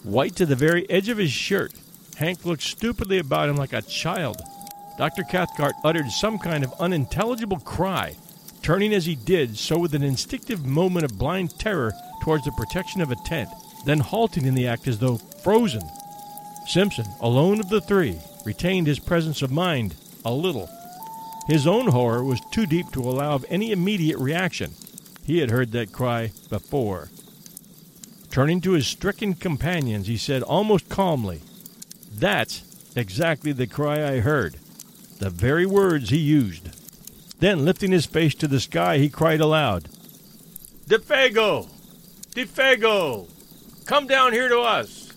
White 0.05 0.37
to 0.37 0.47
the 0.47 0.55
very 0.55 0.89
edge 0.91 1.09
of 1.09 1.19
his 1.19 1.33
shirt, 1.33 1.73
Hank 2.17 2.45
looked 2.45 2.63
stupidly 2.63 3.19
about 3.19 3.49
him 3.49 3.57
like 3.57 3.73
a 3.73 3.83
child. 3.83 4.41
Dr. 4.99 5.23
Cathcart 5.23 5.75
uttered 5.85 6.11
some 6.11 6.39
kind 6.39 6.65
of 6.65 6.73
unintelligible 6.81 7.61
cry 7.61 8.17
turning 8.67 8.93
as 8.93 9.07
he 9.07 9.15
did 9.15 9.57
so 9.57 9.79
with 9.79 9.95
an 9.95 10.03
instinctive 10.03 10.67
moment 10.67 11.05
of 11.05 11.17
blind 11.17 11.57
terror 11.57 11.93
towards 12.21 12.45
the 12.45 12.51
protection 12.53 13.01
of 13.01 13.13
a 13.13 13.17
tent, 13.25 13.49
then 13.85 14.01
halting 14.01 14.45
in 14.45 14.57
the 14.57 14.67
act 14.67 14.89
as 14.89 14.99
though 14.99 15.19
frozen. 15.45 15.83
Simpson, 16.67 17.07
alone 17.21 17.61
of 17.61 17.69
the 17.69 17.81
three, 17.81 18.19
retained 18.45 18.89
his 18.89 18.99
presence 18.99 19.41
of 19.41 19.53
mind 19.53 19.95
a 20.25 20.33
little. 20.33 20.69
His 21.47 21.65
own 21.65 21.87
horror 21.87 22.25
was 22.25 22.41
too 22.51 22.67
deep 22.67 22.91
to 22.91 23.03
allow 23.03 23.37
of 23.37 23.47
any 23.49 23.71
immediate 23.71 24.19
reaction. 24.19 24.73
He 25.25 25.39
had 25.39 25.53
heard 25.53 25.71
that 25.71 25.93
cry 25.93 26.33
before. 26.51 27.09
Turning 28.33 28.61
to 28.63 28.73
his 28.73 28.89
stricken 28.89 29.35
companions, 29.35 30.09
he 30.09 30.17
said 30.17 30.43
almost 30.43 30.89
calmly, 30.89 31.41
That's 32.19 32.63
exactly 32.97 33.53
the 33.53 33.67
cry 33.67 34.09
I 34.11 34.21
heard. 34.21 34.55
The 35.19 35.29
very 35.29 35.67
words 35.67 36.09
he 36.09 36.17
used. 36.17 36.71
Then, 37.41 37.65
lifting 37.65 37.93
his 37.93 38.07
face 38.07 38.35
to 38.37 38.49
the 38.49 38.59
sky, 38.59 38.97
he 38.97 39.11
cried 39.11 39.41
aloud, 39.41 39.91
DeFago! 40.89 41.69
DeFago! 42.31 43.29
Come 43.85 44.07
down 44.07 44.33
here 44.33 44.49
to 44.49 44.61
us! 44.61 45.13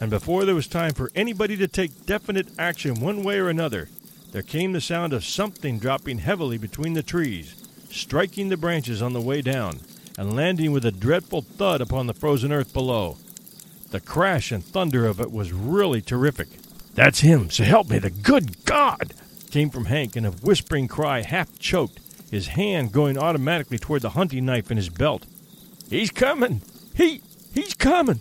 And 0.00 0.10
before 0.10 0.44
there 0.44 0.56
was 0.56 0.66
time 0.66 0.94
for 0.94 1.12
anybody 1.14 1.56
to 1.58 1.68
take 1.68 2.06
definite 2.06 2.48
action 2.58 3.00
one 3.00 3.22
way 3.22 3.38
or 3.38 3.48
another, 3.48 3.88
there 4.32 4.42
came 4.42 4.72
the 4.72 4.80
sound 4.80 5.12
of 5.12 5.24
something 5.24 5.78
dropping 5.78 6.18
heavily 6.18 6.58
between 6.58 6.94
the 6.94 7.04
trees, 7.04 7.54
striking 7.88 8.48
the 8.48 8.56
branches 8.56 9.00
on 9.00 9.12
the 9.12 9.20
way 9.20 9.42
down, 9.42 9.78
and 10.18 10.34
landing 10.34 10.72
with 10.72 10.84
a 10.84 10.90
dreadful 10.90 11.42
thud 11.42 11.80
upon 11.80 12.08
the 12.08 12.14
frozen 12.14 12.50
earth 12.52 12.72
below. 12.72 13.16
The 13.96 14.02
crash 14.02 14.52
and 14.52 14.62
thunder 14.62 15.06
of 15.06 15.20
it 15.20 15.32
was 15.32 15.54
really 15.54 16.02
terrific. 16.02 16.48
That's 16.94 17.20
him, 17.20 17.48
so 17.48 17.64
help 17.64 17.88
me 17.88 17.98
the 17.98 18.10
good 18.10 18.62
God! 18.66 19.14
came 19.50 19.70
from 19.70 19.86
Hank 19.86 20.18
in 20.18 20.26
a 20.26 20.32
whispering 20.32 20.86
cry, 20.86 21.22
half 21.22 21.58
choked, 21.58 21.98
his 22.30 22.48
hand 22.48 22.92
going 22.92 23.16
automatically 23.16 23.78
toward 23.78 24.02
the 24.02 24.10
hunting 24.10 24.44
knife 24.44 24.70
in 24.70 24.76
his 24.76 24.90
belt. 24.90 25.24
He's 25.88 26.10
coming! 26.10 26.60
He 26.94 27.22
he's 27.54 27.72
coming! 27.72 28.20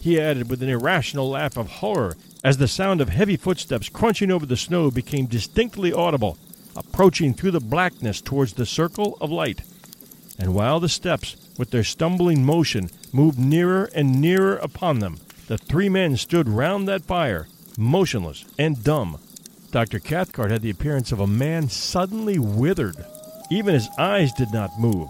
He 0.00 0.20
added 0.20 0.48
with 0.48 0.62
an 0.62 0.68
irrational 0.68 1.28
laugh 1.28 1.56
of 1.56 1.66
horror 1.66 2.16
as 2.44 2.58
the 2.58 2.68
sound 2.68 3.00
of 3.00 3.08
heavy 3.08 3.36
footsteps 3.36 3.88
crunching 3.88 4.30
over 4.30 4.46
the 4.46 4.56
snow 4.56 4.92
became 4.92 5.26
distinctly 5.26 5.92
audible, 5.92 6.38
approaching 6.76 7.34
through 7.34 7.50
the 7.50 7.58
blackness 7.58 8.20
towards 8.20 8.52
the 8.52 8.64
circle 8.64 9.18
of 9.20 9.32
light. 9.32 9.60
And 10.38 10.54
while 10.54 10.80
the 10.80 10.88
steps, 10.88 11.36
with 11.58 11.70
their 11.70 11.84
stumbling 11.84 12.44
motion, 12.44 12.90
moved 13.12 13.38
nearer 13.38 13.90
and 13.94 14.20
nearer 14.20 14.56
upon 14.56 14.98
them, 14.98 15.18
the 15.46 15.58
three 15.58 15.88
men 15.88 16.16
stood 16.16 16.48
round 16.48 16.88
that 16.88 17.04
fire, 17.04 17.46
motionless 17.76 18.44
and 18.58 18.82
dumb, 18.82 19.18
Dr. 19.74 19.98
Cathcart 19.98 20.52
had 20.52 20.62
the 20.62 20.70
appearance 20.70 21.10
of 21.10 21.18
a 21.18 21.26
man 21.26 21.68
suddenly 21.68 22.38
withered. 22.38 22.94
Even 23.50 23.74
his 23.74 23.88
eyes 23.98 24.32
did 24.32 24.52
not 24.52 24.78
move. 24.78 25.08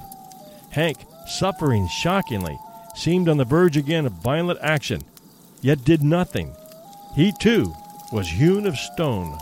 Hank, 0.71 0.97
suffering 1.27 1.87
shockingly, 1.87 2.59
seemed 2.95 3.29
on 3.29 3.37
the 3.37 3.45
verge 3.45 3.77
again 3.77 4.07
of 4.07 4.13
violent 4.13 4.59
action, 4.63 5.03
yet 5.61 5.85
did 5.85 6.03
nothing. 6.03 6.57
He, 7.15 7.31
too, 7.31 7.75
was 8.11 8.27
hewn 8.27 8.67
of 8.67 8.79
stone. 8.79 9.39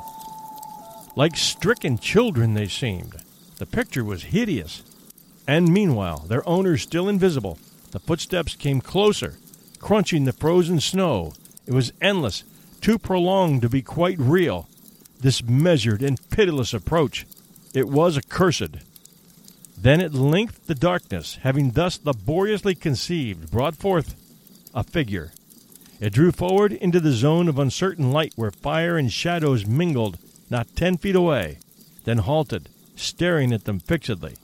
Like 1.14 1.37
stricken 1.37 1.99
children, 1.99 2.55
they 2.55 2.66
seemed. 2.66 3.14
The 3.59 3.66
picture 3.66 4.03
was 4.03 4.24
hideous. 4.24 4.83
And 5.47 5.68
meanwhile, 5.68 6.18
their 6.28 6.49
owners 6.49 6.82
still 6.82 7.09
invisible, 7.09 7.59
the 7.90 7.99
footsteps 7.99 8.55
came 8.55 8.80
closer, 8.80 9.38
crunching 9.78 10.24
the 10.24 10.32
frozen 10.32 10.80
snow. 10.80 11.32
It 11.66 11.74
was 11.74 11.93
endless, 12.01 12.45
too 12.80 12.99
prolonged 12.99 13.62
to 13.62 13.68
be 13.68 13.82
quite 13.82 14.18
real. 14.18 14.68
This 15.20 15.43
measured 15.43 16.03
and 16.03 16.18
pitiless 16.30 16.72
approach. 16.72 17.26
It 17.74 17.88
was 17.88 18.16
accursed. 18.16 18.76
Then 19.76 20.01
at 20.01 20.14
length 20.14 20.66
the 20.66 20.74
darkness, 20.74 21.38
having 21.43 21.72
thus 21.72 22.01
laboriously 22.05 22.74
conceived, 22.74 23.51
brought 23.51 23.76
forth 23.76 24.14
a 24.74 24.84
figure. 24.84 25.32
It 26.01 26.12
drew 26.12 26.32
forward 26.32 26.72
into 26.72 27.01
the 27.01 27.12
zone 27.12 27.49
of 27.49 27.59
uncertain 27.59 28.11
light 28.11 28.32
where 28.36 28.51
fire 28.51 28.97
and 28.97 29.12
shadows 29.12 29.66
mingled 29.66 30.18
not 30.51 30.74
ten 30.76 30.97
feet 30.97 31.14
away, 31.14 31.59
then 32.05 32.18
halted, 32.18 32.68
staring 32.97 33.53
at 33.53 33.64
them 33.64 33.80
fixedly. 33.80 34.36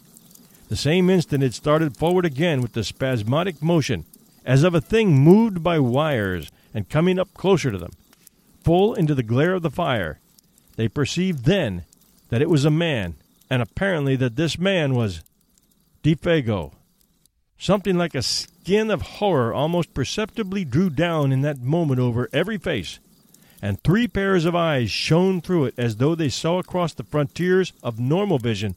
The 0.68 0.76
same 0.76 1.08
instant 1.08 1.42
it 1.42 1.54
started 1.54 1.96
forward 1.96 2.26
again 2.26 2.60
with 2.60 2.74
the 2.74 2.84
spasmodic 2.84 3.62
motion, 3.62 4.04
as 4.44 4.62
of 4.62 4.74
a 4.74 4.80
thing 4.82 5.18
moved 5.18 5.62
by 5.62 5.78
wires 5.78 6.52
and 6.74 6.88
coming 6.88 7.18
up 7.18 7.32
closer 7.32 7.70
to 7.70 7.78
them, 7.78 7.92
full 8.62 8.94
into 8.94 9.14
the 9.14 9.22
glare 9.22 9.54
of 9.54 9.62
the 9.62 9.70
fire. 9.70 10.20
They 10.76 10.88
perceived 10.88 11.46
then 11.46 11.84
that 12.28 12.42
it 12.42 12.50
was 12.50 12.66
a 12.66 12.70
man, 12.70 13.14
and 13.48 13.62
apparently 13.62 14.14
that 14.16 14.36
this 14.36 14.58
man 14.58 14.94
was 14.94 15.22
Defago. 16.02 16.72
Something 17.58 17.96
like 17.96 18.14
a 18.14 18.22
skin 18.22 18.90
of 18.90 19.02
horror 19.02 19.54
almost 19.54 19.94
perceptibly 19.94 20.64
drew 20.64 20.90
down 20.90 21.32
in 21.32 21.40
that 21.40 21.60
moment 21.60 21.98
over 21.98 22.28
every 22.32 22.58
face, 22.58 22.98
and 23.62 23.82
three 23.82 24.06
pairs 24.06 24.44
of 24.44 24.54
eyes 24.54 24.90
shone 24.90 25.40
through 25.40 25.64
it 25.64 25.74
as 25.78 25.96
though 25.96 26.14
they 26.14 26.28
saw 26.28 26.58
across 26.58 26.92
the 26.92 27.04
frontiers 27.04 27.72
of 27.82 27.98
normal 27.98 28.38
vision 28.38 28.76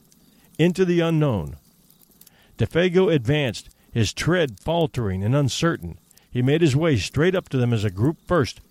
into 0.57 0.85
the 0.85 1.01
unknown. 1.01 1.57
Defago 2.58 3.14
advanced, 3.14 3.70
his 3.91 4.14
tread 4.14 4.60
faltering 4.60 5.24
and 5.24 5.36
uncertain. 5.36 5.99
He 6.30 6.41
made 6.41 6.62
his 6.62 6.76
way 6.76 6.97
straight 6.97 7.36
up 7.36 7.49
to 7.49 7.58
them 7.58 7.74
as 7.74 7.84
a 7.84 7.91
group 7.91 8.18
first, 8.26 8.62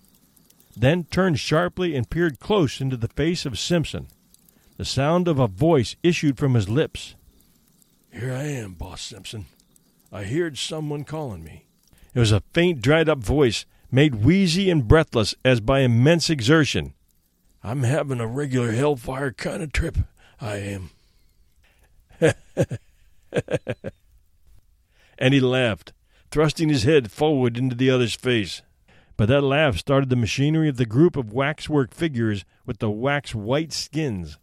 then 0.75 1.03
turned 1.05 1.39
sharply 1.39 1.95
and 1.95 2.09
peered 2.09 2.39
close 2.39 2.81
into 2.81 2.97
the 2.97 3.07
face 3.07 3.45
of 3.45 3.59
Simpson. 3.59 4.07
The 4.77 4.85
sound 4.85 5.27
of 5.27 5.37
a 5.37 5.47
voice 5.47 5.95
issued 6.01 6.37
from 6.37 6.55
his 6.55 6.69
lips. 6.69 7.15
Here 8.11 8.33
I 8.33 8.43
am, 8.43 8.73
Boss 8.73 9.01
Simpson. 9.01 9.45
I 10.11 10.23
heard 10.23 10.57
someone 10.57 11.03
calling 11.03 11.43
me. 11.43 11.65
It 12.13 12.19
was 12.19 12.31
a 12.31 12.43
faint, 12.53 12.81
dried 12.81 13.07
up 13.07 13.19
voice, 13.19 13.65
made 13.91 14.23
wheezy 14.23 14.69
and 14.69 14.87
breathless 14.87 15.35
as 15.45 15.61
by 15.61 15.81
immense 15.81 16.29
exertion. 16.29 16.93
I'm 17.63 17.83
having 17.83 18.19
a 18.19 18.27
regular 18.27 18.71
hellfire 18.71 19.31
kind 19.31 19.61
of 19.61 19.71
trip, 19.71 19.97
I 20.39 20.55
am. 20.57 20.89
and 25.17 25.33
he 25.33 25.39
laughed, 25.39 25.93
thrusting 26.31 26.69
his 26.69 26.83
head 26.83 27.11
forward 27.11 27.57
into 27.57 27.75
the 27.75 27.89
other's 27.89 28.15
face. 28.15 28.61
But 29.17 29.27
that 29.27 29.41
laugh 29.41 29.77
started 29.77 30.09
the 30.09 30.15
machinery 30.15 30.67
of 30.67 30.77
the 30.77 30.85
group 30.85 31.15
of 31.15 31.33
waxwork 31.33 31.93
figures 31.93 32.43
with 32.65 32.79
the 32.79 32.89
wax 32.89 33.35
white 33.35 33.71
skins. 33.71 34.37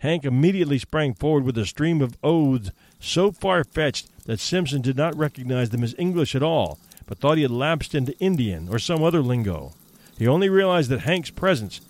Hank 0.00 0.24
immediately 0.24 0.78
sprang 0.78 1.14
forward 1.14 1.44
with 1.44 1.58
a 1.58 1.66
stream 1.66 2.00
of 2.00 2.16
oaths 2.22 2.70
so 2.98 3.32
far 3.32 3.64
fetched 3.64 4.08
that 4.26 4.40
Simpson 4.40 4.82
did 4.82 4.96
not 4.96 5.16
recognize 5.16 5.70
them 5.70 5.82
as 5.82 5.94
English 5.98 6.34
at 6.34 6.42
all, 6.42 6.78
but 7.06 7.18
thought 7.18 7.36
he 7.36 7.42
had 7.42 7.50
lapsed 7.50 7.94
into 7.94 8.18
Indian 8.18 8.68
or 8.70 8.78
some 8.78 9.02
other 9.02 9.20
lingo. 9.20 9.72
He 10.18 10.28
only 10.28 10.48
realized 10.48 10.90
that 10.90 11.00
Hank's 11.00 11.30
presence, 11.30 11.80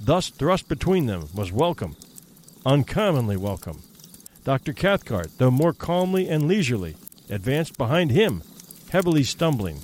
thus 0.00 0.28
thrust 0.28 0.68
between 0.68 1.06
them, 1.06 1.28
was 1.34 1.52
welcome, 1.52 1.96
uncommonly 2.64 3.36
welcome. 3.36 3.82
Dr. 4.44 4.74
Cathcart, 4.74 5.30
though 5.38 5.50
more 5.50 5.72
calmly 5.72 6.28
and 6.28 6.46
leisurely, 6.46 6.96
advanced 7.30 7.78
behind 7.78 8.10
him, 8.10 8.42
heavily 8.90 9.24
stumbling. 9.24 9.80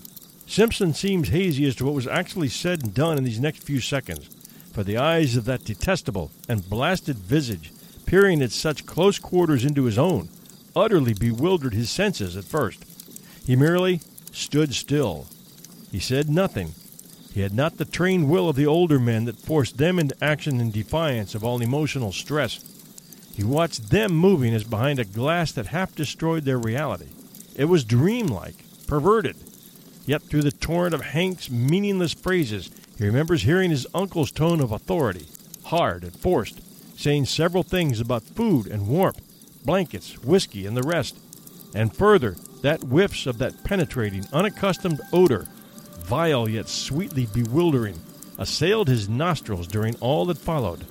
Simpson 0.47 0.93
seems 0.93 1.29
hazy 1.29 1.67
as 1.67 1.75
to 1.77 1.87
what 1.87 1.95
was 1.95 2.07
actually 2.07 2.49
said 2.49 2.83
and 2.83 2.93
done 2.93 3.17
in 3.17 3.25
these 3.25 3.41
next 3.41 3.63
few 3.63 3.81
seconds, 3.81 4.29
for 4.73 4.85
the 4.85 4.99
eyes 4.99 5.35
of 5.35 5.47
that 5.47 5.65
detestable 5.65 6.31
and 6.49 6.69
blasted 6.69 7.17
visage, 7.17 7.73
peering 8.05 8.43
at 8.43 8.53
such 8.53 8.85
close 8.85 9.19
quarters 9.19 9.65
into 9.65 9.85
his 9.85 9.99
own, 9.99 10.29
utterly 10.77 11.15
bewildered 11.15 11.73
his 11.73 11.89
senses 11.89 12.37
at 12.37 12.45
first. 12.45 12.85
He 13.47 13.57
merely 13.57 14.01
stood 14.31 14.75
still. 14.75 15.27
He 15.91 16.01
said 16.01 16.29
nothing. 16.29 16.75
He 17.33 17.41
had 17.41 17.55
not 17.55 17.79
the 17.79 17.85
trained 17.85 18.29
will 18.29 18.49
of 18.49 18.57
the 18.57 18.67
older 18.67 18.99
men 18.99 19.25
that 19.25 19.39
forced 19.39 19.79
them 19.79 19.99
into 19.99 20.23
action 20.23 20.61
in 20.61 20.71
defiance 20.71 21.35
of 21.35 21.45
all 21.45 21.63
emotional 21.63 22.13
stress. 22.13 22.59
He 23.41 23.47
watched 23.47 23.89
them 23.89 24.13
moving 24.13 24.53
as 24.53 24.65
behind 24.65 24.99
a 24.99 25.05
glass 25.07 25.51
that 25.53 25.69
half 25.69 25.95
destroyed 25.95 26.45
their 26.45 26.59
reality. 26.59 27.09
It 27.57 27.65
was 27.65 27.85
dreamlike, 27.85 28.57
perverted. 28.87 29.35
Yet 30.05 30.21
through 30.21 30.43
the 30.43 30.53
torrent 30.53 30.93
of 30.95 31.01
Hank's 31.01 31.49
meaningless 31.49 32.13
phrases, 32.13 32.71
he 32.99 33.07
remembers 33.07 33.45
hearing 33.45 33.71
his 33.71 33.87
uncle's 33.95 34.31
tone 34.31 34.61
of 34.61 34.73
authority, 34.73 35.25
hard 35.65 36.03
and 36.03 36.15
forced, 36.15 36.61
saying 37.01 37.25
several 37.25 37.63
things 37.63 37.99
about 37.99 38.25
food 38.25 38.67
and 38.67 38.87
warmth, 38.87 39.23
blankets, 39.65 40.23
whiskey, 40.23 40.67
and 40.67 40.77
the 40.77 40.83
rest. 40.83 41.19
And 41.75 41.97
further, 41.97 42.37
that 42.61 42.83
whiffs 42.83 43.25
of 43.27 43.39
that 43.39 43.65
penetrating, 43.65 44.27
unaccustomed 44.35 45.01
odor, 45.15 45.49
vile 46.01 46.47
yet 46.47 46.69
sweetly 46.69 47.27
bewildering, 47.33 48.01
assailed 48.37 48.89
his 48.89 49.09
nostrils 49.09 49.67
during 49.67 49.97
all 49.97 50.27
that 50.27 50.37
followed. 50.37 50.85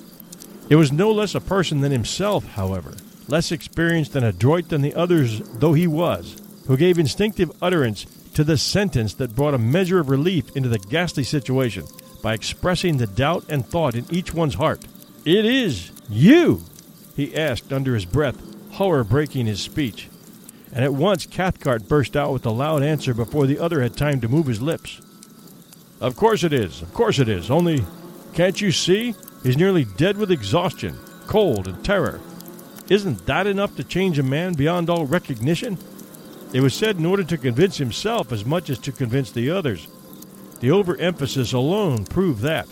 It 0.69 0.75
was 0.75 0.91
no 0.91 1.11
less 1.11 1.33
a 1.33 1.41
person 1.41 1.81
than 1.81 1.91
himself, 1.91 2.45
however, 2.53 2.93
less 3.27 3.51
experienced 3.51 4.15
and 4.15 4.23
adroit 4.23 4.69
than 4.69 4.81
the 4.81 4.93
others 4.93 5.39
though 5.55 5.73
he 5.73 5.87
was, 5.87 6.39
who 6.67 6.77
gave 6.77 6.99
instinctive 6.99 7.51
utterance 7.61 8.05
to 8.35 8.43
the 8.43 8.57
sentence 8.57 9.15
that 9.15 9.35
brought 9.35 9.55
a 9.55 9.57
measure 9.57 9.99
of 9.99 10.09
relief 10.09 10.55
into 10.55 10.69
the 10.69 10.77
ghastly 10.77 11.23
situation 11.23 11.85
by 12.21 12.33
expressing 12.33 12.97
the 12.97 13.07
doubt 13.07 13.45
and 13.49 13.65
thought 13.65 13.95
in 13.95 14.05
each 14.11 14.33
one's 14.33 14.55
heart. 14.55 14.85
It 15.25 15.45
is 15.45 15.91
you, 16.07 16.61
he 17.15 17.35
asked 17.35 17.73
under 17.73 17.95
his 17.95 18.05
breath, 18.05 18.37
horror 18.73 19.03
breaking 19.03 19.47
his 19.47 19.61
speech. 19.61 20.07
And 20.71 20.85
at 20.85 20.93
once 20.93 21.25
Cathcart 21.25 21.87
burst 21.87 22.15
out 22.15 22.31
with 22.31 22.45
a 22.45 22.51
loud 22.51 22.83
answer 22.83 23.15
before 23.15 23.47
the 23.47 23.57
other 23.57 23.81
had 23.81 23.97
time 23.97 24.21
to 24.21 24.27
move 24.27 24.45
his 24.45 24.61
lips. 24.61 25.01
Of 25.99 26.15
course 26.15 26.43
it 26.43 26.53
is, 26.53 26.83
of 26.83 26.93
course 26.93 27.17
it 27.17 27.27
is, 27.27 27.49
only 27.49 27.83
can't 28.33 28.61
you 28.61 28.71
see? 28.71 29.15
He's 29.43 29.57
nearly 29.57 29.85
dead 29.85 30.17
with 30.17 30.31
exhaustion, 30.31 30.97
cold, 31.27 31.67
and 31.67 31.83
terror. 31.83 32.19
Isn't 32.89 33.25
that 33.27 33.47
enough 33.47 33.75
to 33.75 33.83
change 33.83 34.19
a 34.19 34.23
man 34.23 34.53
beyond 34.53 34.89
all 34.89 35.05
recognition? 35.05 35.77
It 36.51 36.61
was 36.61 36.73
said 36.73 36.97
in 36.97 37.05
order 37.05 37.23
to 37.23 37.37
convince 37.37 37.77
himself 37.77 38.31
as 38.31 38.43
much 38.43 38.69
as 38.69 38.79
to 38.79 38.91
convince 38.91 39.31
the 39.31 39.51
others. 39.51 39.87
The 40.59 40.71
overemphasis 40.71 41.53
alone 41.53 42.05
proved 42.05 42.41
that. 42.41 42.67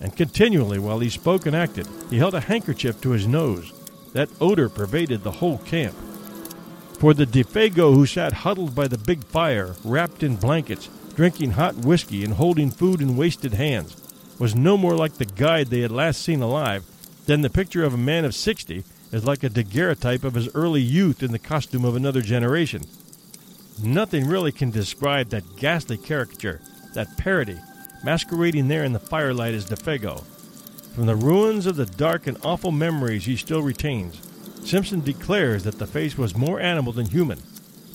And 0.00 0.16
continually, 0.16 0.78
while 0.78 0.98
he 0.98 1.10
spoke 1.10 1.46
and 1.46 1.54
acted, 1.54 1.86
he 2.10 2.18
held 2.18 2.34
a 2.34 2.40
handkerchief 2.40 3.00
to 3.02 3.10
his 3.10 3.26
nose. 3.26 3.72
That 4.12 4.30
odor 4.40 4.68
pervaded 4.68 5.22
the 5.22 5.32
whole 5.32 5.58
camp. 5.58 5.94
For 6.98 7.12
the 7.12 7.26
Defago 7.26 7.94
who 7.94 8.06
sat 8.06 8.32
huddled 8.32 8.74
by 8.74 8.88
the 8.88 8.98
big 8.98 9.22
fire, 9.24 9.74
wrapped 9.84 10.22
in 10.22 10.36
blankets, 10.36 10.88
drinking 11.14 11.52
hot 11.52 11.76
whiskey 11.76 12.24
and 12.24 12.34
holding 12.34 12.70
food 12.70 13.02
in 13.02 13.16
wasted 13.16 13.52
hands, 13.52 13.94
was 14.38 14.54
no 14.54 14.76
more 14.76 14.94
like 14.94 15.14
the 15.14 15.24
guide 15.24 15.68
they 15.68 15.80
had 15.80 15.90
last 15.90 16.22
seen 16.22 16.42
alive 16.42 16.84
than 17.26 17.42
the 17.42 17.50
picture 17.50 17.84
of 17.84 17.94
a 17.94 17.98
man 17.98 18.24
of 18.24 18.34
sixty 18.34 18.84
is 19.12 19.24
like 19.24 19.42
a 19.42 19.48
daguerreotype 19.48 20.24
of 20.24 20.34
his 20.34 20.48
early 20.54 20.80
youth 20.80 21.22
in 21.22 21.32
the 21.32 21.38
costume 21.38 21.84
of 21.84 21.96
another 21.96 22.20
generation. 22.20 22.82
Nothing 23.82 24.26
really 24.26 24.52
can 24.52 24.70
describe 24.70 25.28
that 25.30 25.56
ghastly 25.56 25.96
caricature, 25.98 26.60
that 26.94 27.16
parody, 27.16 27.58
masquerading 28.02 28.68
there 28.68 28.84
in 28.84 28.92
the 28.92 28.98
firelight 28.98 29.54
as 29.54 29.66
Defago. 29.66 30.24
From 30.94 31.06
the 31.06 31.16
ruins 31.16 31.66
of 31.66 31.76
the 31.76 31.86
dark 31.86 32.26
and 32.26 32.38
awful 32.42 32.72
memories 32.72 33.26
he 33.26 33.36
still 33.36 33.62
retains, 33.62 34.20
Simpson 34.64 35.00
declares 35.00 35.62
that 35.64 35.78
the 35.78 35.86
face 35.86 36.16
was 36.16 36.36
more 36.36 36.58
animal 36.58 36.92
than 36.92 37.06
human, 37.06 37.38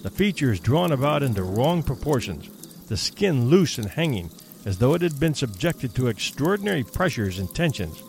the 0.04 0.10
features 0.10 0.60
drawn 0.60 0.92
about 0.92 1.24
into 1.24 1.44
wrong 1.44 1.84
proportions, 1.84 2.50
the 2.88 2.98
skin 2.98 3.50
loose 3.50 3.78
and 3.78 3.90
hanging, 3.90 4.30
as 4.66 4.78
though 4.78 4.94
it 4.94 5.02
had 5.02 5.20
been 5.20 5.34
subjected 5.34 5.96
to 5.96 6.08
extraordinary 6.08 6.84
pressures 6.84 7.40
and 7.40 7.54
tensions. 7.54 8.04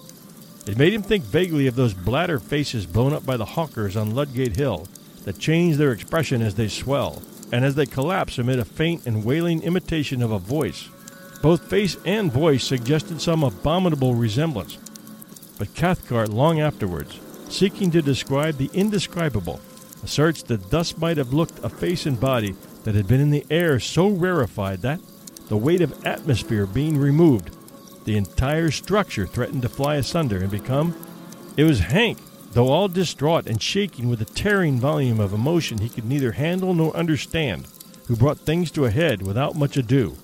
It 0.67 0.79
made 0.79 0.93
him 0.93 1.03
think 1.03 1.25
vaguely 1.25 1.67
of 1.67 1.75
those 1.75 1.95
bladder 1.95 2.39
faces 2.39 2.87
blown 2.87 3.13
up 3.13 3.27
by 3.27 3.37
the 3.37 3.45
hawkers 3.45 3.97
on 3.97 4.15
Ludgate 4.15 4.57
Hill 4.57 4.87
that 5.25 5.39
change 5.39 5.77
their 5.77 5.93
expression 5.93 6.43
as 6.43 6.55
they 6.55 6.69
swell, 6.69 7.23
and 7.53 7.65
as 7.65 7.75
they 7.75 7.87
collapse 7.87 8.39
amid 8.39 8.59
a 8.59 8.65
faint 8.65 9.07
and 9.07 9.25
wailing 9.25 9.63
imitation 9.63 10.23
of 10.23 10.31
a 10.31 10.39
voice. 10.39 10.89
Both 11.43 11.69
face 11.69 11.97
and 12.05 12.31
voice 12.31 12.65
suggested 12.65 13.21
some 13.21 13.43
abominable 13.43 14.15
resemblance. 14.15 14.79
But 15.59 15.75
Cathcart, 15.75 16.29
long 16.29 16.61
afterwards, 16.61 17.19
seeking 17.49 17.91
to 17.91 18.03
describe 18.03 18.57
the 18.57 18.71
indescribable, 18.73 19.61
asserts 20.03 20.43
that 20.45 20.71
thus 20.71 20.97
might 20.97 21.17
have 21.17 21.33
looked 21.33 21.63
a 21.65 21.69
face 21.69 22.07
and 22.07 22.19
body 22.19 22.55
that 22.85 22.95
had 22.95 23.07
been 23.07 23.21
in 23.21 23.31
the 23.31 23.47
air 23.51 23.79
so 23.79 24.09
rarefied 24.09 24.83
that, 24.83 25.01
the 25.53 25.59
weight 25.59 25.83
of 25.83 26.07
atmosphere 26.07 26.65
being 26.65 26.97
removed, 26.97 27.55
the 28.07 28.17
entire 28.17 28.71
structure 28.71 29.27
threatened 29.27 29.61
to 29.61 29.69
fly 29.69 29.97
asunder 29.97 30.39
and 30.39 30.51
become 30.51 30.97
It 31.59 31.65
was 31.65 31.79
Hank, 31.79 32.17
though 32.53 32.69
all 32.69 32.89
distraught 32.89 33.47
and 33.47 33.61
shaking 33.61 34.09
with 34.09 34.23
a 34.23 34.25
tearing 34.25 34.81
volume 34.81 35.21
of 35.21 35.35
emotion 35.35 35.77
he 35.77 35.91
could 35.91 36.07
neither 36.07 36.33
handle 36.33 36.73
nor 36.73 36.97
understand, 36.97 37.69
who 38.07 38.17
brought 38.17 38.39
things 38.39 38.71
to 38.71 38.87
a 38.87 38.91
head 38.91 39.21
without 39.21 39.55
much 39.55 39.77
ado. 39.77 40.17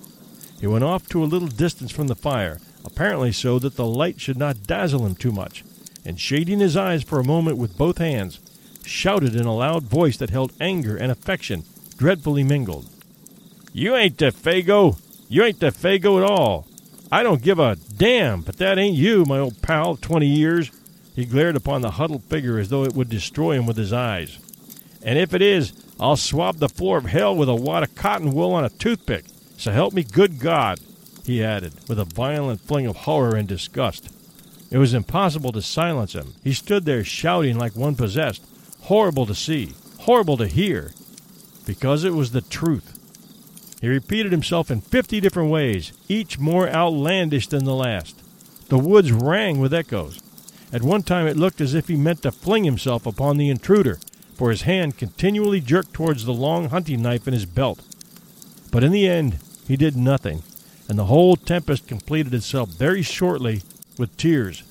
He 0.59 0.65
went 0.65 0.83
off 0.83 1.07
to 1.09 1.23
a 1.23 1.29
little 1.29 1.47
distance 1.47 1.91
from 1.91 2.07
the 2.07 2.15
fire, 2.15 2.59
apparently 2.83 3.31
so 3.31 3.59
that 3.59 3.75
the 3.75 3.85
light 3.85 4.19
should 4.19 4.37
not 4.37 4.65
dazzle 4.65 5.05
him 5.05 5.13
too 5.13 5.31
much, 5.31 5.63
and 6.03 6.19
shading 6.19 6.59
his 6.59 6.75
eyes 6.75 7.03
for 7.03 7.19
a 7.19 7.23
moment 7.23 7.59
with 7.59 7.77
both 7.77 7.99
hands, 7.99 8.39
shouted 8.83 9.35
in 9.35 9.45
a 9.45 9.55
loud 9.55 9.83
voice 9.83 10.17
that 10.17 10.31
held 10.31 10.53
anger 10.59 10.97
and 10.97 11.11
affection 11.11 11.65
dreadfully 11.97 12.43
mingled. 12.43 12.89
You 13.71 13.95
ain't 13.95 14.17
Defago! 14.17 14.97
You 15.31 15.43
ain't 15.43 15.59
Defago 15.59 16.17
at 16.17 16.27
all! 16.27 16.65
I 17.11 17.21
don't 17.21 17.43
give 17.43 17.59
a 17.59 17.75
damn, 17.75 18.41
but 18.41 18.57
that 18.57 18.79
ain't 18.79 18.97
you, 18.97 19.25
my 19.25 19.37
old 19.37 19.61
pal 19.61 19.91
of 19.91 20.01
twenty 20.01 20.25
years. 20.25 20.71
He 21.15 21.25
glared 21.25 21.55
upon 21.55 21.81
the 21.81 21.91
huddled 21.91 22.23
figure 22.23 22.57
as 22.57 22.69
though 22.69 22.83
it 22.83 22.93
would 22.93 23.09
destroy 23.09 23.51
him 23.51 23.67
with 23.67 23.77
his 23.77 23.93
eyes. 23.93 24.39
And 25.03 25.19
if 25.19 25.35
it 25.35 25.43
is, 25.43 25.71
I'll 25.99 26.17
swab 26.17 26.57
the 26.57 26.67
floor 26.67 26.97
of 26.97 27.05
hell 27.05 27.35
with 27.35 27.47
a 27.47 27.53
wad 27.53 27.83
of 27.83 27.93
cotton 27.93 28.31
wool 28.31 28.53
on 28.53 28.65
a 28.65 28.69
toothpick. 28.69 29.25
So 29.55 29.71
help 29.71 29.93
me 29.93 30.03
good 30.03 30.39
God, 30.39 30.79
he 31.23 31.43
added, 31.43 31.73
with 31.87 31.99
a 31.99 32.05
violent 32.05 32.61
fling 32.61 32.87
of 32.87 32.95
horror 32.95 33.35
and 33.35 33.47
disgust. 33.47 34.09
It 34.71 34.79
was 34.79 34.95
impossible 34.95 35.51
to 35.51 35.61
silence 35.61 36.13
him. 36.13 36.33
He 36.43 36.53
stood 36.53 36.85
there 36.85 37.03
shouting 37.03 37.55
like 37.55 37.75
one 37.75 37.95
possessed, 37.95 38.43
horrible 38.81 39.27
to 39.27 39.35
see, 39.35 39.73
horrible 39.99 40.37
to 40.37 40.47
hear, 40.47 40.91
because 41.67 42.03
it 42.03 42.13
was 42.13 42.31
the 42.31 42.41
truth. 42.41 42.98
He 43.81 43.87
repeated 43.87 44.31
himself 44.31 44.69
in 44.69 44.81
fifty 44.81 45.19
different 45.19 45.49
ways, 45.49 45.93
each 46.07 46.37
more 46.37 46.69
outlandish 46.69 47.47
than 47.47 47.63
the 47.63 47.75
last. 47.75 48.21
The 48.67 48.77
woods 48.77 49.11
rang 49.11 49.59
with 49.59 49.73
echoes. 49.73 50.19
At 50.71 50.83
one 50.83 51.01
time 51.03 51.27
it 51.27 51.37
looked 51.37 51.61
as 51.61 51.73
if 51.73 51.87
he 51.87 51.95
meant 51.95 52.21
to 52.23 52.31
fling 52.31 52.65
himself 52.65 53.05
upon 53.05 53.37
the 53.37 53.49
intruder, 53.49 53.99
for 54.35 54.51
his 54.51 54.63
hand 54.63 54.97
continually 54.97 55.61
jerked 55.61 55.93
towards 55.93 56.25
the 56.25 56.33
long 56.33 56.69
hunting 56.69 57.01
knife 57.01 57.27
in 57.27 57.33
his 57.33 57.45
belt. 57.45 57.81
But 58.71 58.83
in 58.83 58.91
the 58.91 59.07
end, 59.07 59.39
he 59.67 59.77
did 59.77 59.95
nothing, 59.95 60.43
and 60.87 60.99
the 60.99 61.05
whole 61.05 61.35
tempest 61.35 61.87
completed 61.87 62.33
itself 62.33 62.69
very 62.69 63.01
shortly 63.01 63.63
with 63.97 64.15
tears. 64.17 64.63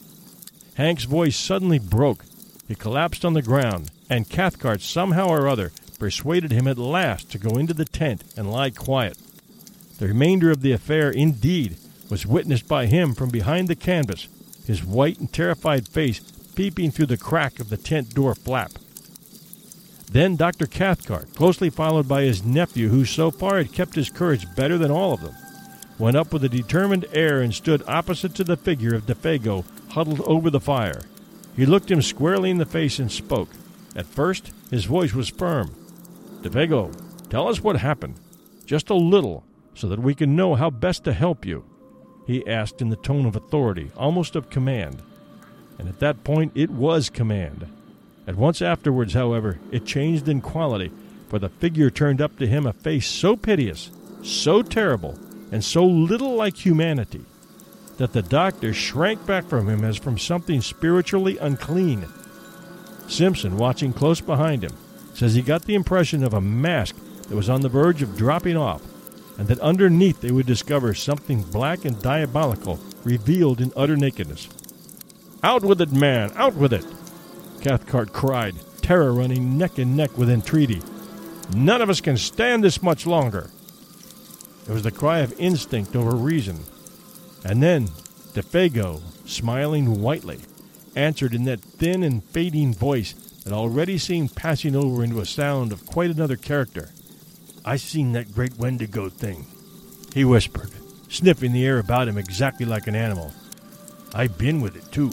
Hank's 0.74 1.04
voice 1.04 1.36
suddenly 1.36 1.78
broke. 1.78 2.24
He 2.68 2.74
collapsed 2.74 3.24
on 3.24 3.32
the 3.32 3.42
ground, 3.42 3.90
and 4.08 4.28
Cathcart 4.28 4.80
somehow 4.80 5.28
or 5.28 5.48
other 5.48 5.72
persuaded 5.98 6.52
him 6.52 6.66
at 6.68 6.78
last 6.78 7.30
to 7.32 7.38
go 7.38 7.58
into 7.58 7.74
the 7.74 7.84
tent 7.84 8.24
and 8.36 8.50
lie 8.50 8.70
quiet. 8.70 9.18
The 9.98 10.08
remainder 10.08 10.50
of 10.50 10.62
the 10.62 10.72
affair, 10.72 11.10
indeed, 11.10 11.76
was 12.08 12.26
witnessed 12.26 12.68
by 12.68 12.86
him 12.86 13.14
from 13.14 13.30
behind 13.30 13.68
the 13.68 13.76
canvas, 13.76 14.28
his 14.66 14.84
white 14.84 15.18
and 15.18 15.32
terrified 15.32 15.88
face 15.88 16.20
peeping 16.54 16.90
through 16.90 17.06
the 17.06 17.16
crack 17.16 17.60
of 17.60 17.68
the 17.68 17.76
tent 17.76 18.14
door 18.14 18.34
flap. 18.34 18.72
Then 20.10 20.36
Dr. 20.36 20.66
Cathcart, 20.66 21.34
closely 21.34 21.70
followed 21.70 22.08
by 22.08 22.22
his 22.22 22.44
nephew, 22.44 22.88
who 22.88 23.04
so 23.04 23.30
far 23.30 23.58
had 23.58 23.72
kept 23.72 23.94
his 23.94 24.10
courage 24.10 24.46
better 24.56 24.78
than 24.78 24.90
all 24.90 25.12
of 25.12 25.20
them, 25.20 25.34
went 25.98 26.16
up 26.16 26.32
with 26.32 26.42
a 26.44 26.48
determined 26.48 27.06
air 27.12 27.40
and 27.42 27.54
stood 27.54 27.82
opposite 27.86 28.34
to 28.36 28.44
the 28.44 28.56
figure 28.56 28.94
of 28.94 29.06
Defago 29.06 29.64
huddled 29.90 30.20
over 30.22 30.50
the 30.50 30.60
fire. 30.60 31.02
He 31.54 31.66
looked 31.66 31.90
him 31.90 32.02
squarely 32.02 32.50
in 32.50 32.58
the 32.58 32.66
face 32.66 32.98
and 32.98 33.10
spoke. 33.10 33.50
At 33.94 34.06
first, 34.06 34.52
his 34.70 34.84
voice 34.84 35.12
was 35.12 35.28
firm. 35.28 35.74
Defago, 36.42 36.92
tell 37.28 37.48
us 37.48 37.62
what 37.62 37.76
happened. 37.76 38.14
Just 38.64 38.90
a 38.90 38.94
little, 38.94 39.44
so 39.74 39.88
that 39.88 39.98
we 39.98 40.14
can 40.14 40.36
know 40.36 40.54
how 40.54 40.70
best 40.70 41.04
to 41.04 41.12
help 41.12 41.44
you 41.44 41.64
he 42.26 42.46
asked 42.46 42.82
in 42.82 42.90
the 42.90 42.96
tone 42.96 43.24
of 43.24 43.36
authority, 43.36 43.90
almost 43.96 44.36
of 44.36 44.50
command. 44.50 45.02
And 45.78 45.88
at 45.88 45.98
that 46.00 46.24
point, 46.24 46.52
it 46.54 46.68
was 46.68 47.08
command. 47.08 47.66
At 48.26 48.36
once 48.36 48.60
afterwards, 48.60 49.14
however, 49.14 49.58
it 49.72 49.86
changed 49.86 50.28
in 50.28 50.42
quality, 50.42 50.92
for 51.28 51.38
the 51.38 51.48
figure 51.48 51.90
turned 51.90 52.20
up 52.20 52.38
to 52.38 52.46
him 52.46 52.66
a 52.66 52.74
face 52.74 53.06
so 53.06 53.34
piteous, 53.34 53.90
so 54.22 54.60
terrible, 54.62 55.18
and 55.50 55.64
so 55.64 55.86
little 55.86 56.34
like 56.34 56.56
humanity, 56.56 57.24
that 57.96 58.12
the 58.12 58.20
doctor 58.20 58.74
shrank 58.74 59.24
back 59.24 59.46
from 59.46 59.66
him 59.66 59.82
as 59.82 59.96
from 59.96 60.18
something 60.18 60.60
spiritually 60.60 61.38
unclean. 61.38 62.06
Simpson, 63.08 63.56
watching 63.56 63.94
close 63.94 64.20
behind 64.20 64.62
him, 64.62 64.76
says 65.18 65.34
he 65.34 65.42
got 65.42 65.64
the 65.64 65.74
impression 65.74 66.22
of 66.22 66.32
a 66.32 66.40
mask 66.40 66.94
that 67.22 67.34
was 67.34 67.48
on 67.48 67.60
the 67.60 67.68
verge 67.68 68.02
of 68.02 68.16
dropping 68.16 68.56
off 68.56 68.80
and 69.36 69.48
that 69.48 69.58
underneath 69.58 70.20
they 70.20 70.30
would 70.30 70.46
discover 70.46 70.94
something 70.94 71.42
black 71.42 71.84
and 71.84 72.00
diabolical 72.00 72.78
revealed 73.02 73.60
in 73.60 73.72
utter 73.76 73.96
nakedness. 73.96 74.48
Out 75.42 75.64
with 75.64 75.80
it, 75.80 75.90
man! 75.90 76.30
Out 76.36 76.54
with 76.54 76.72
it! 76.72 76.84
Cathcart 77.60 78.12
cried, 78.12 78.54
terror 78.80 79.12
running 79.12 79.58
neck 79.58 79.78
and 79.78 79.96
neck 79.96 80.16
with 80.16 80.30
entreaty. 80.30 80.80
None 81.52 81.82
of 81.82 81.90
us 81.90 82.00
can 82.00 82.16
stand 82.16 82.62
this 82.62 82.80
much 82.80 83.04
longer. 83.04 83.50
It 84.68 84.72
was 84.72 84.84
the 84.84 84.92
cry 84.92 85.18
of 85.18 85.34
instinct 85.40 85.96
over 85.96 86.14
reason. 86.14 86.60
And 87.44 87.60
then 87.60 87.88
Defago, 88.34 89.00
smiling 89.28 90.00
whitely, 90.00 90.38
answered 90.94 91.34
in 91.34 91.42
that 91.44 91.60
thin 91.60 92.04
and 92.04 92.22
fading 92.22 92.72
voice 92.72 93.27
that 93.48 93.54
already 93.54 93.96
seemed 93.96 94.36
passing 94.36 94.76
over 94.76 95.02
into 95.02 95.20
a 95.20 95.24
sound 95.24 95.72
of 95.72 95.86
quite 95.86 96.10
another 96.10 96.36
character. 96.36 96.90
I 97.64 97.76
seen 97.76 98.12
that 98.12 98.34
great 98.34 98.58
Wendigo 98.58 99.08
thing, 99.08 99.46
he 100.12 100.22
whispered, 100.22 100.70
sniffing 101.08 101.52
the 101.52 101.64
air 101.64 101.78
about 101.78 102.08
him 102.08 102.18
exactly 102.18 102.66
like 102.66 102.86
an 102.86 102.94
animal. 102.94 103.32
I 104.14 104.26
been 104.26 104.60
with 104.60 104.76
it, 104.76 104.92
too. 104.92 105.12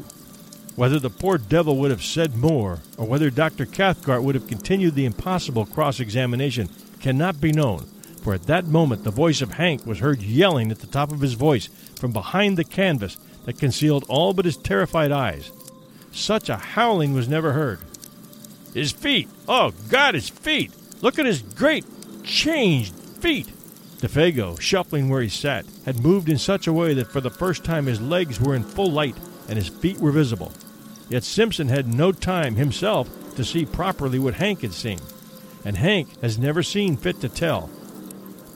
Whether 0.76 1.00
the 1.00 1.10
poor 1.10 1.38
devil 1.38 1.78
would 1.78 1.92
have 1.92 2.04
said 2.04 2.36
more, 2.36 2.80
or 2.98 3.08
whether 3.08 3.30
Dr. 3.30 3.66
Cathcart 3.66 4.24
would 4.24 4.36
have 4.36 4.48
continued 4.48 4.96
the 4.96 5.06
impossible 5.06 5.66
cross 5.66 6.02
examination, 6.02 6.68
cannot 7.00 7.40
be 7.40 7.54
known, 7.54 7.86
for 8.22 8.34
at 8.34 8.48
that 8.48 8.68
moment 8.68 9.06
the 9.06 9.12
voice 9.12 9.42
of 9.42 9.54
Hank 9.54 9.86
was 9.86 10.00
heard 10.00 10.22
yelling 10.22 10.72
at 10.72 10.80
the 10.80 10.88
top 10.88 11.14
of 11.14 11.22
his 11.22 11.36
voice 11.36 11.68
from 11.98 12.12
behind 12.12 12.58
the 12.58 12.66
canvas 12.66 13.16
that 13.46 13.60
concealed 13.60 14.04
all 14.10 14.34
but 14.34 14.44
his 14.44 14.58
terrified 14.58 15.14
eyes. 15.14 15.54
Such 16.12 16.50
a 16.50 16.58
howling 16.58 17.14
was 17.14 17.30
never 17.30 17.54
heard. 17.54 17.80
His 18.76 18.92
feet! 18.92 19.30
Oh, 19.48 19.72
God, 19.90 20.16
his 20.16 20.28
feet! 20.28 20.70
Look 21.02 21.18
at 21.18 21.26
his 21.26 21.42
great, 21.42 21.86
changed 22.26 22.94
feet. 22.94 23.48
Defago, 24.02 24.60
shuffling 24.60 25.08
where 25.08 25.22
he 25.22 25.30
sat, 25.30 25.66
had 25.86 26.04
moved 26.04 26.28
in 26.28 26.38
such 26.38 26.68
a 26.68 26.74
way 26.74 26.94
that 26.94 27.08
for 27.08 27.22
the 27.22 27.30
first 27.30 27.64
time 27.64 27.86
his 27.86 28.02
legs 28.02 28.38
were 28.38 28.54
in 28.54 28.64
full 28.64 28.92
light 28.92 29.16
and 29.48 29.58
his 29.58 29.70
feet 29.70 29.98
were 30.00 30.12
visible. 30.12 30.52
Yet 31.08 31.24
Simpson 31.24 31.70
had 31.70 31.88
no 31.88 32.12
time 32.12 32.58
himself 32.58 33.10
to 33.38 33.46
see 33.46 33.66
properly 33.66 34.20
what 34.20 34.34
Hank 34.34 34.60
had 34.60 34.74
seen, 34.74 35.00
and 35.64 35.78
Hank 35.78 36.20
has 36.20 36.38
never 36.38 36.62
seen 36.62 36.98
fit 36.98 37.22
to 37.22 37.30
tell. 37.30 37.70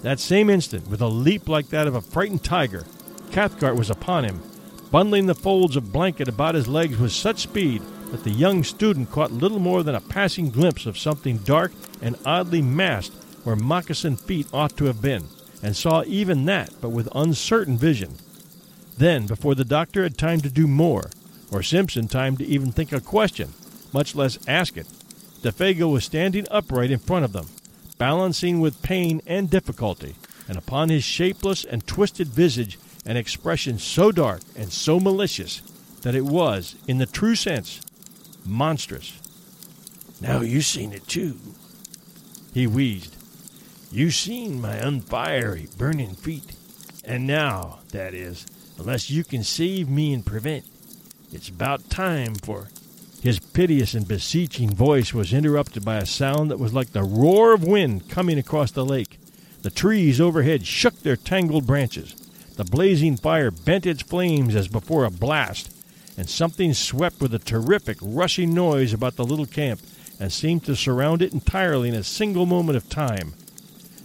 That 0.01 0.19
same 0.19 0.49
instant, 0.49 0.89
with 0.89 0.99
a 0.99 1.07
leap 1.07 1.47
like 1.47 1.69
that 1.69 1.87
of 1.87 1.95
a 1.95 2.01
frightened 2.01 2.43
tiger, 2.43 2.85
Cathcart 3.31 3.77
was 3.77 3.89
upon 3.89 4.25
him, 4.25 4.41
bundling 4.91 5.27
the 5.27 5.35
folds 5.35 5.77
of 5.77 5.93
blanket 5.93 6.27
about 6.27 6.55
his 6.55 6.67
legs 6.67 6.97
with 6.97 7.13
such 7.13 7.39
speed 7.39 7.81
that 8.11 8.23
the 8.23 8.31
young 8.31 8.63
student 8.63 9.11
caught 9.11 9.31
little 9.31 9.59
more 9.59 9.83
than 9.83 9.95
a 9.95 10.01
passing 10.01 10.49
glimpse 10.49 10.85
of 10.85 10.97
something 10.97 11.37
dark 11.39 11.71
and 12.01 12.17
oddly 12.25 12.61
massed 12.61 13.13
where 13.43 13.55
moccasined 13.55 14.19
feet 14.19 14.47
ought 14.53 14.75
to 14.77 14.85
have 14.85 15.01
been, 15.01 15.25
and 15.63 15.75
saw 15.75 16.03
even 16.05 16.45
that, 16.45 16.73
but 16.81 16.89
with 16.89 17.07
uncertain 17.15 17.77
vision. 17.77 18.15
Then, 18.97 19.27
before 19.27 19.55
the 19.55 19.65
doctor 19.65 20.03
had 20.03 20.17
time 20.17 20.41
to 20.41 20.49
do 20.49 20.67
more, 20.67 21.09
or 21.51 21.63
Simpson 21.63 22.07
time 22.07 22.37
to 22.37 22.45
even 22.45 22.71
think 22.71 22.91
a 22.91 22.99
question, 22.99 23.53
much 23.93 24.15
less 24.15 24.39
ask 24.47 24.77
it, 24.77 24.87
Defago 25.41 25.91
was 25.91 26.03
standing 26.03 26.45
upright 26.51 26.91
in 26.91 26.99
front 26.99 27.25
of 27.25 27.31
them, 27.31 27.47
balancing 27.97 28.59
with 28.59 28.81
pain 28.81 29.21
and 29.25 29.49
difficulty, 29.49 30.15
and 30.47 30.57
upon 30.57 30.89
his 30.89 31.03
shapeless 31.03 31.63
and 31.63 31.85
twisted 31.87 32.27
visage 32.27 32.77
an 33.05 33.15
expression 33.15 33.79
so 33.79 34.11
dark 34.11 34.41
and 34.55 34.71
so 34.71 34.99
malicious 34.99 35.61
that 36.01 36.15
it 36.15 36.25
was, 36.25 36.75
in 36.87 36.97
the 36.97 37.05
true 37.05 37.35
sense, 37.35 37.81
monstrous. 38.49 39.19
Now 40.21 40.41
you 40.41 40.61
seen 40.61 40.91
it 40.91 41.07
too, 41.07 41.37
he 42.53 42.67
wheezed, 42.67 43.15
you 43.91 44.11
seen 44.11 44.61
my 44.61 44.75
unfiery, 44.75 45.67
burning 45.77 46.13
feet. 46.13 46.53
And 47.03 47.25
now, 47.25 47.79
that 47.91 48.13
is, 48.13 48.45
unless 48.77 49.09
you 49.09 49.23
can 49.23 49.43
save 49.43 49.89
me 49.89 50.13
and 50.13 50.23
prevent, 50.23 50.65
it's 51.31 51.49
about 51.49 51.89
time 51.89 52.35
for. 52.35 52.67
His 53.23 53.39
piteous 53.39 53.95
and 53.95 54.07
beseeching 54.07 54.69
voice 54.69 55.13
was 55.13 55.33
interrupted 55.33 55.83
by 55.83 55.97
a 55.97 56.05
sound 56.05 56.51
that 56.51 56.59
was 56.59 56.73
like 56.73 56.91
the 56.91 57.03
roar 57.03 57.53
of 57.53 57.63
wind 57.63 58.09
coming 58.09 58.37
across 58.37 58.71
the 58.71 58.85
lake. 58.85 59.19
The 59.63 59.71
trees 59.71 60.21
overhead 60.21 60.65
shook 60.65 60.99
their 60.99 61.15
tangled 61.15 61.65
branches. 61.65 62.13
The 62.55 62.63
blazing 62.63 63.17
fire 63.17 63.51
bent 63.51 63.85
its 63.85 64.01
flames 64.01 64.55
as 64.55 64.67
before 64.67 65.03
a 65.03 65.11
blast, 65.11 65.73
and 66.19 66.29
something 66.29 66.73
swept 66.73 67.21
with 67.21 67.33
a 67.33 67.39
terrific, 67.39 67.97
rushing 68.01 68.53
noise 68.53 68.91
about 68.91 69.15
the 69.15 69.23
little 69.23 69.45
camp 69.45 69.79
and 70.19 70.33
seemed 70.33 70.65
to 70.65 70.75
surround 70.75 71.21
it 71.21 71.31
entirely 71.31 71.87
in 71.87 71.95
a 71.95 72.03
single 72.03 72.45
moment 72.45 72.75
of 72.75 72.89
time. 72.89 73.33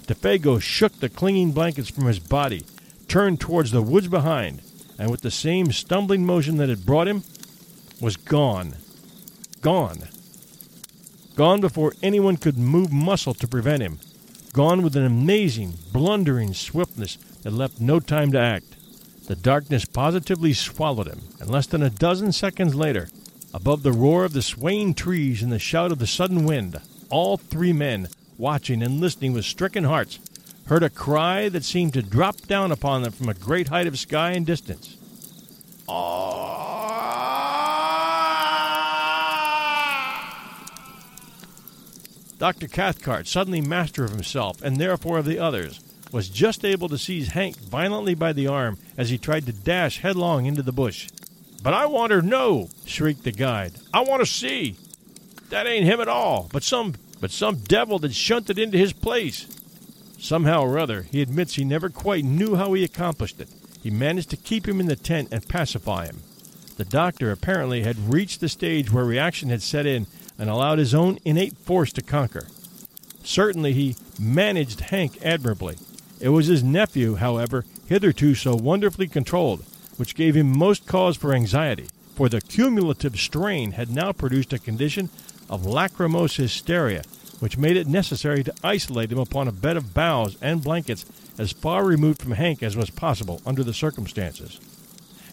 Defago 0.07 0.63
shook 0.63 1.01
the 1.01 1.09
clinging 1.09 1.51
blankets 1.51 1.91
from 1.91 2.07
his 2.07 2.21
body, 2.21 2.65
turned 3.09 3.41
towards 3.41 3.73
the 3.73 3.83
woods 3.83 4.07
behind, 4.07 4.63
and 4.97 5.11
with 5.11 5.23
the 5.23 5.31
same 5.33 5.73
stumbling 5.73 6.25
motion 6.25 6.57
that 6.59 6.69
had 6.69 6.87
brought 6.87 7.09
him, 7.09 7.25
was 8.01 8.17
gone. 8.17 8.77
Gone. 9.61 9.99
Gone 11.35 11.61
before 11.61 11.95
anyone 12.01 12.37
could 12.37 12.57
move 12.57 12.93
muscle 12.93 13.35
to 13.35 13.49
prevent 13.49 13.83
him. 13.83 13.99
Gone 14.53 14.83
with 14.83 14.95
an 14.95 15.05
amazing, 15.05 15.75
blundering 15.93 16.55
swiftness 16.55 17.17
that 17.43 17.53
left 17.53 17.81
no 17.81 17.99
time 17.99 18.31
to 18.31 18.39
act. 18.39 18.74
The 19.27 19.37
darkness 19.37 19.87
positively 19.87 20.53
swallowed 20.53 21.07
him, 21.07 21.23
and 21.41 21.49
less 21.49 21.67
than 21.67 21.83
a 21.83 21.89
dozen 21.89 22.33
seconds 22.33 22.75
later, 22.75 23.09
above 23.55 23.83
the 23.83 23.93
roar 23.93 24.25
of 24.25 24.35
the 24.35 24.43
swaying 24.43 24.95
trees 24.95 25.43
and 25.43 25.51
the 25.51 25.59
shout 25.59 25.91
of 25.91 25.99
the 25.99 26.07
sudden 26.07 26.45
wind, 26.45 26.79
all 27.09 27.39
three 27.39 27.73
men, 27.73 28.09
watching 28.37 28.83
and 28.83 29.01
listening 29.01 29.33
with 29.33 29.47
stricken 29.47 29.85
hearts, 29.85 30.19
heard 30.67 30.83
a 30.83 30.91
cry 30.91 31.49
that 31.49 31.65
seemed 31.65 31.95
to 31.95 32.03
drop 32.03 32.37
down 32.43 32.71
upon 32.71 33.03
them 33.03 33.13
from 33.13 33.31
a 33.31 33.35
great 33.35 33.69
height 33.69 33.87
of 33.87 33.99
sky 33.99 34.33
and 34.33 34.45
distance. 34.45 34.99
Dr. 42.39 42.69
Cathcart, 42.69 43.27
suddenly 43.27 43.63
master 43.63 44.05
of 44.05 44.11
himself 44.11 44.61
and 44.61 44.77
therefore 44.77 45.17
of 45.17 45.25
the 45.25 45.39
others, 45.39 45.81
was 46.15 46.29
just 46.29 46.65
able 46.65 46.89
to 46.89 46.97
seize 46.97 47.33
Hank 47.33 47.59
violently 47.59 48.15
by 48.15 48.33
the 48.33 48.47
arm 48.47 48.79
as 48.97 49.11
he 49.11 49.19
tried 49.19 49.45
to 49.47 49.53
dash 49.53 49.99
headlong 49.99 50.47
into 50.47 50.63
the 50.63 50.71
bush. 50.71 51.09
But 51.61 51.75
I 51.75 51.87
want 51.87 52.13
her, 52.13 52.23
no! 52.23 52.69
shrieked 52.87 53.25
the 53.25 53.33
guide. 53.33 53.73
I 53.93 54.03
want 54.03 54.21
to 54.23 54.27
see. 54.27 54.77
That 55.51 55.67
ain't 55.67 55.87
him 55.87 56.01
at 56.01 56.07
all, 56.07 56.49
but 56.53 56.63
some 56.63 56.95
but 57.21 57.33
some 57.33 57.57
devil 57.57 57.99
that 57.99 58.15
shunted 58.15 58.61
into 58.61 58.79
his 58.79 58.93
place. 58.93 59.49
Somehow 60.17 60.63
or 60.63 60.79
other, 60.79 61.03
he 61.03 61.21
admits 61.21 61.55
he 61.55 61.65
never 61.65 61.89
quite 61.89 62.25
knew 62.25 62.55
how 62.55 62.75
he 62.75 62.85
accomplished 62.85 63.41
it. 63.41 63.49
He 63.83 63.91
managed 63.91 64.31
to 64.31 64.37
keep 64.37 64.69
him 64.69 64.79
in 64.79 64.87
the 64.87 64.95
tent 64.95 65.31
and 65.33 65.49
pacify 65.49 66.07
him. 66.07 66.23
The 66.77 66.85
doctor 66.85 67.33
apparently 67.33 67.83
had 67.83 68.13
reached 68.13 68.41
the 68.41 68.49
stage 68.49 68.93
where 68.93 69.05
reaction 69.05 69.49
had 69.49 69.63
set 69.63 69.85
in 69.85 70.07
and 70.39 70.49
allowed 70.49 70.79
his 70.79 70.95
own 70.95 71.19
innate 71.25 71.57
force 71.57 71.93
to 71.95 72.03
conquer. 72.03 72.47
Certainly 73.25 73.73
he 73.73 73.97
managed 74.21 74.79
Hank 74.81 75.19
admirably. 75.25 75.77
It 76.25 76.31
was 76.31 76.47
his 76.47 76.65
nephew, 76.65 77.17
however, 77.17 77.67
hitherto 77.85 78.35
so 78.35 78.55
wonderfully 78.55 79.09
controlled, 79.09 79.63
which 79.99 80.15
gave 80.15 80.35
him 80.35 80.57
most 80.57 80.87
cause 80.87 81.19
for 81.19 81.35
anxiety, 81.35 81.89
for 82.15 82.31
the 82.31 82.41
cumulative 82.41 83.21
strain 83.21 83.73
had 83.73 83.91
now 83.91 84.11
produced 84.11 84.55
a 84.55 84.59
condition 84.59 85.11
of 85.51 85.67
lachrymose 85.67 86.37
hysteria, 86.37 87.03
which 87.41 87.59
made 87.59 87.77
it 87.77 87.87
necessary 87.87 88.43
to 88.43 88.55
isolate 88.65 89.13
him 89.13 89.19
upon 89.19 89.49
a 89.49 89.53
bed 89.53 89.77
of 89.77 89.93
boughs 89.93 90.39
and 90.41 90.65
blankets 90.65 91.05
as 91.37 91.53
far 91.53 91.85
removed 91.85 92.23
from 92.23 92.33
Hank 92.33 92.63
as 92.63 92.75
was 92.75 92.89
possible 92.89 93.43
under 93.45 93.63
the 93.63 93.75
circumstances. 93.75 94.59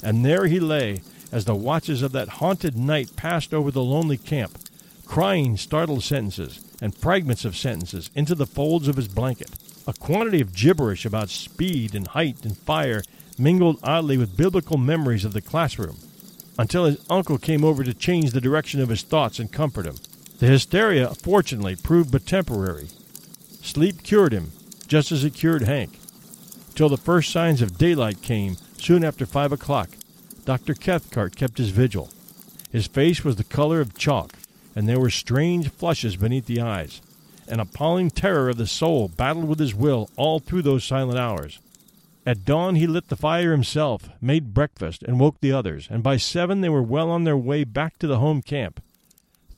And 0.04 0.26
there 0.26 0.48
he 0.48 0.60
lay 0.60 1.04
as 1.32 1.46
the 1.46 1.56
watches 1.56 2.02
of 2.02 2.12
that 2.12 2.28
haunted 2.28 2.76
night 2.76 3.16
passed 3.16 3.54
over 3.54 3.72
the 3.72 3.82
lonely 3.82 4.18
camp, 4.18 4.60
crying 5.06 5.56
startled 5.56 6.04
sentences 6.04 6.60
and 6.82 6.94
fragments 6.94 7.46
of 7.46 7.56
sentences 7.56 8.10
into 8.14 8.36
the 8.36 8.46
folds 8.46 8.90
of 8.90 8.98
his 8.98 9.08
blanket. 9.08 9.52
A 9.88 9.94
quantity 9.94 10.42
of 10.42 10.54
gibberish 10.54 11.06
about 11.06 11.30
speed 11.30 11.96
and 11.96 12.08
height 12.08 12.46
and 12.46 12.56
fire 12.56 13.02
mingled 13.38 13.80
oddly 13.82 14.18
with 14.18 14.38
biblical 14.38 14.78
memories 14.78 15.26
of 15.26 15.34
the 15.34 15.42
classroom, 15.42 15.98
until 16.60 16.86
his 16.86 17.04
uncle 17.10 17.40
came 17.40 17.64
over 17.64 17.84
to 17.84 17.94
change 17.94 18.32
the 18.32 18.42
direction 18.42 18.80
of 18.80 18.90
his 18.90 19.02
thoughts 19.02 19.40
and 19.40 19.52
comfort 19.52 19.88
him. 19.88 19.96
The 20.38 20.46
hysteria, 20.46 21.10
fortunately, 21.16 21.76
proved 21.76 22.12
but 22.12 22.28
temporary. 22.28 22.90
Sleep 23.62 24.04
cured 24.04 24.34
him, 24.34 24.52
just 24.88 25.12
as 25.12 25.24
it 25.24 25.34
cured 25.34 25.64
Hank, 25.64 25.98
till 26.76 26.90
the 26.90 26.98
first 26.98 27.32
signs 27.32 27.62
of 27.62 27.78
daylight 27.78 28.22
came 28.22 28.58
soon 28.78 29.04
after 29.04 29.26
five 29.26 29.52
o'clock. 29.52 29.90
Dr. 30.46 30.74
Cathcart 30.74 31.36
kept 31.36 31.58
his 31.58 31.70
vigil. 31.70 32.10
His 32.72 32.88
face 32.88 33.24
was 33.24 33.36
the 33.36 33.44
color 33.44 33.82
of 33.82 33.98
chalk, 33.98 34.34
and 34.76 34.88
there 34.88 35.00
were 35.00 35.10
strange 35.10 35.70
flushes 35.70 36.16
beneath 36.16 36.46
the 36.46 36.62
eyes. 36.62 37.02
An 37.52 37.60
appalling 37.60 38.10
terror 38.10 38.48
of 38.48 38.56
the 38.56 38.66
soul 38.66 39.10
battled 39.10 39.44
with 39.44 39.60
his 39.60 39.76
will 39.76 40.10
all 40.16 40.40
through 40.40 40.62
those 40.62 40.86
silent 40.86 41.20
hours. 41.20 41.60
At 42.26 42.46
dawn 42.46 42.76
he 42.76 42.88
lit 42.88 43.10
the 43.10 43.18
fire 43.18 43.52
himself, 43.52 44.08
made 44.22 44.54
breakfast, 44.54 45.04
and 45.04 45.20
woke 45.20 45.42
the 45.42 45.52
others, 45.52 45.86
and 45.92 46.02
by 46.02 46.16
seven 46.16 46.62
they 46.62 46.70
were 46.70 46.82
well 46.82 47.10
on 47.10 47.26
their 47.26 47.36
way 47.36 47.66
back 47.66 48.00
to 48.00 48.08
the 48.08 48.20
home 48.20 48.42
camp. 48.42 48.82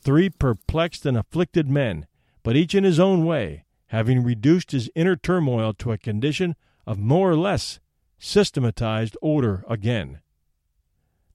Three 0.02 0.32
perplexed 0.32 1.06
and 1.06 1.16
afflicted 1.16 1.70
men, 1.70 2.08
but 2.41 2.56
each 2.56 2.74
in 2.74 2.84
his 2.84 3.00
own 3.00 3.26
way, 3.26 3.64
having 3.88 4.24
reduced 4.24 4.72
his 4.72 4.89
inner 4.96 5.16
turmoil 5.16 5.72
to 5.76 5.91
a 5.91 5.98
condition 6.00 6.56
of 6.88 6.98
more 6.98 7.30
or 7.30 7.38
less 7.38 7.80
systematized 8.18 9.16
order 9.22 9.64
again. 9.70 10.20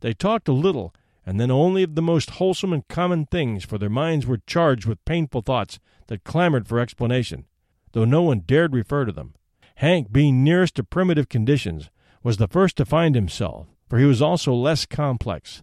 They 0.00 0.12
talked 0.12 0.48
a 0.48 0.52
little, 0.52 0.92
and 1.28 1.38
then 1.38 1.50
only 1.50 1.82
of 1.82 1.94
the 1.94 2.00
most 2.00 2.30
wholesome 2.30 2.72
and 2.72 2.88
common 2.88 3.26
things, 3.26 3.62
for 3.62 3.76
their 3.76 3.90
minds 3.90 4.24
were 4.24 4.40
charged 4.46 4.86
with 4.86 5.04
painful 5.04 5.42
thoughts 5.42 5.78
that 6.06 6.24
clamored 6.24 6.66
for 6.66 6.80
explanation, 6.80 7.44
though 7.92 8.06
no 8.06 8.22
one 8.22 8.40
dared 8.40 8.72
refer 8.72 9.04
to 9.04 9.12
them. 9.12 9.34
Hank, 9.74 10.10
being 10.10 10.42
nearest 10.42 10.76
to 10.76 10.82
primitive 10.82 11.28
conditions, 11.28 11.90
was 12.22 12.38
the 12.38 12.48
first 12.48 12.78
to 12.78 12.86
find 12.86 13.14
himself, 13.14 13.66
for 13.90 13.98
he 13.98 14.06
was 14.06 14.22
also 14.22 14.54
less 14.54 14.86
complex. 14.86 15.62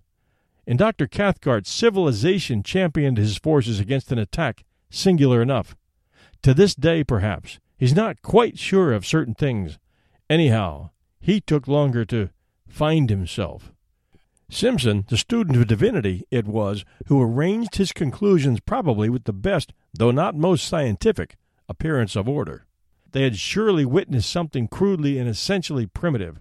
In 0.67 0.77
Dr. 0.77 1.07
Cathcart, 1.07 1.65
civilization 1.65 2.61
championed 2.61 3.17
his 3.17 3.35
forces 3.35 3.79
against 3.79 4.11
an 4.11 4.19
attack 4.19 4.65
singular 4.91 5.41
enough. 5.41 5.75
To 6.43 6.53
this 6.53 6.75
day, 6.75 7.03
perhaps, 7.03 7.57
he's 7.75 7.95
not 7.95 8.21
quite 8.21 8.59
sure 8.59 8.93
of 8.93 9.03
certain 9.03 9.33
things. 9.33 9.79
Anyhow, 10.29 10.91
he 11.19 11.41
took 11.41 11.67
longer 11.67 12.05
to 12.05 12.29
find 12.67 13.09
himself. 13.09 13.71
Simpson, 14.49 15.05
the 15.09 15.17
student 15.17 15.57
of 15.57 15.67
divinity, 15.67 16.23
it 16.29 16.45
was, 16.45 16.85
who 17.07 17.21
arranged 17.21 17.75
his 17.75 17.91
conclusions 17.91 18.59
probably 18.59 19.09
with 19.09 19.23
the 19.23 19.33
best, 19.33 19.73
though 19.93 20.11
not 20.11 20.35
most 20.35 20.67
scientific, 20.67 21.35
appearance 21.67 22.15
of 22.15 22.29
order. 22.29 22.65
They 23.11 23.23
had 23.23 23.37
surely 23.37 23.85
witnessed 23.85 24.29
something 24.29 24.67
crudely 24.67 25.17
and 25.17 25.27
essentially 25.27 25.87
primitive. 25.87 26.39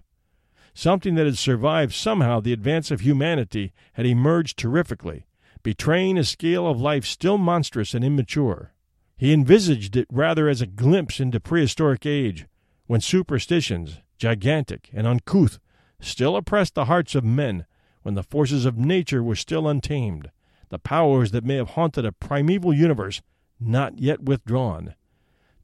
Something 0.73 1.15
that 1.15 1.25
had 1.25 1.37
survived 1.37 1.93
somehow 1.93 2.41
the 2.41 2.53
advance 2.53 2.91
of 2.91 2.99
humanity 2.99 3.73
had 3.93 4.05
emerged 4.05 4.57
terrifically, 4.57 5.25
betraying 5.63 6.17
a 6.17 6.23
scale 6.23 6.67
of 6.67 6.79
life 6.79 7.05
still 7.05 7.37
monstrous 7.37 7.93
and 7.93 8.03
immature. 8.03 8.73
He 9.17 9.33
envisaged 9.33 9.95
it 9.95 10.07
rather 10.11 10.47
as 10.47 10.61
a 10.61 10.67
glimpse 10.67 11.19
into 11.19 11.39
prehistoric 11.39 12.05
age, 12.05 12.45
when 12.85 13.01
superstitions, 13.01 13.99
gigantic 14.17 14.89
and 14.93 15.07
uncouth, 15.07 15.59
still 15.99 16.35
oppressed 16.35 16.75
the 16.75 16.85
hearts 16.85 17.15
of 17.15 17.23
men, 17.23 17.65
when 18.05 18.13
the 18.13 18.21
forces 18.21 18.67
of 18.67 18.77
nature 18.77 19.23
were 19.23 19.35
still 19.35 19.67
untamed, 19.67 20.29
the 20.69 20.77
powers 20.77 21.31
that 21.31 21.43
may 21.43 21.55
have 21.55 21.69
haunted 21.69 22.05
a 22.05 22.11
primeval 22.11 22.71
universe 22.71 23.23
not 23.59 23.97
yet 23.97 24.21
withdrawn. 24.21 24.93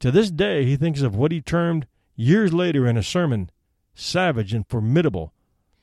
To 0.00 0.10
this 0.10 0.28
day 0.28 0.64
he 0.64 0.74
thinks 0.74 1.02
of 1.02 1.14
what 1.14 1.30
he 1.30 1.40
termed, 1.40 1.86
years 2.16 2.52
later 2.52 2.88
in 2.88 2.96
a 2.96 3.02
sermon, 3.04 3.48
savage 3.94 4.52
and 4.52 4.66
formidable, 4.68 5.32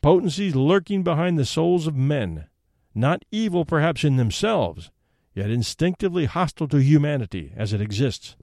potencies 0.02 0.54
lurking 0.54 1.02
behind 1.02 1.40
the 1.40 1.46
souls 1.46 1.88
of 1.88 1.96
men, 1.96 2.48
not 2.94 3.24
evil 3.32 3.64
perhaps 3.64 4.04
in 4.04 4.18
themselves, 4.18 4.92
yet 5.34 5.50
instinctively 5.50 6.26
hostile 6.26 6.68
to 6.68 6.80
humanity 6.80 7.54
as 7.56 7.72
it 7.72 7.80
exists. 7.80 8.36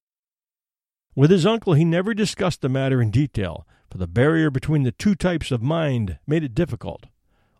With 1.15 1.31
his 1.31 1.45
uncle 1.45 1.75
he 1.75 1.85
never 1.85 2.15
discussed 2.15 2.63
the 2.63 2.71
matter 2.71 3.03
in 3.03 3.11
detail, 3.11 3.67
for 3.91 3.99
the 3.99 4.09
barrier 4.09 4.51
between 4.51 4.85
the 4.85 4.93
two 4.93 5.15
types 5.15 5.51
of 5.51 5.61
mind 5.61 6.19
made 6.27 6.43
it 6.43 6.55
difficult. 6.55 7.05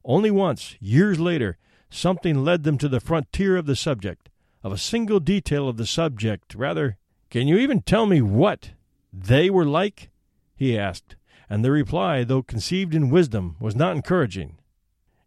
Only 0.07 0.31
once, 0.31 0.77
years 0.81 1.19
later, 1.19 1.59
something 1.91 2.45
led 2.45 2.63
them 2.63 2.79
to 2.79 2.89
the 2.89 3.01
frontier 3.01 3.57
of 3.57 3.67
the 3.67 3.75
subject, 3.75 4.29
of 4.63 4.71
a 4.71 4.79
single 4.79 5.19
detail 5.19 5.69
of 5.69 5.79
the 5.79 5.87
subject, 5.87 6.55
rather. 6.55 6.97
Can 7.29 7.49
you 7.49 7.59
even 7.59 7.83
tell 7.83 8.07
me 8.07 8.23
what 8.23 8.71
they 9.13 9.51
were 9.51 9.65
like? 9.65 10.11
he 10.55 10.79
asked, 10.79 11.17
and 11.51 11.65
the 11.65 11.73
reply, 11.73 12.23
though 12.23 12.43
conceived 12.43 12.95
in 12.95 13.11
wisdom, 13.11 13.57
was 13.59 13.75
not 13.75 13.97
encouraging. 13.97 14.59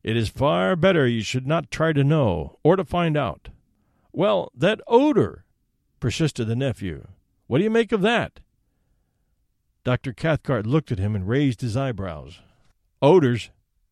It 0.01 0.15
is 0.15 0.29
far 0.29 0.77
better 0.77 1.05
you 1.05 1.23
should 1.23 1.45
not 1.45 1.69
try 1.69 1.91
to 1.91 2.03
know, 2.03 2.57
or 2.63 2.77
to 2.77 2.85
find 2.85 3.17
out. 3.17 3.49
Well, 4.13 4.49
that 4.55 4.79
odor, 4.87 5.43
persisted 5.99 6.47
the 6.47 6.55
nephew. 6.55 7.05
What 7.47 7.57
do 7.57 7.65
you 7.65 7.69
make 7.69 7.91
of 7.91 8.01
that? 8.01 8.39
Dr. 9.83 10.13
Cathcart 10.13 10.65
looked 10.65 10.91
at 10.91 10.99
him 10.99 11.15
and 11.15 11.27
raised 11.27 11.59
his 11.59 11.75
eyebrows. 11.75 12.39
Odors, 13.01 13.49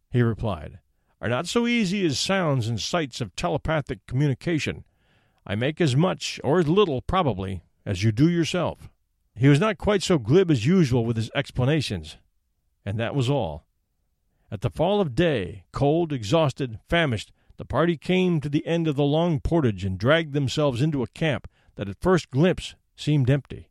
he 0.10 0.22
replied, 0.22 0.80
are 1.20 1.30
not 1.30 1.48
so 1.48 1.66
easy 1.66 2.06
as 2.06 2.20
sounds 2.20 2.68
and 2.68 2.80
sights 2.80 3.22
of 3.22 3.36
telepathic 3.36 4.06
communication. 4.06 4.84
I 5.46 5.56
make 5.56 5.82
as 5.82 5.96
much, 5.96 6.40
or 6.44 6.60
as 6.60 6.68
little, 6.68 7.02
probably, 7.02 7.64
as 7.86 8.04
you 8.04 8.12
do 8.12 8.30
yourself. 8.30 8.90
He 9.36 9.48
was 9.48 9.60
not 9.60 9.78
quite 9.78 10.04
so 10.04 10.18
glib 10.20 10.52
as 10.52 10.66
usual 10.66 11.06
with 11.06 11.16
his 11.16 11.32
explanations, 11.36 12.18
and 12.86 13.00
that 13.00 13.16
was 13.16 13.30
all. 13.30 13.66
At 14.52 14.62
the 14.62 14.70
fall 14.70 15.02
of 15.02 15.16
day, 15.16 15.64
cold, 15.72 16.14
exhausted, 16.14 16.80
famished, 16.88 17.32
the 17.58 17.66
party 17.66 17.98
came 17.98 18.40
to 18.42 18.50
the 18.50 18.66
end 18.66 18.88
of 18.88 18.96
the 18.96 19.04
long 19.04 19.40
portage 19.40 19.84
and 19.84 19.98
dragged 19.98 20.34
themselves 20.34 20.82
into 20.82 21.04
a 21.04 21.08
camp 21.08 21.48
that 21.76 21.90
at 21.90 22.02
first 22.02 22.30
glimpse 22.30 22.76
seemed 22.96 23.30
empty. 23.30 23.70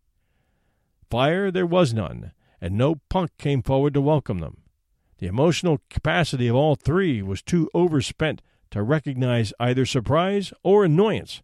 Fire 1.08 1.50
there 1.50 1.66
was 1.66 1.94
none, 1.94 2.32
and 2.60 2.76
no 2.76 2.96
punk 3.08 3.30
came 3.38 3.62
forward 3.62 3.94
to 3.94 4.00
welcome 4.00 4.38
them. 4.38 4.62
The 5.18 5.26
emotional 5.26 5.80
capacity 5.88 6.46
of 6.46 6.56
all 6.56 6.74
three 6.74 7.22
was 7.22 7.42
too 7.42 7.70
overspent 7.72 8.42
to 8.70 8.82
recognize 8.82 9.52
either 9.58 9.86
surprise 9.86 10.52
or 10.62 10.84
annoyance, 10.84 11.42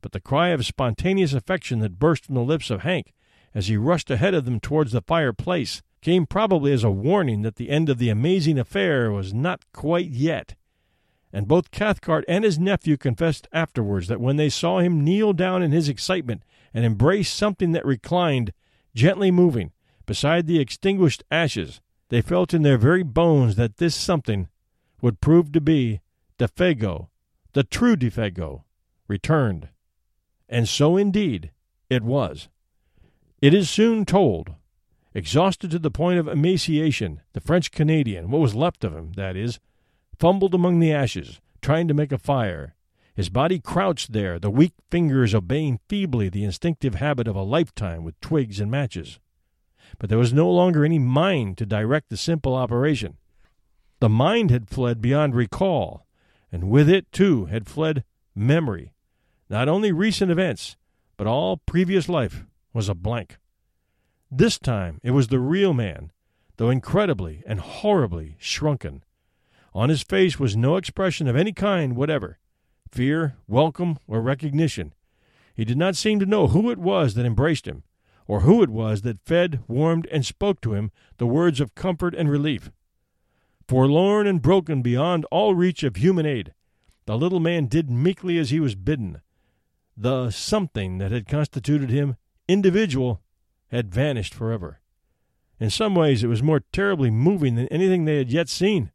but 0.00 0.12
the 0.12 0.20
cry 0.20 0.48
of 0.48 0.64
spontaneous 0.64 1.34
affection 1.34 1.80
that 1.80 1.98
burst 1.98 2.26
from 2.26 2.34
the 2.34 2.42
lips 2.42 2.70
of 2.70 2.80
Hank 2.80 3.12
as 3.54 3.68
he 3.68 3.76
rushed 3.76 4.10
ahead 4.10 4.34
of 4.34 4.44
them 4.44 4.60
towards 4.60 4.92
the 4.92 5.02
fireplace 5.02 5.82
came 6.00 6.24
probably 6.24 6.72
as 6.72 6.84
a 6.84 6.90
warning 6.90 7.42
that 7.42 7.56
the 7.56 7.68
end 7.68 7.88
of 7.88 7.98
the 7.98 8.08
amazing 8.08 8.58
affair 8.58 9.10
was 9.10 9.34
not 9.34 9.64
quite 9.72 10.08
yet. 10.08 10.54
And 11.32 11.46
both 11.46 11.70
Cathcart 11.70 12.24
and 12.26 12.42
his 12.42 12.58
nephew 12.58 12.96
confessed 12.96 13.46
afterwards 13.52 14.08
that 14.08 14.20
when 14.20 14.36
they 14.36 14.48
saw 14.48 14.78
him 14.78 15.04
kneel 15.04 15.32
down 15.32 15.62
in 15.62 15.72
his 15.72 15.88
excitement 15.88 16.42
and 16.72 16.84
embrace 16.84 17.30
something 17.30 17.72
that 17.72 17.84
reclined, 17.84 18.52
gently 18.94 19.30
moving, 19.30 19.72
beside 20.06 20.46
the 20.46 20.58
extinguished 20.58 21.22
ashes, 21.30 21.80
they 22.10 22.20
felt 22.20 22.52
in 22.52 22.62
their 22.62 22.76
very 22.76 23.02
bones 23.02 23.56
that 23.56 23.78
this 23.78 23.94
something 23.94 24.48
would 25.00 25.20
prove 25.20 25.52
to 25.52 25.60
be 25.60 26.00
Defago, 26.38 27.08
the 27.52 27.62
true 27.62 27.96
Defago, 27.96 28.64
returned. 29.08 29.68
And 30.48 30.68
so 30.68 30.96
indeed 30.96 31.52
it 31.88 32.02
was. 32.02 32.48
It 33.40 33.54
is 33.54 33.70
soon 33.70 34.04
told. 34.04 34.54
Exhausted 35.14 35.70
to 35.70 35.78
the 35.78 35.90
point 35.90 36.18
of 36.18 36.28
emaciation, 36.28 37.20
the 37.32 37.40
French 37.40 37.70
Canadian, 37.70 38.30
what 38.30 38.40
was 38.40 38.54
left 38.54 38.84
of 38.84 38.94
him, 38.94 39.12
that 39.16 39.36
is, 39.36 39.58
fumbled 40.18 40.54
among 40.54 40.78
the 40.78 40.92
ashes, 40.92 41.40
trying 41.62 41.88
to 41.88 41.94
make 41.94 42.12
a 42.12 42.18
fire. 42.18 42.74
His 43.14 43.28
body 43.28 43.58
crouched 43.58 44.12
there, 44.12 44.38
the 44.38 44.50
weak 44.50 44.72
fingers 44.90 45.34
obeying 45.34 45.80
feebly 45.88 46.28
the 46.28 46.44
instinctive 46.44 46.96
habit 46.96 47.26
of 47.26 47.34
a 47.34 47.42
lifetime 47.42 48.04
with 48.04 48.20
twigs 48.20 48.60
and 48.60 48.70
matches. 48.70 49.18
But 50.00 50.08
there 50.08 50.18
was 50.18 50.32
no 50.32 50.50
longer 50.50 50.82
any 50.82 50.98
mind 50.98 51.58
to 51.58 51.66
direct 51.66 52.08
the 52.08 52.16
simple 52.16 52.54
operation. 52.54 53.18
The 54.00 54.08
mind 54.08 54.50
had 54.50 54.70
fled 54.70 55.02
beyond 55.02 55.34
recall, 55.34 56.06
and 56.50 56.70
with 56.70 56.88
it, 56.88 57.12
too, 57.12 57.44
had 57.44 57.68
fled 57.68 58.02
memory. 58.34 58.94
Not 59.50 59.68
only 59.68 59.92
recent 59.92 60.30
events, 60.30 60.78
but 61.18 61.26
all 61.26 61.58
previous 61.58 62.08
life 62.08 62.44
was 62.72 62.88
a 62.88 62.94
blank. 62.94 63.36
This 64.30 64.58
time 64.58 65.00
it 65.02 65.10
was 65.10 65.28
the 65.28 65.38
real 65.38 65.74
man, 65.74 66.12
though 66.56 66.70
incredibly 66.70 67.42
and 67.46 67.60
horribly 67.60 68.36
shrunken. 68.38 69.04
On 69.74 69.90
his 69.90 70.02
face 70.02 70.40
was 70.40 70.56
no 70.56 70.76
expression 70.76 71.28
of 71.28 71.36
any 71.36 71.52
kind 71.52 71.94
whatever 71.94 72.38
fear, 72.90 73.36
welcome, 73.46 73.98
or 74.08 74.20
recognition. 74.22 74.94
He 75.54 75.64
did 75.64 75.76
not 75.76 75.94
seem 75.94 76.18
to 76.20 76.26
know 76.26 76.48
who 76.48 76.70
it 76.70 76.78
was 76.78 77.14
that 77.14 77.26
embraced 77.26 77.68
him, 77.68 77.84
or 78.30 78.42
who 78.42 78.62
it 78.62 78.70
was 78.70 79.02
that 79.02 79.18
fed, 79.26 79.58
warmed, 79.66 80.06
and 80.06 80.24
spoke 80.24 80.60
to 80.60 80.72
him 80.72 80.92
the 81.18 81.26
words 81.26 81.58
of 81.58 81.74
comfort 81.74 82.14
and 82.14 82.30
relief. 82.30 82.70
Forlorn 83.66 84.24
and 84.24 84.40
broken 84.40 84.82
beyond 84.82 85.24
all 85.32 85.56
reach 85.56 85.82
of 85.82 85.96
human 85.96 86.24
aid, 86.24 86.54
the 87.06 87.18
little 87.18 87.40
man 87.40 87.66
did 87.66 87.90
meekly 87.90 88.38
as 88.38 88.50
he 88.50 88.60
was 88.60 88.76
bidden. 88.76 89.20
The 89.96 90.30
something 90.30 90.98
that 90.98 91.10
had 91.10 91.26
constituted 91.26 91.90
him 91.90 92.14
individual 92.46 93.20
had 93.72 93.92
vanished 93.92 94.32
forever. 94.32 94.78
In 95.58 95.68
some 95.68 95.96
ways, 95.96 96.22
it 96.22 96.28
was 96.28 96.40
more 96.40 96.62
terribly 96.72 97.10
moving 97.10 97.56
than 97.56 97.66
anything 97.66 98.04
they 98.04 98.18
had 98.18 98.30
yet 98.30 98.48
seen. 98.48 98.92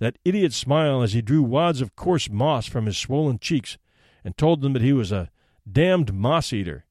That 0.00 0.18
idiot 0.22 0.52
smile 0.52 1.00
as 1.00 1.14
he 1.14 1.22
drew 1.22 1.42
wads 1.42 1.80
of 1.80 1.96
coarse 1.96 2.28
moss 2.28 2.66
from 2.66 2.84
his 2.84 2.98
swollen 2.98 3.38
cheeks 3.38 3.78
and 4.22 4.36
told 4.36 4.60
them 4.60 4.74
that 4.74 4.82
he 4.82 4.92
was 4.92 5.12
a 5.12 5.30
damned 5.66 6.12
moss 6.12 6.52
eater. 6.52 6.84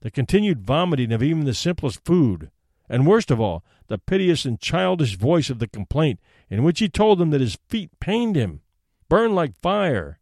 The 0.00 0.10
continued 0.10 0.60
vomiting 0.62 1.12
of 1.12 1.22
even 1.22 1.44
the 1.44 1.54
simplest 1.54 2.04
food. 2.04 2.50
And 2.88 3.06
worst 3.06 3.30
of 3.30 3.40
all, 3.40 3.64
the 3.88 3.98
piteous 3.98 4.44
and 4.44 4.58
childish 4.58 5.16
voice 5.16 5.50
of 5.50 5.58
the 5.58 5.68
complaint 5.68 6.20
in 6.48 6.62
which 6.62 6.80
he 6.80 6.88
told 6.88 7.18
them 7.18 7.30
that 7.30 7.40
his 7.40 7.58
feet 7.68 7.90
pained 8.00 8.34
him, 8.34 8.62
burned 9.08 9.34
like 9.34 9.60
fire, 9.60 10.18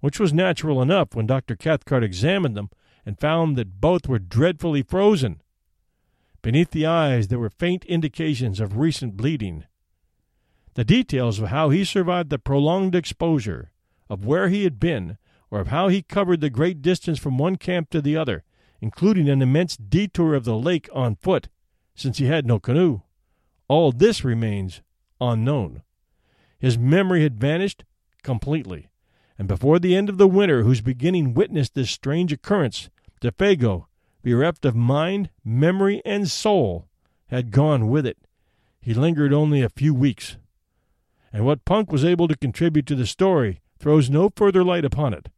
which 0.00 0.20
was 0.20 0.32
natural 0.32 0.80
enough 0.80 1.14
when 1.14 1.26
Dr. 1.26 1.56
Cathcart 1.56 2.04
examined 2.04 2.56
them 2.56 2.70
and 3.04 3.18
found 3.18 3.56
that 3.56 3.80
both 3.80 4.08
were 4.08 4.18
dreadfully 4.18 4.82
frozen. 4.82 5.42
Beneath 6.42 6.70
the 6.70 6.86
eyes 6.86 7.28
there 7.28 7.38
were 7.38 7.50
faint 7.50 7.84
indications 7.86 8.60
of 8.60 8.78
recent 8.78 9.16
bleeding. 9.16 9.64
The 10.74 10.84
details 10.84 11.40
of 11.40 11.48
how 11.48 11.70
he 11.70 11.84
survived 11.84 12.30
the 12.30 12.38
prolonged 12.38 12.94
exposure, 12.94 13.72
of 14.08 14.24
where 14.24 14.48
he 14.48 14.64
had 14.64 14.78
been, 14.78 15.18
or 15.50 15.60
of 15.60 15.68
how 15.68 15.88
he 15.88 16.02
covered 16.02 16.40
the 16.40 16.50
great 16.50 16.82
distance 16.82 17.18
from 17.18 17.38
one 17.38 17.56
camp 17.56 17.90
to 17.90 18.00
the 18.00 18.16
other, 18.16 18.44
including 18.80 19.28
an 19.28 19.42
immense 19.42 19.76
detour 19.76 20.34
of 20.34 20.44
the 20.44 20.56
lake 20.56 20.88
on 20.92 21.16
foot, 21.16 21.48
since 21.94 22.18
he 22.18 22.26
had 22.26 22.46
no 22.46 22.58
canoe, 22.58 23.00
all 23.68 23.92
this 23.92 24.24
remains 24.24 24.82
unknown. 25.20 25.82
His 26.58 26.78
memory 26.78 27.22
had 27.22 27.40
vanished 27.40 27.84
completely, 28.22 28.88
and 29.38 29.48
before 29.48 29.78
the 29.78 29.96
end 29.96 30.08
of 30.08 30.18
the 30.18 30.28
winter 30.28 30.62
whose 30.62 30.80
beginning 30.80 31.34
witnessed 31.34 31.74
this 31.74 31.90
strange 31.90 32.32
occurrence, 32.32 32.90
Defago, 33.20 33.86
bereft 34.22 34.64
of 34.64 34.74
mind, 34.74 35.30
memory, 35.44 36.02
and 36.04 36.28
soul, 36.28 36.88
had 37.28 37.50
gone 37.50 37.88
with 37.88 38.06
it. 38.06 38.18
He 38.80 38.94
lingered 38.94 39.32
only 39.32 39.62
a 39.62 39.68
few 39.68 39.94
weeks. 39.94 40.36
And 41.32 41.44
what 41.44 41.64
Punk 41.64 41.90
was 41.90 42.04
able 42.04 42.28
to 42.28 42.36
contribute 42.36 42.86
to 42.86 42.94
the 42.94 43.06
story 43.06 43.60
throws 43.78 44.08
no 44.08 44.30
further 44.34 44.64
light 44.64 44.84
upon 44.84 45.12
it. 45.12 45.28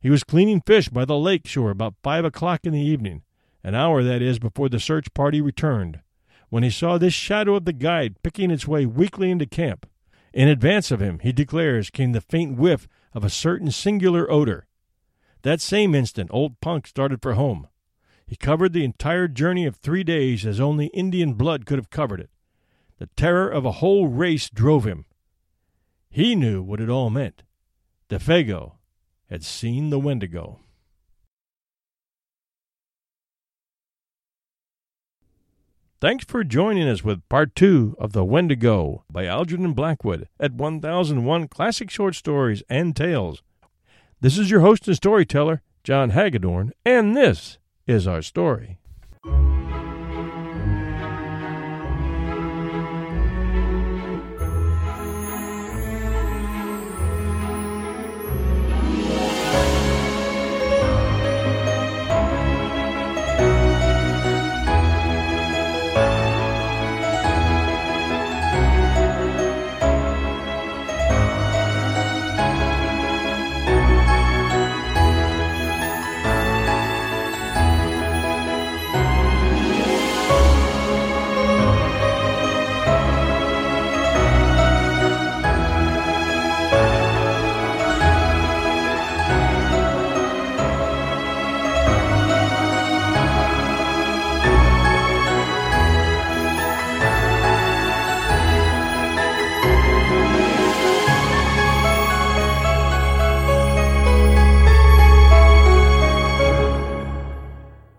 He 0.00 0.08
was 0.08 0.24
cleaning 0.24 0.62
fish 0.62 0.88
by 0.88 1.04
the 1.04 1.18
lake 1.18 1.46
shore 1.46 1.70
about 1.70 1.94
five 2.02 2.24
o'clock 2.24 2.60
in 2.64 2.72
the 2.72 2.80
evening, 2.80 3.22
an 3.62 3.74
hour, 3.74 4.02
that 4.02 4.22
is, 4.22 4.38
before 4.38 4.70
the 4.70 4.80
search 4.80 5.12
party 5.12 5.42
returned, 5.42 6.00
when 6.48 6.62
he 6.62 6.70
saw 6.70 6.96
this 6.96 7.12
shadow 7.12 7.54
of 7.56 7.66
the 7.66 7.74
guide 7.74 8.16
picking 8.22 8.50
its 8.50 8.66
way 8.66 8.86
weakly 8.86 9.30
into 9.30 9.44
camp. 9.44 9.86
In 10.32 10.48
advance 10.48 10.90
of 10.90 11.02
him, 11.02 11.18
he 11.18 11.32
declares, 11.32 11.90
came 11.90 12.12
the 12.12 12.22
faint 12.22 12.56
whiff 12.56 12.88
of 13.12 13.24
a 13.24 13.30
certain 13.30 13.70
singular 13.70 14.30
odor. 14.30 14.66
That 15.42 15.60
same 15.60 15.94
instant, 15.94 16.30
old 16.32 16.60
Punk 16.60 16.86
started 16.86 17.20
for 17.20 17.34
home. 17.34 17.68
He 18.26 18.36
covered 18.36 18.72
the 18.72 18.84
entire 18.84 19.28
journey 19.28 19.66
of 19.66 19.76
three 19.76 20.04
days 20.04 20.46
as 20.46 20.60
only 20.60 20.86
Indian 20.88 21.34
blood 21.34 21.66
could 21.66 21.78
have 21.78 21.90
covered 21.90 22.20
it. 22.20 22.30
The 22.98 23.08
terror 23.16 23.48
of 23.48 23.66
a 23.66 23.72
whole 23.72 24.08
race 24.08 24.48
drove 24.48 24.84
him. 24.86 25.04
He 26.08 26.34
knew 26.34 26.62
what 26.62 26.80
it 26.80 26.88
all 26.88 27.10
meant. 27.10 27.42
Defago 28.08 28.79
had 29.30 29.44
seen 29.44 29.90
the 29.90 29.98
Wendigo. 29.98 30.58
Thanks 36.00 36.24
for 36.24 36.42
joining 36.44 36.88
us 36.88 37.04
with 37.04 37.28
part 37.28 37.54
two 37.54 37.94
of 37.98 38.12
The 38.12 38.24
Wendigo 38.24 39.04
by 39.12 39.26
Algernon 39.26 39.74
Blackwood 39.74 40.28
at 40.40 40.54
1001 40.54 41.48
Classic 41.48 41.90
Short 41.90 42.14
Stories 42.14 42.62
and 42.70 42.96
Tales. 42.96 43.42
This 44.20 44.38
is 44.38 44.50
your 44.50 44.60
host 44.60 44.88
and 44.88 44.96
storyteller, 44.96 45.62
John 45.84 46.10
Hagedorn, 46.10 46.72
and 46.86 47.14
this 47.14 47.58
is 47.86 48.06
our 48.06 48.22
story. 48.22 48.78